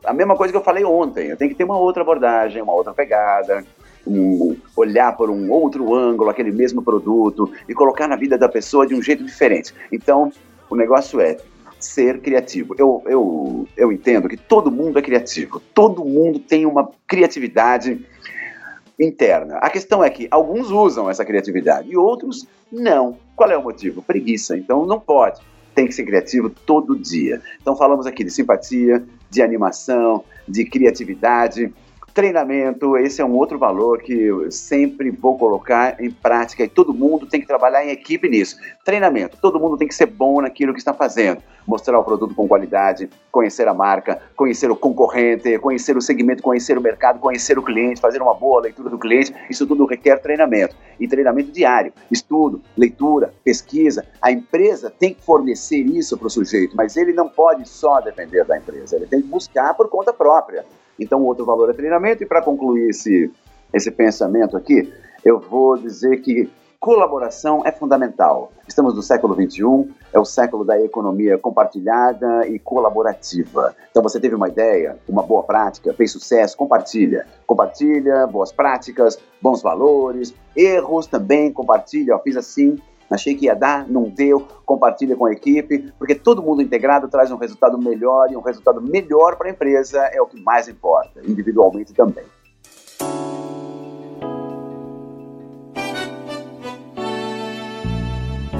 a 0.04 0.14
mesma 0.14 0.36
coisa 0.36 0.52
que 0.52 0.58
eu 0.58 0.64
falei 0.64 0.84
ontem. 0.84 1.28
Eu 1.28 1.38
tenho 1.38 1.52
que 1.52 1.58
ter 1.58 1.64
uma 1.64 1.78
outra 1.78 2.02
abordagem, 2.02 2.62
uma 2.62 2.74
outra 2.74 2.94
pegada, 2.94 3.64
um, 4.06 4.56
olhar 4.76 5.16
por 5.16 5.30
um 5.30 5.52
outro 5.52 5.94
ângulo 5.94 6.30
aquele 6.30 6.52
mesmo 6.52 6.82
produto 6.82 7.52
e 7.68 7.74
colocar 7.74 8.08
na 8.08 8.16
vida 8.16 8.38
da 8.38 8.50
pessoa 8.50 8.88
de 8.88 8.96
um 8.96 9.02
jeito 9.02 9.24
diferente. 9.24 9.74
Então, 9.92 10.32
o 10.70 10.76
negócio 10.76 11.20
é 11.20 11.38
ser 11.80 12.22
criativo. 12.22 12.76
Eu, 12.78 13.04
eu, 13.06 13.68
eu 13.76 13.92
entendo 13.92 14.30
que 14.30 14.38
todo 14.38 14.72
mundo 14.72 15.00
é 15.00 15.02
criativo, 15.02 15.62
todo 15.74 16.06
mundo 16.06 16.40
tem 16.40 16.66
uma 16.66 16.90
criatividade 17.08 18.06
interna. 19.02 19.58
A 19.58 19.70
questão 19.70 20.04
é 20.04 20.10
que 20.10 20.28
alguns 20.30 20.70
usam 20.70 21.10
essa 21.10 21.26
criatividade 21.26 21.92
e 21.92 21.98
outros 21.98 22.48
não. 22.72 23.18
Qual 23.36 23.50
é 23.50 23.58
o 23.58 23.64
motivo? 23.64 24.02
Preguiça. 24.02 24.58
Então 24.58 24.86
não 24.86 25.00
pode. 25.00 25.42
Tem 25.74 25.88
que 25.88 25.94
ser 25.94 26.04
criativo 26.04 26.50
todo 26.50 26.98
dia. 26.98 27.42
Então 27.62 27.76
falamos 27.76 28.06
aqui 28.06 28.24
de 28.24 28.32
simpatia, 28.32 29.04
de 29.30 29.42
animação, 29.42 30.24
de 30.48 30.66
criatividade. 30.66 31.74
Treinamento, 32.14 32.98
esse 32.98 33.22
é 33.22 33.26
um 33.26 33.34
outro 33.36 33.58
valor 33.58 34.02
que 34.02 34.12
eu 34.12 34.52
sempre 34.52 35.10
vou 35.10 35.38
colocar 35.38 35.96
em 36.04 36.12
prática 36.12 36.62
e 36.62 36.68
todo 36.68 36.94
mundo 36.94 37.26
tem 37.26 37.40
que 37.40 37.48
trabalhar 37.48 37.86
em 37.86 37.90
equipe 37.90 38.28
nisso. 38.28 38.58
Treinamento, 38.84 39.38
todo 39.42 39.58
mundo 39.58 39.78
tem 39.78 39.88
que 39.88 39.96
ser 39.96 40.08
bom 40.08 40.42
naquilo 40.42 40.74
que 40.74 40.80
está 40.80 40.94
fazendo. 40.94 41.42
Mostrar 41.66 41.98
o 41.98 42.04
produto 42.04 42.36
com 42.36 42.50
qualidade, 42.50 43.10
conhecer 43.32 43.66
a 43.66 43.74
marca, 43.74 44.22
conhecer 44.36 44.70
o 44.70 44.76
concorrente, 44.76 45.58
conhecer 45.60 45.96
o 45.96 46.02
segmento, 46.02 46.44
conhecer 46.44 46.78
o 46.78 46.82
mercado, 46.82 47.18
conhecer 47.18 47.58
o 47.58 47.64
cliente, 47.64 48.02
fazer 48.02 48.22
uma 48.22 48.34
boa 48.34 48.60
leitura 48.60 48.90
do 48.90 49.00
cliente. 49.00 49.34
Isso 49.50 49.66
tudo 49.66 49.86
requer 49.86 50.18
treinamento. 50.18 50.76
E 51.00 51.08
treinamento 51.08 51.52
diário, 51.52 51.94
estudo, 52.12 52.62
leitura, 52.76 53.34
pesquisa. 53.42 54.06
A 54.22 54.34
empresa 54.34 54.92
tem 54.92 55.14
que 55.14 55.22
fornecer 55.22 55.80
isso 55.80 56.18
para 56.18 56.28
o 56.28 56.30
sujeito, 56.30 56.76
mas 56.76 56.98
ele 56.98 57.14
não 57.14 57.30
pode 57.30 57.70
só 57.70 58.02
depender 58.02 58.44
da 58.44 58.58
empresa, 58.58 58.98
ele 58.98 59.08
tem 59.08 59.22
que 59.22 59.28
buscar 59.28 59.74
por 59.76 59.88
conta 59.88 60.12
própria. 60.12 60.66
Então, 61.02 61.24
outro 61.24 61.46
valor 61.46 61.70
é 61.70 61.74
treinamento. 61.74 62.24
E 62.24 62.26
para 62.26 62.42
concluir 62.42 62.90
esse, 62.90 63.32
esse 63.74 63.92
pensamento 63.92 64.56
aqui, 64.56 64.92
eu 65.26 65.40
vou 65.40 65.78
dizer 65.78 66.22
que 66.22 66.50
colaboração 66.82 67.62
é 67.64 67.72
fundamental. 67.72 68.52
Estamos 68.68 68.96
no 68.96 69.04
século 69.04 69.36
XXI, 69.36 69.88
é 70.12 70.20
o 70.20 70.26
século 70.26 70.66
da 70.66 70.82
economia 70.82 71.38
compartilhada 71.38 72.48
e 72.48 72.58
colaborativa. 72.58 73.76
Então 73.92 74.02
você 74.02 74.20
teve 74.20 74.34
uma 74.34 74.50
ideia, 74.50 74.98
uma 75.08 75.22
boa 75.22 75.44
prática, 75.44 75.94
fez 75.94 76.12
sucesso, 76.12 76.58
compartilha. 76.58 77.28
Compartilha 77.46 78.26
boas 78.26 78.52
práticas, 78.52 79.20
bons 79.40 79.62
valores, 79.62 80.34
erros 80.56 81.06
também, 81.06 81.54
compartilha. 81.54 82.16
Ó, 82.16 82.20
fiz 82.20 82.36
assim, 82.36 82.80
achei 83.14 83.36
que 83.36 83.46
ia 83.46 83.56
dar, 83.56 83.88
não 83.88 84.04
deu, 84.04 84.48
compartilha 84.66 85.16
com 85.16 85.26
a 85.26 85.32
equipe, 85.32 85.92
porque 85.98 86.16
todo 86.16 86.42
mundo 86.42 86.62
integrado 86.62 87.08
traz 87.08 87.32
um 87.32 87.38
resultado 87.38 87.78
melhor 87.78 88.32
e 88.32 88.38
um 88.38 88.42
resultado 88.42 88.82
melhor 88.82 89.36
para 89.36 89.48
a 89.48 89.52
empresa 89.52 90.00
é 90.12 90.22
o 90.22 90.26
que 90.26 90.42
mais 90.42 90.68
importa, 90.68 91.22
individualmente 91.26 91.94
também. 91.94 92.24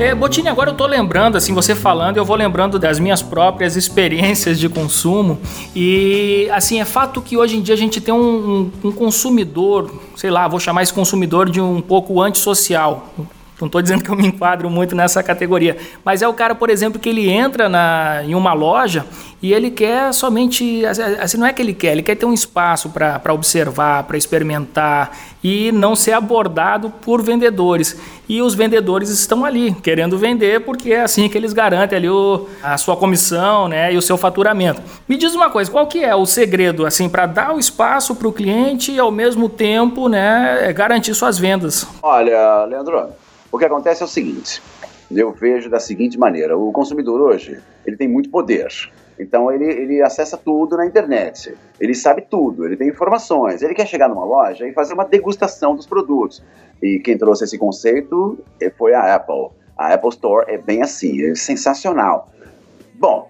É, 0.02 0.16
Botini, 0.16 0.50
agora 0.50 0.72
eu 0.72 0.74
tô 0.74 0.88
lembrando, 0.88 1.38
assim, 1.38 1.54
você 1.54 1.76
falando, 1.76 2.18
eu 2.18 2.26
vou 2.26 2.36
lembrando 2.36 2.80
das 2.80 2.98
minhas 2.98 3.22
próprias 3.22 3.76
experiências 3.76 4.58
de 4.58 4.68
consumo. 4.68 5.40
E, 5.76 6.50
assim, 6.52 6.82
é 6.82 6.86
fato 6.86 7.22
que 7.22 7.38
hoje 7.38 7.58
em 7.58 7.62
dia 7.62 7.76
a 7.76 7.78
gente 7.78 8.02
tem 8.02 8.12
um, 8.12 8.72
um, 8.84 8.88
um 8.88 8.92
consumidor, 8.92 9.94
sei 10.16 10.32
lá, 10.32 10.48
vou 10.48 10.60
chamar 10.60 10.82
esse 10.82 10.92
consumidor 10.92 11.52
de 11.52 11.62
um 11.62 11.80
pouco 11.82 12.20
antissocial. 12.20 13.10
Não 13.62 13.68
estou 13.68 13.82
dizendo 13.82 14.04
que 14.04 14.10
eu 14.10 14.16
me 14.16 14.28
enquadro 14.28 14.70
muito 14.70 14.96
nessa 14.96 15.22
categoria, 15.24 15.78
mas 16.04 16.22
é 16.22 16.28
o 16.28 16.34
cara, 16.34 16.54
por 16.54 16.70
exemplo, 16.70 17.00
que 17.00 17.10
ele 17.10 17.30
entra 17.30 17.70
na, 17.70 18.24
em 18.26 18.36
uma 18.36 18.54
loja 18.54 19.06
e 19.42 19.54
ele 19.54 19.72
quer 19.72 20.14
somente. 20.14 20.86
Assim, 20.86 21.38
não 21.38 21.48
é 21.48 21.54
que 21.54 21.62
ele 21.62 21.74
quer, 21.74 21.94
ele 21.94 22.04
quer 22.04 22.16
ter 22.16 22.26
um 22.26 22.34
espaço 22.34 22.90
para 22.90 23.34
observar, 23.34 24.04
para 24.04 24.18
experimentar 24.18 25.18
e 25.44 25.72
não 25.72 25.96
ser 25.96 26.14
abordado 26.14 26.92
por 27.02 27.22
vendedores. 27.22 28.00
E 28.30 28.42
os 28.42 28.54
vendedores 28.54 29.10
estão 29.10 29.44
ali 29.44 29.74
querendo 29.74 30.18
vender 30.18 30.62
porque 30.62 30.94
é 30.94 31.02
assim 31.02 31.28
que 31.28 31.38
eles 31.38 31.54
garantem 31.54 31.98
ali 31.98 32.10
o, 32.10 32.48
a 32.62 32.78
sua 32.78 32.96
comissão 32.96 33.68
né, 33.68 33.94
e 33.94 33.98
o 33.98 34.02
seu 34.02 34.18
faturamento. 34.18 34.82
Me 35.08 35.18
diz 35.18 35.34
uma 35.34 35.50
coisa, 35.50 35.70
qual 35.72 35.88
que 35.88 36.04
é 36.04 36.16
o 36.16 36.26
segredo 36.26 36.86
assim 36.86 37.10
para 37.10 37.26
dar 37.26 37.56
o 37.56 37.60
espaço 37.60 38.16
para 38.16 38.28
o 38.28 38.32
cliente 38.32 38.92
e 38.92 39.00
ao 39.00 39.12
mesmo 39.12 39.50
tempo 39.50 40.08
né, 40.08 40.72
garantir 40.74 41.14
suas 41.16 41.38
vendas? 41.40 41.88
Olha, 42.02 42.66
Leandro, 42.66 43.10
o 43.52 43.58
que 43.58 43.66
acontece 43.66 44.02
é 44.02 44.06
o 44.06 44.08
seguinte, 44.08 44.62
eu 45.12 45.32
vejo 45.32 45.70
da 45.70 45.80
seguinte 45.80 46.18
maneira, 46.18 46.58
o 46.58 46.72
consumidor 46.72 47.20
hoje, 47.22 47.60
ele 47.86 47.98
tem 47.98 48.08
muito 48.08 48.30
poder, 48.30 48.70
então 49.20 49.52
ele, 49.52 49.66
ele 49.66 50.02
acessa 50.02 50.38
tudo 50.38 50.78
na 50.78 50.86
internet, 50.86 51.54
ele 51.80 51.94
sabe 51.94 52.26
tudo, 52.30 52.66
ele 52.66 52.76
tem 52.76 52.88
informações, 52.88 53.62
ele 53.62 53.74
quer 53.74 53.86
chegar 53.86 54.08
numa 54.08 54.26
loja 54.26 54.68
e 54.68 54.74
fazer 54.74 54.94
uma 54.94 55.06
degustação 55.06 55.76
dos 55.76 55.86
produtos. 55.86 56.44
E 56.82 57.00
quem 57.00 57.18
trouxe 57.18 57.44
esse 57.44 57.58
conceito 57.58 58.40
foi 58.78 58.94
a 58.94 59.14
Apple. 59.14 59.50
A 59.78 59.94
Apple 59.94 60.10
Store 60.10 60.46
é 60.52 60.58
bem 60.58 60.82
assim, 60.82 61.24
é 61.24 61.36
sensacional. 61.36 62.32
Bom, 62.96 63.30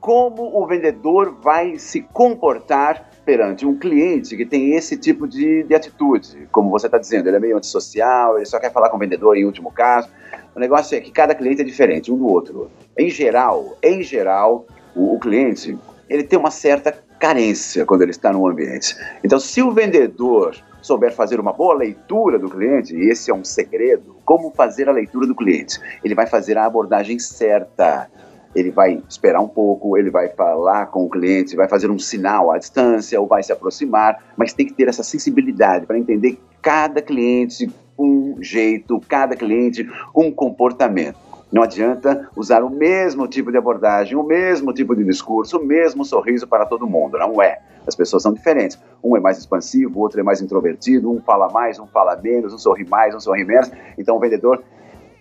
como 0.00 0.58
o 0.58 0.66
vendedor 0.66 1.36
vai 1.42 1.78
se 1.78 2.00
comportar 2.00 3.10
perante 3.24 3.66
um 3.66 3.78
cliente 3.78 4.36
que 4.36 4.46
tem 4.46 4.74
esse 4.74 4.96
tipo 4.96 5.28
de, 5.28 5.62
de 5.62 5.74
atitude, 5.74 6.48
como 6.50 6.70
você 6.70 6.86
está 6.86 6.98
dizendo, 6.98 7.28
ele 7.28 7.36
é 7.36 7.40
meio 7.40 7.56
antissocial, 7.56 8.36
ele 8.36 8.46
só 8.46 8.58
quer 8.58 8.72
falar 8.72 8.88
com 8.88 8.96
o 8.96 9.00
vendedor 9.00 9.36
em 9.36 9.44
último 9.44 9.70
caso. 9.70 10.08
O 10.54 10.58
negócio 10.58 10.96
é 10.96 11.00
que 11.00 11.10
cada 11.10 11.34
cliente 11.34 11.60
é 11.60 11.64
diferente 11.64 12.10
um 12.10 12.16
do 12.16 12.26
outro. 12.26 12.70
Em 12.98 13.10
geral, 13.10 13.76
em 13.82 14.02
geral, 14.02 14.66
o, 14.96 15.14
o 15.14 15.18
cliente 15.20 15.78
ele 16.08 16.24
tem 16.24 16.38
uma 16.38 16.50
certa 16.50 16.92
carência 17.20 17.84
quando 17.84 18.02
ele 18.02 18.10
está 18.10 18.32
no 18.32 18.48
ambiente. 18.48 18.96
Então, 19.22 19.38
se 19.38 19.62
o 19.62 19.70
vendedor 19.70 20.56
souber 20.82 21.12
fazer 21.12 21.38
uma 21.38 21.52
boa 21.52 21.74
leitura 21.74 22.38
do 22.38 22.48
cliente, 22.48 22.96
e 22.96 23.10
esse 23.10 23.30
é 23.30 23.34
um 23.34 23.44
segredo, 23.44 24.16
como 24.24 24.50
fazer 24.50 24.88
a 24.88 24.92
leitura 24.92 25.26
do 25.26 25.34
cliente? 25.34 25.78
Ele 26.02 26.14
vai 26.14 26.26
fazer 26.26 26.56
a 26.56 26.64
abordagem 26.64 27.18
certa 27.18 28.10
ele 28.54 28.70
vai 28.70 29.02
esperar 29.08 29.40
um 29.40 29.48
pouco, 29.48 29.96
ele 29.96 30.10
vai 30.10 30.28
falar 30.28 30.86
com 30.86 31.04
o 31.04 31.10
cliente, 31.10 31.56
vai 31.56 31.68
fazer 31.68 31.90
um 31.90 31.98
sinal 31.98 32.50
à 32.50 32.58
distância 32.58 33.20
ou 33.20 33.26
vai 33.26 33.42
se 33.42 33.52
aproximar, 33.52 34.32
mas 34.36 34.52
tem 34.52 34.66
que 34.66 34.72
ter 34.72 34.88
essa 34.88 35.02
sensibilidade 35.02 35.86
para 35.86 35.98
entender 35.98 36.38
cada 36.60 37.00
cliente 37.00 37.70
um 37.98 38.36
jeito, 38.40 39.00
cada 39.08 39.36
cliente 39.36 39.88
um 40.14 40.30
comportamento. 40.32 41.30
Não 41.52 41.64
adianta 41.64 42.28
usar 42.36 42.62
o 42.62 42.70
mesmo 42.70 43.26
tipo 43.26 43.50
de 43.50 43.58
abordagem, 43.58 44.16
o 44.16 44.22
mesmo 44.22 44.72
tipo 44.72 44.94
de 44.94 45.02
discurso, 45.02 45.58
o 45.58 45.64
mesmo 45.64 46.04
sorriso 46.04 46.46
para 46.46 46.64
todo 46.64 46.86
mundo. 46.86 47.18
Não 47.18 47.42
é. 47.42 47.58
As 47.86 47.96
pessoas 47.96 48.22
são 48.22 48.32
diferentes. 48.32 48.78
Um 49.02 49.16
é 49.16 49.20
mais 49.20 49.36
expansivo, 49.36 49.98
o 49.98 50.02
outro 50.02 50.20
é 50.20 50.22
mais 50.22 50.40
introvertido, 50.40 51.10
um 51.10 51.20
fala 51.20 51.50
mais, 51.50 51.78
um 51.78 51.88
fala 51.88 52.16
menos, 52.16 52.52
um 52.52 52.58
sorri 52.58 52.86
mais, 52.88 53.14
um 53.14 53.20
sorri 53.20 53.44
menos. 53.44 53.70
Então 53.98 54.16
o 54.16 54.20
vendedor 54.20 54.62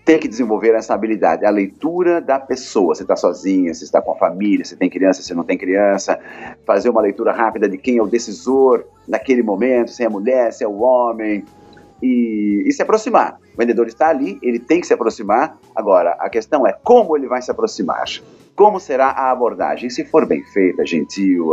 tem 0.10 0.18
que 0.18 0.28
desenvolver 0.28 0.74
essa 0.74 0.96
habilidade, 0.96 1.46
a 1.46 1.52
leitura 1.52 2.20
da 2.20 2.40
pessoa. 2.40 2.96
Você 2.96 3.04
está 3.04 3.16
sozinha, 3.16 3.72
você 3.72 3.84
está 3.84 4.02
com 4.02 4.12
a 4.12 4.16
família, 4.16 4.66
você 4.66 4.76
tem 4.76 4.90
criança, 4.90 5.22
você 5.22 5.36
não 5.36 5.44
tem 5.44 5.56
criança. 5.56 6.20
Fazer 6.66 6.90
uma 6.90 7.00
leitura 7.00 7.32
rápida 7.32 7.70
de 7.70 7.78
quem 7.78 7.98
é 7.98 8.02
o 8.02 8.08
decisor 8.08 8.86
naquele 9.08 9.44
momento, 9.44 9.92
se 9.92 10.02
é 10.02 10.08
a 10.08 10.10
mulher, 10.10 10.52
se 10.52 10.64
é 10.64 10.68
o 10.68 10.80
homem. 10.80 11.46
E, 12.02 12.64
e 12.66 12.74
se 12.74 12.82
aproximar. 12.82 13.38
O 13.54 13.58
vendedor 13.60 13.86
está 13.86 14.10
ali, 14.10 14.40
ele 14.42 14.58
tem 14.58 14.82
que 14.82 14.88
se 14.88 14.94
aproximar. 14.96 15.60
Agora, 15.76 16.18
a 16.20 16.28
questão 16.28 16.66
é 16.66 16.74
como 16.74 17.16
ele 17.16 17.28
vai 17.28 17.44
se 17.44 17.52
aproximar. 17.52 18.06
Como 18.56 18.80
será 18.80 19.10
a 19.10 19.30
abordagem? 19.30 19.92
Se 19.92 20.04
for 20.06 20.26
bem 20.26 20.44
feita, 20.46 20.84
gentil 20.88 21.52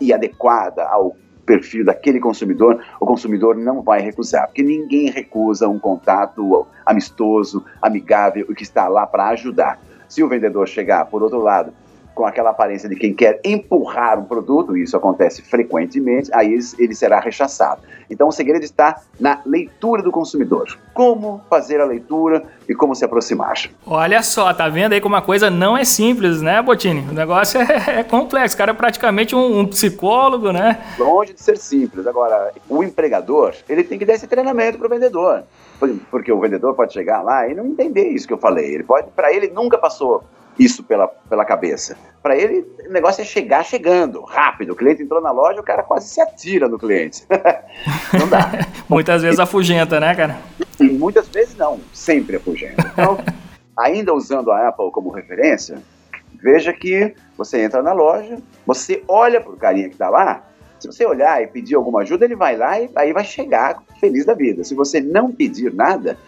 e 0.00 0.12
adequada 0.12 0.84
ao 0.84 1.16
perfil 1.46 1.84
daquele 1.84 2.18
consumidor, 2.18 2.84
o 3.00 3.06
consumidor 3.06 3.56
não 3.56 3.80
vai 3.80 4.00
recusar, 4.00 4.48
porque 4.48 4.62
ninguém 4.62 5.10
recusa 5.10 5.68
um 5.68 5.78
contato 5.78 6.66
amistoso, 6.84 7.64
amigável 7.80 8.44
e 8.50 8.54
que 8.54 8.64
está 8.64 8.88
lá 8.88 9.06
para 9.06 9.28
ajudar. 9.28 9.80
Se 10.08 10.22
o 10.22 10.28
vendedor 10.28 10.68
chegar, 10.68 11.06
por 11.06 11.22
outro 11.22 11.40
lado, 11.40 11.72
com 12.16 12.24
aquela 12.24 12.48
aparência 12.48 12.88
de 12.88 12.96
quem 12.96 13.12
quer 13.12 13.38
empurrar 13.44 14.18
um 14.18 14.24
produto, 14.24 14.74
e 14.74 14.82
isso 14.82 14.96
acontece 14.96 15.42
frequentemente, 15.42 16.30
aí 16.32 16.58
ele 16.78 16.94
será 16.94 17.20
rechaçado. 17.20 17.82
Então 18.08 18.28
o 18.28 18.32
segredo 18.32 18.64
está 18.64 19.02
na 19.20 19.42
leitura 19.44 20.02
do 20.02 20.10
consumidor. 20.10 20.78
Como 20.94 21.42
fazer 21.50 21.78
a 21.78 21.84
leitura 21.84 22.42
e 22.66 22.74
como 22.74 22.94
se 22.94 23.04
aproximar. 23.04 23.54
Olha 23.86 24.22
só, 24.22 24.52
tá 24.54 24.66
vendo 24.66 24.94
aí 24.94 25.00
como 25.00 25.14
a 25.14 25.20
coisa 25.20 25.50
não 25.50 25.76
é 25.76 25.84
simples, 25.84 26.40
né, 26.40 26.62
Botini? 26.62 27.06
O 27.10 27.12
negócio 27.12 27.60
é, 27.62 28.00
é 28.00 28.02
complexo. 28.02 28.54
O 28.54 28.58
cara 28.58 28.70
é 28.70 28.74
praticamente 28.74 29.36
um, 29.36 29.60
um, 29.60 29.66
psicólogo, 29.66 30.52
né? 30.52 30.82
Longe 30.98 31.34
de 31.34 31.42
ser 31.42 31.58
simples. 31.58 32.06
Agora, 32.06 32.50
o 32.66 32.82
empregador, 32.82 33.54
ele 33.68 33.84
tem 33.84 33.98
que 33.98 34.06
dar 34.06 34.14
esse 34.14 34.26
treinamento 34.26 34.78
para 34.78 34.86
o 34.86 34.90
vendedor. 34.90 35.42
Porque 36.10 36.32
o 36.32 36.40
vendedor 36.40 36.74
pode 36.74 36.94
chegar 36.94 37.20
lá 37.20 37.46
e 37.46 37.54
não 37.54 37.66
entender 37.66 38.08
isso 38.08 38.26
que 38.26 38.32
eu 38.32 38.38
falei. 38.38 38.74
Ele 38.74 38.84
pode, 38.84 39.08
para 39.10 39.30
ele 39.34 39.48
nunca 39.48 39.76
passou 39.76 40.24
isso 40.58 40.82
pela, 40.82 41.06
pela 41.06 41.44
cabeça. 41.44 41.96
Para 42.22 42.36
ele, 42.36 42.66
o 42.88 42.92
negócio 42.92 43.22
é 43.22 43.24
chegar 43.24 43.64
chegando, 43.64 44.22
rápido. 44.22 44.72
O 44.72 44.76
cliente 44.76 45.02
entrou 45.02 45.20
na 45.20 45.30
loja, 45.30 45.60
o 45.60 45.64
cara 45.64 45.82
quase 45.82 46.08
se 46.08 46.20
atira 46.20 46.68
no 46.68 46.78
cliente. 46.78 47.24
não 48.18 48.28
dá. 48.28 48.66
muitas 48.88 49.22
vezes 49.22 49.38
afugenta, 49.38 50.00
né, 50.00 50.14
cara? 50.14 50.38
E 50.80 50.84
muitas 50.84 51.28
vezes 51.28 51.56
não, 51.56 51.80
sempre 51.92 52.36
afugenta. 52.36 52.90
Então, 52.92 53.18
ainda 53.78 54.12
usando 54.14 54.50
a 54.50 54.68
Apple 54.68 54.90
como 54.90 55.10
referência, 55.10 55.78
veja 56.42 56.72
que 56.72 57.14
você 57.36 57.62
entra 57.62 57.82
na 57.82 57.92
loja, 57.92 58.38
você 58.66 59.02
olha 59.06 59.40
para 59.40 59.52
o 59.52 59.56
carinha 59.56 59.88
que 59.88 59.94
está 59.94 60.08
lá, 60.08 60.42
se 60.78 60.86
você 60.86 61.06
olhar 61.06 61.42
e 61.42 61.46
pedir 61.46 61.74
alguma 61.74 62.02
ajuda, 62.02 62.24
ele 62.24 62.36
vai 62.36 62.56
lá 62.56 62.80
e 62.80 62.90
aí 62.94 63.12
vai 63.12 63.24
chegar 63.24 63.82
feliz 63.98 64.24
da 64.24 64.34
vida. 64.34 64.62
Se 64.62 64.74
você 64.74 65.00
não 65.00 65.32
pedir 65.32 65.72
nada, 65.72 66.18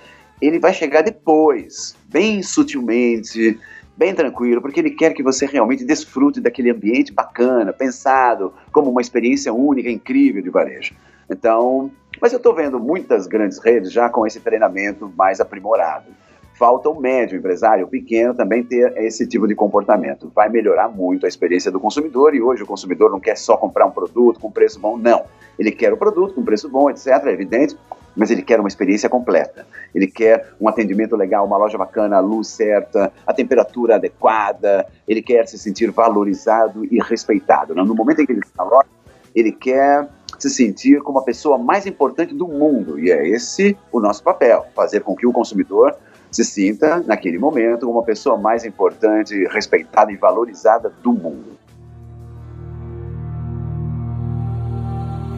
ele 0.41 0.59
vai 0.59 0.72
chegar 0.72 1.03
depois, 1.03 1.95
bem 2.07 2.43
sutilmente, 2.43 3.59
bem 3.99 4.14
tranquilo, 4.14 4.62
porque 4.62 4.78
ele 4.78 4.92
quer 4.92 5.12
que 5.12 5.24
você 5.24 5.44
realmente 5.44 5.84
desfrute 5.84 6.40
daquele 6.40 6.70
ambiente 6.70 7.12
bacana, 7.12 7.72
pensado, 7.72 8.55
como 8.70 8.88
uma 8.90 9.01
experiência 9.01 9.53
única, 9.53 9.90
incrível 9.90 10.40
de 10.40 10.49
varejo. 10.49 10.94
Então, 11.28 11.90
Mas 12.20 12.32
eu 12.32 12.38
estou 12.38 12.55
vendo 12.55 12.80
muitas 12.80 13.26
grandes 13.26 13.59
redes 13.59 13.92
já 13.92 14.09
com 14.09 14.26
esse 14.26 14.40
treinamento 14.40 15.12
mais 15.16 15.40
aprimorado. 15.40 16.07
Falta 16.55 16.88
o 16.88 17.01
médio 17.01 17.38
empresário, 17.38 17.84
o 17.84 17.88
pequeno, 17.88 18.34
também 18.34 18.64
ter 18.64 18.92
esse 18.96 19.26
tipo 19.26 19.46
de 19.46 19.55
comportamento. 19.55 20.30
Vai 20.34 20.49
melhorar 20.49 20.88
muito 20.88 21.26
a 21.26 21.28
experiência 21.28 21.70
do 21.70 21.78
consumidor 21.78 22.34
e 22.34 22.42
hoje 22.42 22.64
o 22.64 22.66
consumidor 22.66 23.11
não 23.11 23.20
quer 23.20 23.36
só 23.36 23.57
comprar 23.57 23.86
um 23.86 23.92
produto 23.92 24.40
com 24.40 24.51
preço 24.51 24.80
bom, 24.80 24.96
não. 24.96 25.24
Ele 25.57 25.70
quer 25.70 25.92
o 25.92 25.96
produto 25.96 26.34
com 26.34 26.42
preço 26.42 26.68
bom, 26.68 26.90
etc., 26.90 27.07
é 27.26 27.30
evidente, 27.30 27.76
mas 28.18 28.32
ele 28.32 28.42
quer 28.42 28.58
uma 28.58 28.68
experiência 28.68 29.08
completa. 29.08 29.64
Ele 29.94 30.08
quer 30.08 30.52
um 30.60 30.68
atendimento 30.68 31.14
legal, 31.14 31.46
uma 31.46 31.56
loja 31.56 31.78
bacana, 31.78 32.16
a 32.16 32.20
luz 32.20 32.48
certa, 32.48 33.12
a 33.24 33.32
temperatura 33.32 33.94
adequada, 33.94 34.84
ele 35.06 35.22
quer 35.22 35.46
se 35.46 35.56
sentir 35.56 35.90
valorizado 35.92 36.84
e 36.84 36.98
respeitado. 37.00 37.74
No 37.76 37.94
momento 37.94 38.20
em 38.20 38.26
que 38.26 38.32
ele 38.32 38.40
está 38.40 38.64
na 38.64 38.70
loja, 38.70 38.88
ele 39.34 39.52
quer 39.52 40.08
se 40.36 40.50
sentir 40.50 41.00
como 41.00 41.20
a 41.20 41.22
pessoa 41.22 41.56
mais 41.56 41.86
importante 41.86 42.34
do 42.34 42.48
mundo. 42.48 42.98
E 42.98 43.12
é 43.12 43.28
esse 43.28 43.78
o 43.92 44.00
nosso 44.00 44.22
papel: 44.22 44.66
fazer 44.74 45.00
com 45.00 45.14
que 45.14 45.26
o 45.26 45.32
consumidor 45.32 45.96
se 46.30 46.44
sinta, 46.44 47.02
naquele 47.06 47.38
momento, 47.38 47.86
como 47.86 48.00
a 48.00 48.02
pessoa 48.02 48.36
mais 48.36 48.64
importante, 48.64 49.46
respeitada 49.46 50.12
e 50.12 50.16
valorizada 50.16 50.92
do 51.02 51.12
mundo. 51.12 51.56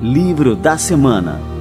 Livro 0.02 0.56
da 0.56 0.78
Semana 0.78 1.59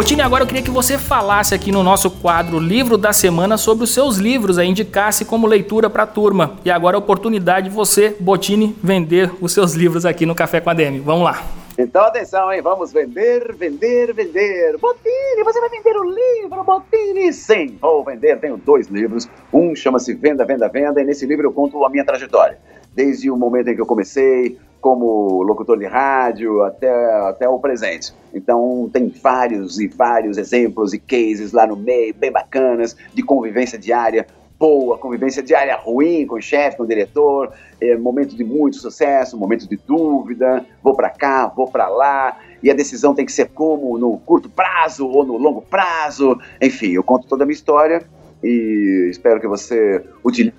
Botini, 0.00 0.22
agora 0.22 0.44
eu 0.44 0.46
queria 0.46 0.62
que 0.62 0.70
você 0.70 0.96
falasse 0.96 1.54
aqui 1.54 1.70
no 1.70 1.82
nosso 1.82 2.10
quadro 2.10 2.58
Livro 2.58 2.96
da 2.96 3.12
Semana 3.12 3.58
sobre 3.58 3.84
os 3.84 3.92
seus 3.92 4.16
livros, 4.16 4.56
aí 4.56 4.66
indicasse 4.66 5.26
como 5.26 5.46
leitura 5.46 5.90
para 5.90 6.04
a 6.04 6.06
turma. 6.06 6.58
E 6.64 6.70
agora 6.70 6.96
a 6.96 6.98
oportunidade 6.98 7.68
de 7.68 7.74
você, 7.74 8.16
Botini, 8.18 8.74
vender 8.82 9.30
os 9.42 9.52
seus 9.52 9.74
livros 9.74 10.06
aqui 10.06 10.24
no 10.24 10.34
Café 10.34 10.58
com 10.58 10.70
a 10.70 10.72
Demi. 10.72 11.00
Vamos 11.00 11.24
lá. 11.24 11.44
Então 11.76 12.02
atenção, 12.02 12.50
hein? 12.50 12.62
Vamos 12.62 12.94
vender, 12.94 13.54
vender, 13.54 14.14
vender. 14.14 14.78
Botini, 14.78 15.44
você 15.44 15.60
vai 15.60 15.68
vender 15.68 15.94
o 15.94 16.04
livro, 16.04 16.64
Botini? 16.64 17.30
Sim, 17.30 17.76
vou 17.78 18.02
vender. 18.02 18.40
Tenho 18.40 18.56
dois 18.56 18.88
livros. 18.88 19.28
Um 19.52 19.74
chama-se 19.74 20.14
Venda, 20.14 20.46
Venda, 20.46 20.66
Venda, 20.66 21.02
e 21.02 21.04
nesse 21.04 21.26
livro 21.26 21.46
eu 21.46 21.52
conto 21.52 21.84
a 21.84 21.90
minha 21.90 22.06
trajetória. 22.06 22.56
Desde 22.94 23.30
o 23.30 23.36
momento 23.36 23.68
em 23.68 23.74
que 23.74 23.80
eu 23.82 23.86
comecei, 23.86 24.58
como 24.80 25.42
locutor 25.42 25.78
de 25.78 25.86
rádio 25.86 26.62
até, 26.62 26.90
até 27.28 27.48
o 27.48 27.58
presente. 27.58 28.12
Então 28.32 28.88
tem 28.92 29.08
vários 29.08 29.78
e 29.78 29.88
vários 29.88 30.38
exemplos 30.38 30.92
e 30.92 30.98
cases 30.98 31.52
lá 31.52 31.66
no 31.66 31.76
meio, 31.76 32.14
bem 32.14 32.32
bacanas, 32.32 32.96
de 33.12 33.22
convivência 33.22 33.78
diária 33.78 34.26
boa, 34.60 34.98
convivência 34.98 35.42
diária 35.42 35.74
ruim 35.74 36.26
com 36.26 36.34
o 36.34 36.42
chefe, 36.42 36.76
com 36.76 36.82
o 36.82 36.86
diretor, 36.86 37.50
é, 37.80 37.96
momento 37.96 38.36
de 38.36 38.44
muito 38.44 38.76
sucesso, 38.76 39.38
momento 39.38 39.66
de 39.66 39.74
dúvida, 39.74 40.66
vou 40.82 40.94
para 40.94 41.08
cá, 41.08 41.46
vou 41.46 41.66
para 41.66 41.88
lá, 41.88 42.38
e 42.62 42.70
a 42.70 42.74
decisão 42.74 43.14
tem 43.14 43.24
que 43.24 43.32
ser 43.32 43.48
como 43.48 43.96
no 43.96 44.18
curto 44.18 44.50
prazo 44.50 45.08
ou 45.08 45.24
no 45.24 45.38
longo 45.38 45.62
prazo. 45.62 46.38
Enfim, 46.60 46.90
eu 46.90 47.02
conto 47.02 47.26
toda 47.26 47.44
a 47.44 47.46
minha 47.46 47.54
história 47.54 48.02
e 48.44 49.08
espero 49.10 49.40
que 49.40 49.48
você 49.48 50.04
utilize 50.22 50.54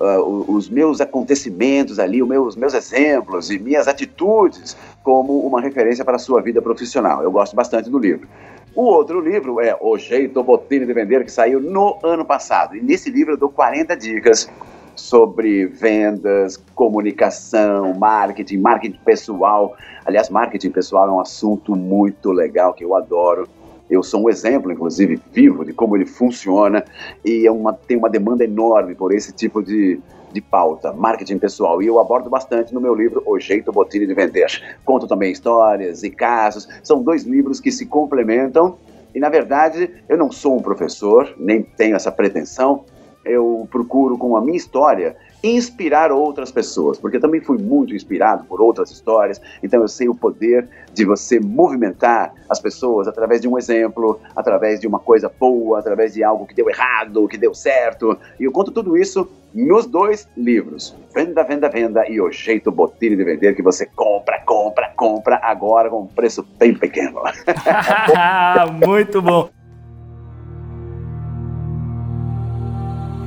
uh, 0.00 0.52
os 0.52 0.68
meus 0.68 1.00
acontecimentos 1.00 1.98
ali, 1.98 2.22
os 2.22 2.28
meus, 2.28 2.56
meus 2.56 2.74
exemplos 2.74 3.50
e 3.50 3.58
minhas 3.58 3.88
atitudes 3.88 4.76
como 5.02 5.46
uma 5.46 5.60
referência 5.60 6.04
para 6.04 6.16
a 6.16 6.18
sua 6.18 6.40
vida 6.40 6.60
profissional. 6.60 7.22
Eu 7.22 7.30
gosto 7.30 7.56
bastante 7.56 7.88
do 7.90 7.98
livro. 7.98 8.28
O 8.74 8.82
outro 8.82 9.20
livro 9.20 9.60
é 9.60 9.76
O 9.80 9.96
Jeito 9.96 10.42
Botini 10.42 10.84
de 10.84 10.92
Vender, 10.92 11.24
que 11.24 11.30
saiu 11.30 11.60
no 11.60 11.98
ano 12.02 12.24
passado. 12.24 12.76
E 12.76 12.82
nesse 12.82 13.08
livro 13.08 13.34
eu 13.34 13.36
dou 13.36 13.48
40 13.48 13.96
dicas 13.96 14.50
sobre 14.96 15.66
vendas, 15.66 16.56
comunicação, 16.74 17.94
marketing, 17.94 18.58
marketing 18.58 18.98
pessoal. 19.04 19.76
Aliás, 20.04 20.28
marketing 20.28 20.70
pessoal 20.70 21.08
é 21.08 21.12
um 21.12 21.20
assunto 21.20 21.76
muito 21.76 22.32
legal 22.32 22.74
que 22.74 22.84
eu 22.84 22.94
adoro. 22.96 23.48
Eu 23.88 24.02
sou 24.02 24.24
um 24.24 24.30
exemplo, 24.30 24.72
inclusive, 24.72 25.20
vivo 25.32 25.64
de 25.64 25.72
como 25.72 25.96
ele 25.96 26.06
funciona 26.06 26.84
e 27.24 27.46
é 27.46 27.52
uma, 27.52 27.72
tem 27.72 27.96
uma 27.96 28.08
demanda 28.08 28.44
enorme 28.44 28.94
por 28.94 29.14
esse 29.14 29.32
tipo 29.32 29.62
de, 29.62 30.00
de 30.32 30.40
pauta, 30.40 30.92
marketing 30.92 31.38
pessoal. 31.38 31.82
E 31.82 31.86
eu 31.86 31.98
abordo 31.98 32.30
bastante 32.30 32.72
no 32.72 32.80
meu 32.80 32.94
livro 32.94 33.22
O 33.26 33.38
Jeito 33.38 33.70
Botini 33.70 34.06
de 34.06 34.14
Vender. 34.14 34.78
Conto 34.84 35.06
também 35.06 35.30
histórias 35.30 36.02
e 36.02 36.10
casos. 36.10 36.68
São 36.82 37.02
dois 37.02 37.24
livros 37.24 37.60
que 37.60 37.70
se 37.70 37.86
complementam. 37.86 38.78
E, 39.14 39.20
na 39.20 39.28
verdade, 39.28 39.90
eu 40.08 40.16
não 40.16 40.32
sou 40.32 40.56
um 40.56 40.62
professor, 40.62 41.34
nem 41.38 41.62
tenho 41.62 41.94
essa 41.94 42.10
pretensão. 42.10 42.84
Eu 43.24 43.68
procuro, 43.70 44.18
com 44.18 44.36
a 44.36 44.40
minha 44.40 44.56
história, 44.56 45.16
inspirar 45.44 46.10
outras 46.10 46.50
pessoas, 46.50 46.98
porque 46.98 47.18
eu 47.18 47.20
também 47.20 47.40
fui 47.40 47.58
muito 47.58 47.94
inspirado 47.94 48.44
por 48.44 48.62
outras 48.62 48.90
histórias, 48.90 49.40
então 49.62 49.82
eu 49.82 49.88
sei 49.88 50.08
o 50.08 50.14
poder 50.14 50.66
de 50.94 51.04
você 51.04 51.38
movimentar 51.38 52.32
as 52.48 52.58
pessoas 52.58 53.06
através 53.06 53.42
de 53.42 53.48
um 53.48 53.58
exemplo, 53.58 54.18
através 54.34 54.80
de 54.80 54.86
uma 54.86 54.98
coisa 54.98 55.30
boa, 55.38 55.78
através 55.78 56.14
de 56.14 56.24
algo 56.24 56.46
que 56.46 56.54
deu 56.54 56.70
errado, 56.70 57.28
que 57.28 57.36
deu 57.36 57.52
certo, 57.52 58.18
e 58.40 58.44
eu 58.44 58.52
conto 58.52 58.70
tudo 58.70 58.96
isso 58.96 59.28
nos 59.54 59.86
dois 59.86 60.26
livros, 60.34 60.96
Venda, 61.14 61.44
Venda, 61.44 61.68
Venda 61.68 62.08
e 62.08 62.20
O 62.20 62.32
Jeito 62.32 62.72
Botilho 62.72 63.16
de 63.16 63.22
Vender, 63.22 63.54
que 63.54 63.62
você 63.62 63.86
compra, 63.86 64.40
compra, 64.40 64.92
compra 64.96 65.38
agora 65.42 65.90
com 65.90 66.00
um 66.00 66.06
preço 66.06 66.42
bem 66.58 66.74
pequeno. 66.74 67.20
muito 68.84 69.20
bom. 69.20 69.50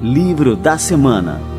Livro 0.02 0.56
da 0.56 0.78
Semana 0.78 1.57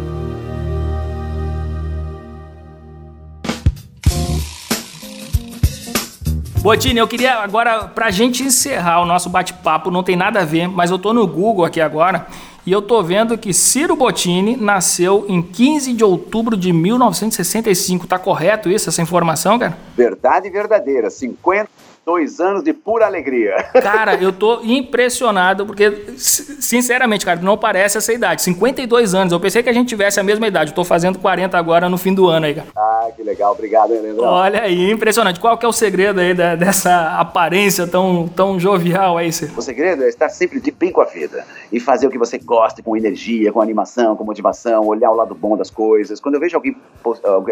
Botini, 6.61 6.99
eu 6.99 7.07
queria 7.07 7.35
agora, 7.37 7.85
pra 7.85 8.11
gente 8.11 8.43
encerrar 8.43 9.01
o 9.01 9.07
nosso 9.07 9.31
bate-papo, 9.31 9.91
não 9.91 10.03
tem 10.03 10.17
nada 10.17 10.41
a 10.41 10.45
ver, 10.45 10.69
mas 10.69 10.91
eu 10.91 10.99
tô 10.99 11.13
no 11.15 11.27
Google 11.27 11.65
aqui 11.65 11.81
agora 11.81 12.27
e 12.67 12.73
eu 12.73 12.83
tô 12.83 13.03
vendo 13.03 13.39
que 13.39 13.55
Ciro 13.55 13.97
Bottini 13.97 14.57
nasceu 14.57 15.25
em 15.29 15.41
15 15.41 15.95
de 15.95 16.05
outubro 16.05 16.57
de 16.57 16.73
1965. 16.73 18.07
Tá 18.07 18.19
correto 18.19 18.69
isso, 18.69 18.89
essa 18.91 19.01
informação, 19.01 19.59
cara? 19.59 19.79
Verdade 19.97 20.51
verdadeira. 20.51 21.09
50 21.09 21.71
dois 22.09 22.41
anos 22.41 22.63
de 22.63 22.73
pura 22.73 23.05
alegria. 23.05 23.55
Cara, 23.83 24.15
eu 24.15 24.33
tô 24.33 24.61
impressionado, 24.63 25.67
porque, 25.67 26.05
sinceramente, 26.17 27.27
cara, 27.27 27.39
não 27.43 27.59
parece 27.59 27.99
essa 27.99 28.11
idade. 28.11 28.41
52 28.41 29.15
anos. 29.15 29.31
Eu 29.31 29.39
pensei 29.39 29.63
que 29.63 29.69
a 29.69 29.75
gente 29.75 29.89
tivesse 29.89 30.19
a 30.19 30.23
mesma 30.23 30.49
idade. 30.49 30.71
Eu 30.71 30.75
tô 30.75 30.85
fazendo 30.85 31.19
40 31.19 31.59
agora 31.59 31.87
no 31.87 31.99
fim 31.99 32.15
do 32.15 32.27
ano 32.27 32.47
aí, 32.47 32.55
cara. 32.55 32.69
Ah, 32.75 33.09
que 33.15 33.23
legal. 33.23 33.53
Obrigado, 33.53 33.91
Leandro. 33.91 34.25
Olha 34.25 34.63
aí, 34.63 34.91
impressionante. 34.91 35.39
Qual 35.39 35.59
que 35.59 35.67
é 35.67 35.69
o 35.69 35.73
segredo 35.73 36.19
aí 36.19 36.33
da, 36.33 36.57
dessa 36.57 37.19
aparência 37.19 37.87
tão, 37.87 38.27
tão 38.27 38.59
jovial 38.59 39.19
aí, 39.19 39.31
Cê? 39.31 39.51
O 39.55 39.61
segredo 39.61 40.03
é 40.03 40.09
estar 40.09 40.31
sempre 40.31 40.61
de 40.61 40.71
bem 40.71 40.91
com 40.91 41.03
a 41.03 41.05
vida 41.05 41.45
e 41.71 41.79
fazer 41.79 42.07
o 42.07 42.11
que 42.11 42.17
você 42.17 42.39
gosta, 42.39 42.83
com 42.83 42.97
energia, 42.97 43.53
com 43.53 43.61
animação, 43.61 44.17
com 44.17 44.25
motivação, 44.25 44.87
olhar 44.87 45.11
o 45.11 45.15
lado 45.15 45.35
bom 45.35 45.59
das 45.59 45.71
coisas. 45.71 46.21
Quando 46.21 46.37
eu 46.37 46.41
vejo 46.41 46.57
alguém, 46.57 46.75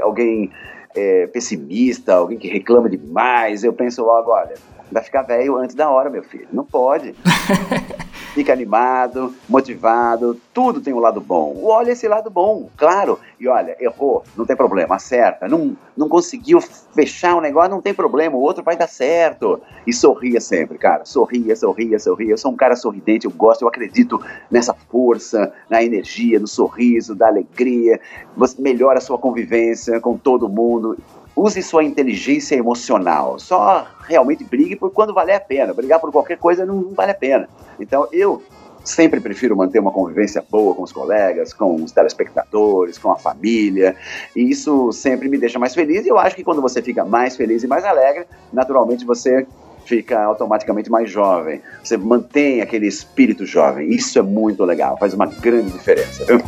alguém 0.02 0.50
é, 0.96 1.26
pessimista, 1.26 2.14
alguém 2.14 2.38
que 2.38 2.48
reclama 2.48 2.88
demais, 2.88 3.62
eu 3.62 3.72
penso 3.72 4.02
logo, 4.04 4.30
olha, 4.30 4.54
vai 4.90 5.02
ficar 5.02 5.22
velho 5.22 5.56
antes 5.56 5.76
da 5.76 5.90
hora, 5.90 6.08
meu 6.08 6.22
filho. 6.22 6.48
Não 6.52 6.64
pode. 6.64 7.14
Fica 8.36 8.52
animado, 8.52 9.34
motivado, 9.48 10.38
tudo 10.52 10.82
tem 10.82 10.92
um 10.92 10.98
lado 10.98 11.22
bom. 11.22 11.58
Olha 11.62 11.92
esse 11.92 12.06
lado 12.06 12.28
bom, 12.28 12.68
claro. 12.76 13.18
E 13.40 13.48
olha, 13.48 13.74
errou, 13.80 14.24
não 14.36 14.44
tem 14.44 14.54
problema, 14.54 14.96
acerta. 14.96 15.48
Não, 15.48 15.74
não 15.96 16.06
conseguiu 16.06 16.60
fechar 16.60 17.34
o 17.34 17.38
um 17.38 17.40
negócio, 17.40 17.70
não 17.70 17.80
tem 17.80 17.94
problema, 17.94 18.36
o 18.36 18.40
outro 18.42 18.62
vai 18.62 18.76
dar 18.76 18.88
certo. 18.88 19.58
E 19.86 19.92
sorria 19.92 20.38
sempre, 20.38 20.76
cara. 20.76 21.06
Sorria, 21.06 21.56
sorria, 21.56 21.98
sorria. 21.98 22.32
Eu 22.32 22.36
sou 22.36 22.52
um 22.52 22.56
cara 22.56 22.76
sorridente, 22.76 23.24
eu 23.24 23.30
gosto, 23.30 23.62
eu 23.62 23.68
acredito 23.68 24.22
nessa 24.50 24.74
força, 24.74 25.50
na 25.70 25.82
energia, 25.82 26.38
no 26.38 26.46
sorriso, 26.46 27.14
da 27.14 27.28
alegria. 27.28 27.98
Você 28.36 28.60
melhora 28.60 28.98
a 28.98 29.00
sua 29.00 29.16
convivência 29.16 29.98
com 29.98 30.14
todo 30.14 30.46
mundo 30.46 30.98
use 31.36 31.62
sua 31.62 31.84
inteligência 31.84 32.56
emocional. 32.56 33.38
Só 33.38 33.86
realmente 34.08 34.42
brigue 34.42 34.74
por 34.74 34.90
quando 34.90 35.12
vale 35.12 35.32
a 35.32 35.40
pena. 35.40 35.74
Brigar 35.74 36.00
por 36.00 36.10
qualquer 36.10 36.38
coisa 36.38 36.64
não, 36.64 36.76
não 36.76 36.94
vale 36.94 37.12
a 37.12 37.14
pena. 37.14 37.48
Então 37.78 38.08
eu 38.10 38.42
sempre 38.84 39.20
prefiro 39.20 39.56
manter 39.56 39.80
uma 39.80 39.90
convivência 39.90 40.42
boa 40.48 40.74
com 40.74 40.82
os 40.82 40.92
colegas, 40.92 41.52
com 41.52 41.74
os 41.74 41.90
telespectadores, 41.90 42.96
com 42.96 43.10
a 43.10 43.16
família, 43.16 43.96
e 44.34 44.48
isso 44.48 44.92
sempre 44.92 45.28
me 45.28 45.36
deixa 45.36 45.58
mais 45.58 45.74
feliz. 45.74 46.06
E 46.06 46.08
eu 46.08 46.18
acho 46.18 46.36
que 46.36 46.44
quando 46.44 46.62
você 46.62 46.80
fica 46.80 47.04
mais 47.04 47.36
feliz 47.36 47.64
e 47.64 47.66
mais 47.66 47.84
alegre, 47.84 48.26
naturalmente 48.52 49.04
você 49.04 49.46
fica 49.84 50.22
automaticamente 50.22 50.90
mais 50.90 51.10
jovem. 51.10 51.60
Você 51.82 51.96
mantém 51.96 52.60
aquele 52.60 52.86
espírito 52.86 53.44
jovem. 53.44 53.88
Isso 53.90 54.18
é 54.18 54.22
muito 54.22 54.64
legal, 54.64 54.96
faz 54.98 55.14
uma 55.14 55.26
grande 55.26 55.70
diferença. 55.70 56.24
Viu? 56.24 56.40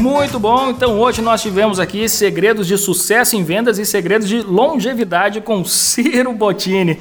Muito 0.00 0.40
bom, 0.40 0.70
então 0.70 0.98
hoje 0.98 1.22
nós 1.22 1.40
tivemos 1.40 1.78
aqui 1.78 2.08
segredos 2.08 2.66
de 2.66 2.76
sucesso 2.76 3.36
em 3.36 3.44
vendas 3.44 3.78
e 3.78 3.86
segredos 3.86 4.28
de 4.28 4.42
longevidade 4.42 5.40
com 5.40 5.64
Ciro 5.64 6.32
Bottini. 6.32 6.98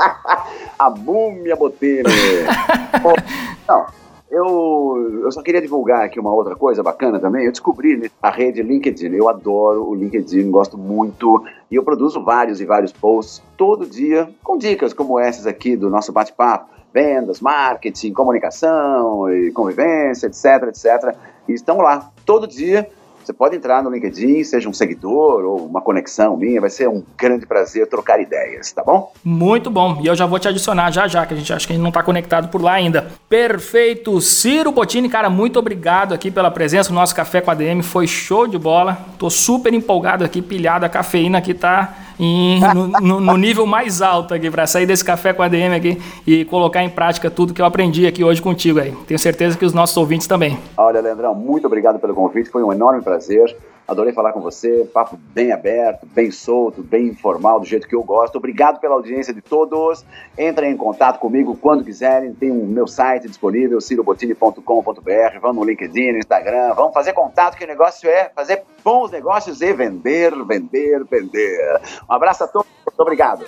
a 0.78 0.90
múmia 0.90 1.54
Bottini. 1.54 2.02
Não, 3.68 3.86
Eu, 4.30 5.20
eu 5.22 5.32
só 5.32 5.42
queria 5.42 5.60
divulgar 5.60 6.04
aqui 6.04 6.18
uma 6.18 6.32
outra 6.32 6.56
coisa 6.56 6.82
bacana 6.82 7.20
também. 7.20 7.44
Eu 7.44 7.52
descobri 7.52 7.96
né, 7.96 8.08
a 8.22 8.30
rede 8.30 8.62
LinkedIn. 8.62 9.14
Eu 9.14 9.28
adoro 9.28 9.88
o 9.88 9.94
LinkedIn, 9.94 10.50
gosto 10.50 10.78
muito. 10.78 11.44
E 11.70 11.74
eu 11.74 11.82
produzo 11.82 12.24
vários 12.24 12.60
e 12.60 12.64
vários 12.64 12.92
posts 12.92 13.42
todo 13.56 13.86
dia 13.86 14.30
com 14.42 14.56
dicas 14.56 14.94
como 14.94 15.18
essas 15.18 15.46
aqui 15.46 15.76
do 15.76 15.90
nosso 15.90 16.10
bate-papo. 16.10 16.79
Vendas, 16.92 17.40
marketing, 17.40 18.12
comunicação 18.12 19.32
e 19.32 19.50
convivência, 19.52 20.26
etc, 20.26 20.68
etc. 20.68 21.16
E 21.48 21.52
estão 21.52 21.78
lá 21.78 22.10
todo 22.24 22.46
dia 22.46 22.88
você 23.30 23.34
pode 23.34 23.54
entrar 23.54 23.82
no 23.82 23.90
LinkedIn, 23.90 24.42
seja 24.42 24.68
um 24.68 24.72
seguidor 24.72 25.44
ou 25.44 25.66
uma 25.66 25.80
conexão 25.80 26.36
minha, 26.36 26.60
vai 26.60 26.70
ser 26.70 26.88
um 26.88 27.02
grande 27.16 27.46
prazer 27.46 27.86
trocar 27.86 28.20
ideias, 28.20 28.72
tá 28.72 28.82
bom? 28.82 29.12
Muito 29.22 29.70
bom. 29.70 30.00
E 30.02 30.06
eu 30.06 30.16
já 30.16 30.26
vou 30.26 30.38
te 30.38 30.48
adicionar 30.48 30.90
já 30.90 31.06
já, 31.06 31.24
que 31.24 31.34
a 31.34 31.36
gente 31.36 31.52
acha 31.52 31.66
que 31.66 31.72
a 31.72 31.76
gente 31.76 31.82
não 31.82 31.90
está 31.90 32.02
conectado 32.02 32.48
por 32.48 32.60
lá 32.60 32.72
ainda. 32.72 33.08
Perfeito. 33.28 34.20
Ciro 34.20 34.72
Bottini, 34.72 35.08
cara, 35.08 35.30
muito 35.30 35.58
obrigado 35.58 36.12
aqui 36.12 36.30
pela 36.30 36.50
presença. 36.50 36.90
O 36.90 36.94
nosso 36.94 37.14
café 37.14 37.40
com 37.40 37.50
a 37.50 37.54
DM 37.54 37.82
foi 37.82 38.06
show 38.06 38.48
de 38.48 38.58
bola. 38.58 38.98
Tô 39.16 39.30
super 39.30 39.72
empolgado 39.72 40.24
aqui, 40.24 40.42
pilhado. 40.42 40.84
A 40.84 40.88
cafeína 40.88 41.38
aqui 41.38 41.54
tá 41.54 41.94
em, 42.20 42.60
no, 42.60 42.86
no, 42.86 43.20
no, 43.20 43.36
nível 43.38 43.64
mais 43.66 44.02
alto 44.02 44.34
aqui, 44.34 44.50
para 44.50 44.66
sair 44.66 44.84
desse 44.84 45.02
café 45.02 45.32
com 45.32 45.42
a 45.42 45.48
DM 45.48 45.74
aqui 45.74 45.98
e 46.26 46.44
colocar 46.44 46.84
em 46.84 46.90
prática 46.90 47.30
tudo 47.30 47.54
que 47.54 47.62
eu 47.62 47.64
aprendi 47.64 48.06
aqui 48.06 48.22
hoje 48.22 48.42
contigo 48.42 48.78
aí. 48.78 48.94
Tenho 49.06 49.18
certeza 49.18 49.56
que 49.56 49.64
os 49.64 49.72
nossos 49.72 49.96
ouvintes 49.96 50.26
também. 50.26 50.58
Olha, 50.76 51.00
Leandrão, 51.00 51.34
muito 51.34 51.66
obrigado 51.66 51.98
pelo 51.98 52.14
convite, 52.14 52.50
foi 52.50 52.62
um 52.62 52.70
enorme 52.70 53.02
prazer. 53.02 53.56
Adorei 53.90 54.12
falar 54.12 54.32
com 54.32 54.40
você, 54.40 54.88
papo 54.94 55.18
bem 55.34 55.50
aberto, 55.50 56.06
bem 56.06 56.30
solto, 56.30 56.80
bem 56.80 57.08
informal, 57.08 57.58
do 57.58 57.66
jeito 57.66 57.88
que 57.88 57.94
eu 57.96 58.04
gosto. 58.04 58.36
Obrigado 58.36 58.78
pela 58.78 58.94
audiência 58.94 59.34
de 59.34 59.40
todos. 59.40 60.04
Entrem 60.38 60.70
em 60.70 60.76
contato 60.76 61.18
comigo 61.18 61.58
quando 61.60 61.82
quiserem. 61.82 62.32
Tem 62.32 62.52
o 62.52 62.66
meu 62.66 62.86
site 62.86 63.26
disponível, 63.26 63.80
cirobotini.com.br. 63.80 65.40
Vão 65.42 65.52
no 65.52 65.64
LinkedIn, 65.64 66.12
no 66.12 66.18
Instagram. 66.18 66.72
Vamos 66.74 66.94
fazer 66.94 67.14
contato, 67.14 67.56
que 67.56 67.64
o 67.64 67.66
negócio 67.66 68.08
é 68.08 68.30
fazer 68.32 68.62
bons 68.82 69.10
negócios 69.10 69.60
e 69.60 69.72
vender, 69.72 70.32
vender, 70.44 71.04
vender. 71.04 71.80
Um 72.08 72.14
abraço 72.14 72.44
a 72.44 72.48
todos. 72.48 72.68
Muito 72.86 73.00
obrigado. 73.00 73.44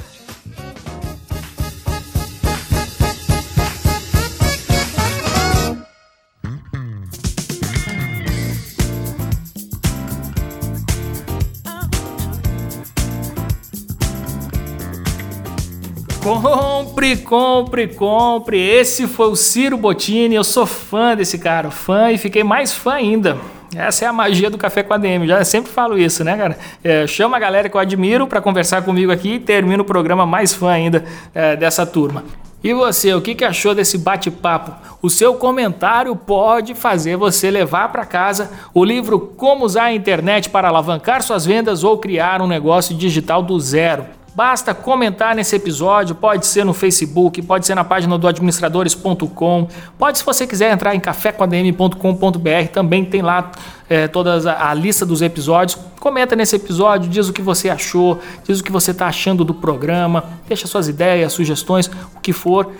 Compre, 16.22 17.16
compre, 17.16 17.88
compre. 17.88 18.60
Esse 18.60 19.08
foi 19.08 19.28
o 19.28 19.34
Ciro 19.34 19.76
Bottini. 19.76 20.36
Eu 20.36 20.44
sou 20.44 20.64
fã 20.64 21.16
desse 21.16 21.36
cara, 21.36 21.68
fã 21.68 22.12
e 22.12 22.18
fiquei 22.18 22.44
mais 22.44 22.72
fã 22.72 22.92
ainda. 22.92 23.36
Essa 23.74 24.04
é 24.04 24.08
a 24.08 24.12
magia 24.12 24.50
do 24.50 24.58
Café 24.58 24.82
com 24.82 24.92
a 24.92 24.98
DM. 24.98 25.26
Já 25.26 25.44
sempre 25.44 25.72
falo 25.72 25.98
isso, 25.98 26.22
né, 26.22 26.36
cara? 26.36 26.58
É, 26.84 27.06
chama 27.06 27.36
a 27.36 27.40
galera 27.40 27.68
que 27.68 27.76
eu 27.76 27.80
admiro 27.80 28.26
para 28.26 28.40
conversar 28.40 28.82
comigo 28.82 29.10
aqui 29.10 29.34
e 29.34 29.40
termino 29.40 29.82
o 29.82 29.86
programa 29.86 30.26
mais 30.26 30.52
fã 30.52 30.70
ainda 30.70 31.04
é, 31.34 31.56
dessa 31.56 31.86
turma. 31.86 32.24
E 32.62 32.72
você, 32.72 33.12
o 33.12 33.20
que, 33.20 33.34
que 33.34 33.44
achou 33.44 33.74
desse 33.74 33.98
bate-papo? 33.98 34.72
O 35.02 35.10
seu 35.10 35.34
comentário 35.34 36.14
pode 36.14 36.74
fazer 36.74 37.16
você 37.16 37.50
levar 37.50 37.90
para 37.90 38.06
casa 38.06 38.52
o 38.72 38.84
livro 38.84 39.18
Como 39.18 39.64
Usar 39.64 39.84
a 39.84 39.92
Internet 39.92 40.48
para 40.48 40.68
Alavancar 40.68 41.22
Suas 41.22 41.44
Vendas 41.44 41.82
ou 41.82 41.98
Criar 41.98 42.40
um 42.40 42.46
Negócio 42.46 42.94
Digital 42.94 43.42
do 43.42 43.58
Zero. 43.58 44.06
Basta 44.34 44.72
comentar 44.72 45.34
nesse 45.34 45.54
episódio, 45.54 46.14
pode 46.14 46.46
ser 46.46 46.64
no 46.64 46.72
Facebook, 46.72 47.42
pode 47.42 47.66
ser 47.66 47.74
na 47.74 47.84
página 47.84 48.16
do 48.16 48.26
administradores.com, 48.26 49.68
pode 49.98 50.18
se 50.18 50.24
você 50.24 50.46
quiser 50.46 50.72
entrar 50.72 50.94
em 50.94 51.00
cafécomadm.com.br, 51.00 52.68
também 52.72 53.04
tem 53.04 53.20
lá 53.20 53.50
é, 53.90 54.08
toda 54.08 54.50
a, 54.50 54.70
a, 54.70 54.74
lista 54.74 55.04
dos 55.04 55.20
episódios. 55.20 55.78
Comenta 56.00 56.34
nesse 56.34 56.56
episódio, 56.56 57.10
diz 57.10 57.28
o 57.28 57.32
que 57.32 57.42
você 57.42 57.68
achou, 57.68 58.20
diz 58.42 58.60
o 58.60 58.64
que 58.64 58.72
você 58.72 58.92
está 58.92 59.06
achando 59.06 59.44
do 59.44 59.52
programa, 59.52 60.24
deixa 60.48 60.66
suas 60.66 60.88
ideias, 60.88 61.34
sugestões, 61.34 61.90
o 62.16 62.20
que 62.20 62.32
for. 62.32 62.72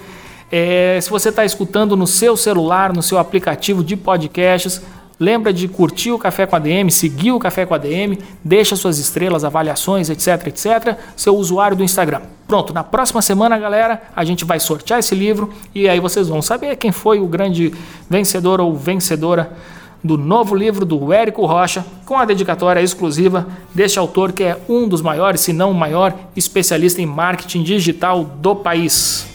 É, 0.50 0.98
se 1.03 1.11
você 1.11 1.28
está 1.28 1.44
escutando 1.44 1.94
no 1.94 2.07
seu 2.07 2.34
celular, 2.34 2.94
no 2.94 3.03
seu 3.03 3.18
aplicativo 3.18 3.84
de 3.84 3.94
podcasts, 3.94 4.80
Lembra 5.18 5.52
de 5.52 5.68
curtir 5.68 6.10
o 6.10 6.18
Café 6.18 6.46
com 6.46 6.56
a 6.56 6.58
DM, 6.58 6.90
seguir 6.90 7.32
o 7.32 7.38
Café 7.38 7.64
com 7.64 7.74
a 7.74 7.78
DM, 7.78 8.18
deixa 8.42 8.74
suas 8.74 8.98
estrelas, 8.98 9.44
avaliações, 9.44 10.10
etc, 10.10 10.48
etc, 10.48 10.98
seu 11.16 11.36
usuário 11.36 11.76
do 11.76 11.84
Instagram. 11.84 12.22
Pronto, 12.46 12.74
na 12.74 12.82
próxima 12.82 13.22
semana, 13.22 13.58
galera, 13.58 14.02
a 14.14 14.24
gente 14.24 14.44
vai 14.44 14.58
sortear 14.58 14.98
esse 14.98 15.14
livro 15.14 15.52
e 15.74 15.88
aí 15.88 16.00
vocês 16.00 16.28
vão 16.28 16.42
saber 16.42 16.76
quem 16.76 16.92
foi 16.92 17.20
o 17.20 17.26
grande 17.26 17.72
vencedor 18.10 18.60
ou 18.60 18.74
vencedora 18.76 19.52
do 20.02 20.18
novo 20.18 20.54
livro 20.54 20.84
do 20.84 21.12
Érico 21.12 21.46
Rocha, 21.46 21.84
com 22.04 22.18
a 22.18 22.24
dedicatória 22.24 22.80
exclusiva 22.80 23.46
deste 23.72 23.98
autor 23.98 24.32
que 24.32 24.42
é 24.42 24.58
um 24.68 24.88
dos 24.88 25.00
maiores, 25.00 25.40
se 25.40 25.52
não 25.52 25.70
o 25.70 25.74
maior, 25.74 26.14
especialista 26.34 27.00
em 27.00 27.06
marketing 27.06 27.62
digital 27.62 28.24
do 28.24 28.56
país. 28.56 29.26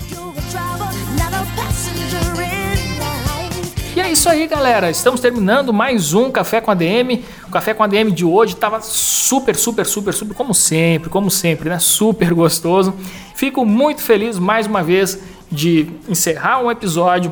Isso 4.17 4.29
aí, 4.29 4.47
galera. 4.47 4.89
Estamos 4.89 5.21
terminando 5.21 5.71
mais 5.71 6.15
um 6.15 6.31
Café 6.31 6.59
com 6.59 6.71
a 6.71 6.73
DM. 6.73 7.23
O 7.47 7.51
Café 7.51 7.75
com 7.75 7.83
a 7.83 7.87
DM 7.87 8.11
de 8.11 8.25
hoje 8.25 8.55
estava 8.55 8.81
super, 8.81 9.55
super, 9.55 9.85
super, 9.85 10.11
super, 10.11 10.33
como 10.33 10.55
sempre, 10.55 11.07
como 11.07 11.29
sempre, 11.29 11.69
né? 11.69 11.77
Super 11.77 12.33
gostoso. 12.33 12.95
Fico 13.35 13.63
muito 13.63 14.01
feliz 14.01 14.39
mais 14.39 14.65
uma 14.65 14.81
vez 14.81 15.19
de 15.51 15.91
encerrar 16.09 16.63
um 16.63 16.71
episódio 16.71 17.31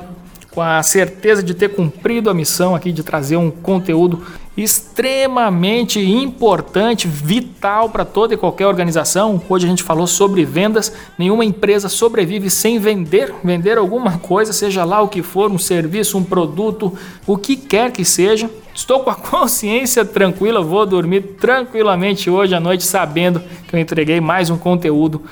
com 0.51 0.61
a 0.61 0.83
certeza 0.83 1.41
de 1.41 1.55
ter 1.55 1.69
cumprido 1.69 2.29
a 2.29 2.35
missão 2.35 2.75
aqui 2.75 2.91
de 2.91 3.01
trazer 3.01 3.35
um 3.35 3.49
conteúdo 3.49 4.23
extremamente 4.57 5.99
importante, 5.99 7.07
vital 7.07 7.89
para 7.89 8.05
toda 8.05 8.33
e 8.33 8.37
qualquer 8.37 8.67
organização. 8.67 9.41
Hoje 9.49 9.65
a 9.65 9.69
gente 9.69 9.83
falou 9.83 10.07
sobre 10.07 10.45
vendas. 10.45 10.93
Nenhuma 11.17 11.43
empresa 11.43 11.89
sobrevive 11.89 12.49
sem 12.49 12.79
vender, 12.79 13.33
vender 13.43 13.77
alguma 13.77 14.17
coisa, 14.19 14.53
seja 14.53 14.85
lá 14.85 15.01
o 15.01 15.09
que 15.09 15.21
for, 15.21 15.51
um 15.51 15.57
serviço, 15.57 16.17
um 16.17 16.23
produto, 16.23 16.97
o 17.27 17.37
que 17.37 17.57
quer 17.57 17.91
que 17.91 18.05
seja. 18.05 18.49
Estou 18.73 19.01
com 19.01 19.09
a 19.09 19.15
consciência 19.15 20.05
tranquila, 20.05 20.61
vou 20.61 20.85
dormir 20.85 21.21
tranquilamente 21.39 22.29
hoje 22.29 22.55
à 22.55 22.59
noite 22.59 22.83
sabendo 22.83 23.41
que 23.67 23.75
eu 23.75 23.79
entreguei 23.79 24.21
mais 24.21 24.49
um 24.49 24.57
conteúdo 24.57 25.23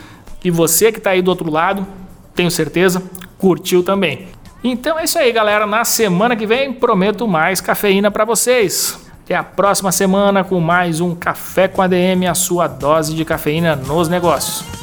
e 0.43 0.51
você 0.51 0.91
que 0.91 0.97
está 0.97 1.11
aí 1.11 1.21
do 1.21 1.30
outro 1.30 1.49
lado, 1.49 1.88
tenho 2.36 2.51
certeza, 2.51 3.01
curtiu 3.38 3.82
também. 3.82 4.28
Então 4.61 4.99
é 4.99 5.05
isso 5.05 5.17
aí, 5.17 5.32
galera. 5.32 5.65
Na 5.65 5.86
semana 5.86 6.36
que 6.36 6.45
vem 6.45 6.74
prometo 6.74 7.28
mais 7.28 7.61
cafeína 7.61 8.11
para 8.11 8.26
vocês. 8.26 9.03
Até 9.24 9.36
a 9.36 9.43
próxima 9.43 9.89
semana 9.89 10.43
com 10.43 10.59
mais 10.59 10.99
um 10.99 11.15
Café 11.15 11.69
com 11.69 11.82
ADM, 11.82 12.28
a 12.30 12.34
sua 12.34 12.67
dose 12.67 13.15
de 13.15 13.24
cafeína 13.24 13.74
nos 13.74 14.09
negócios. 14.09 14.83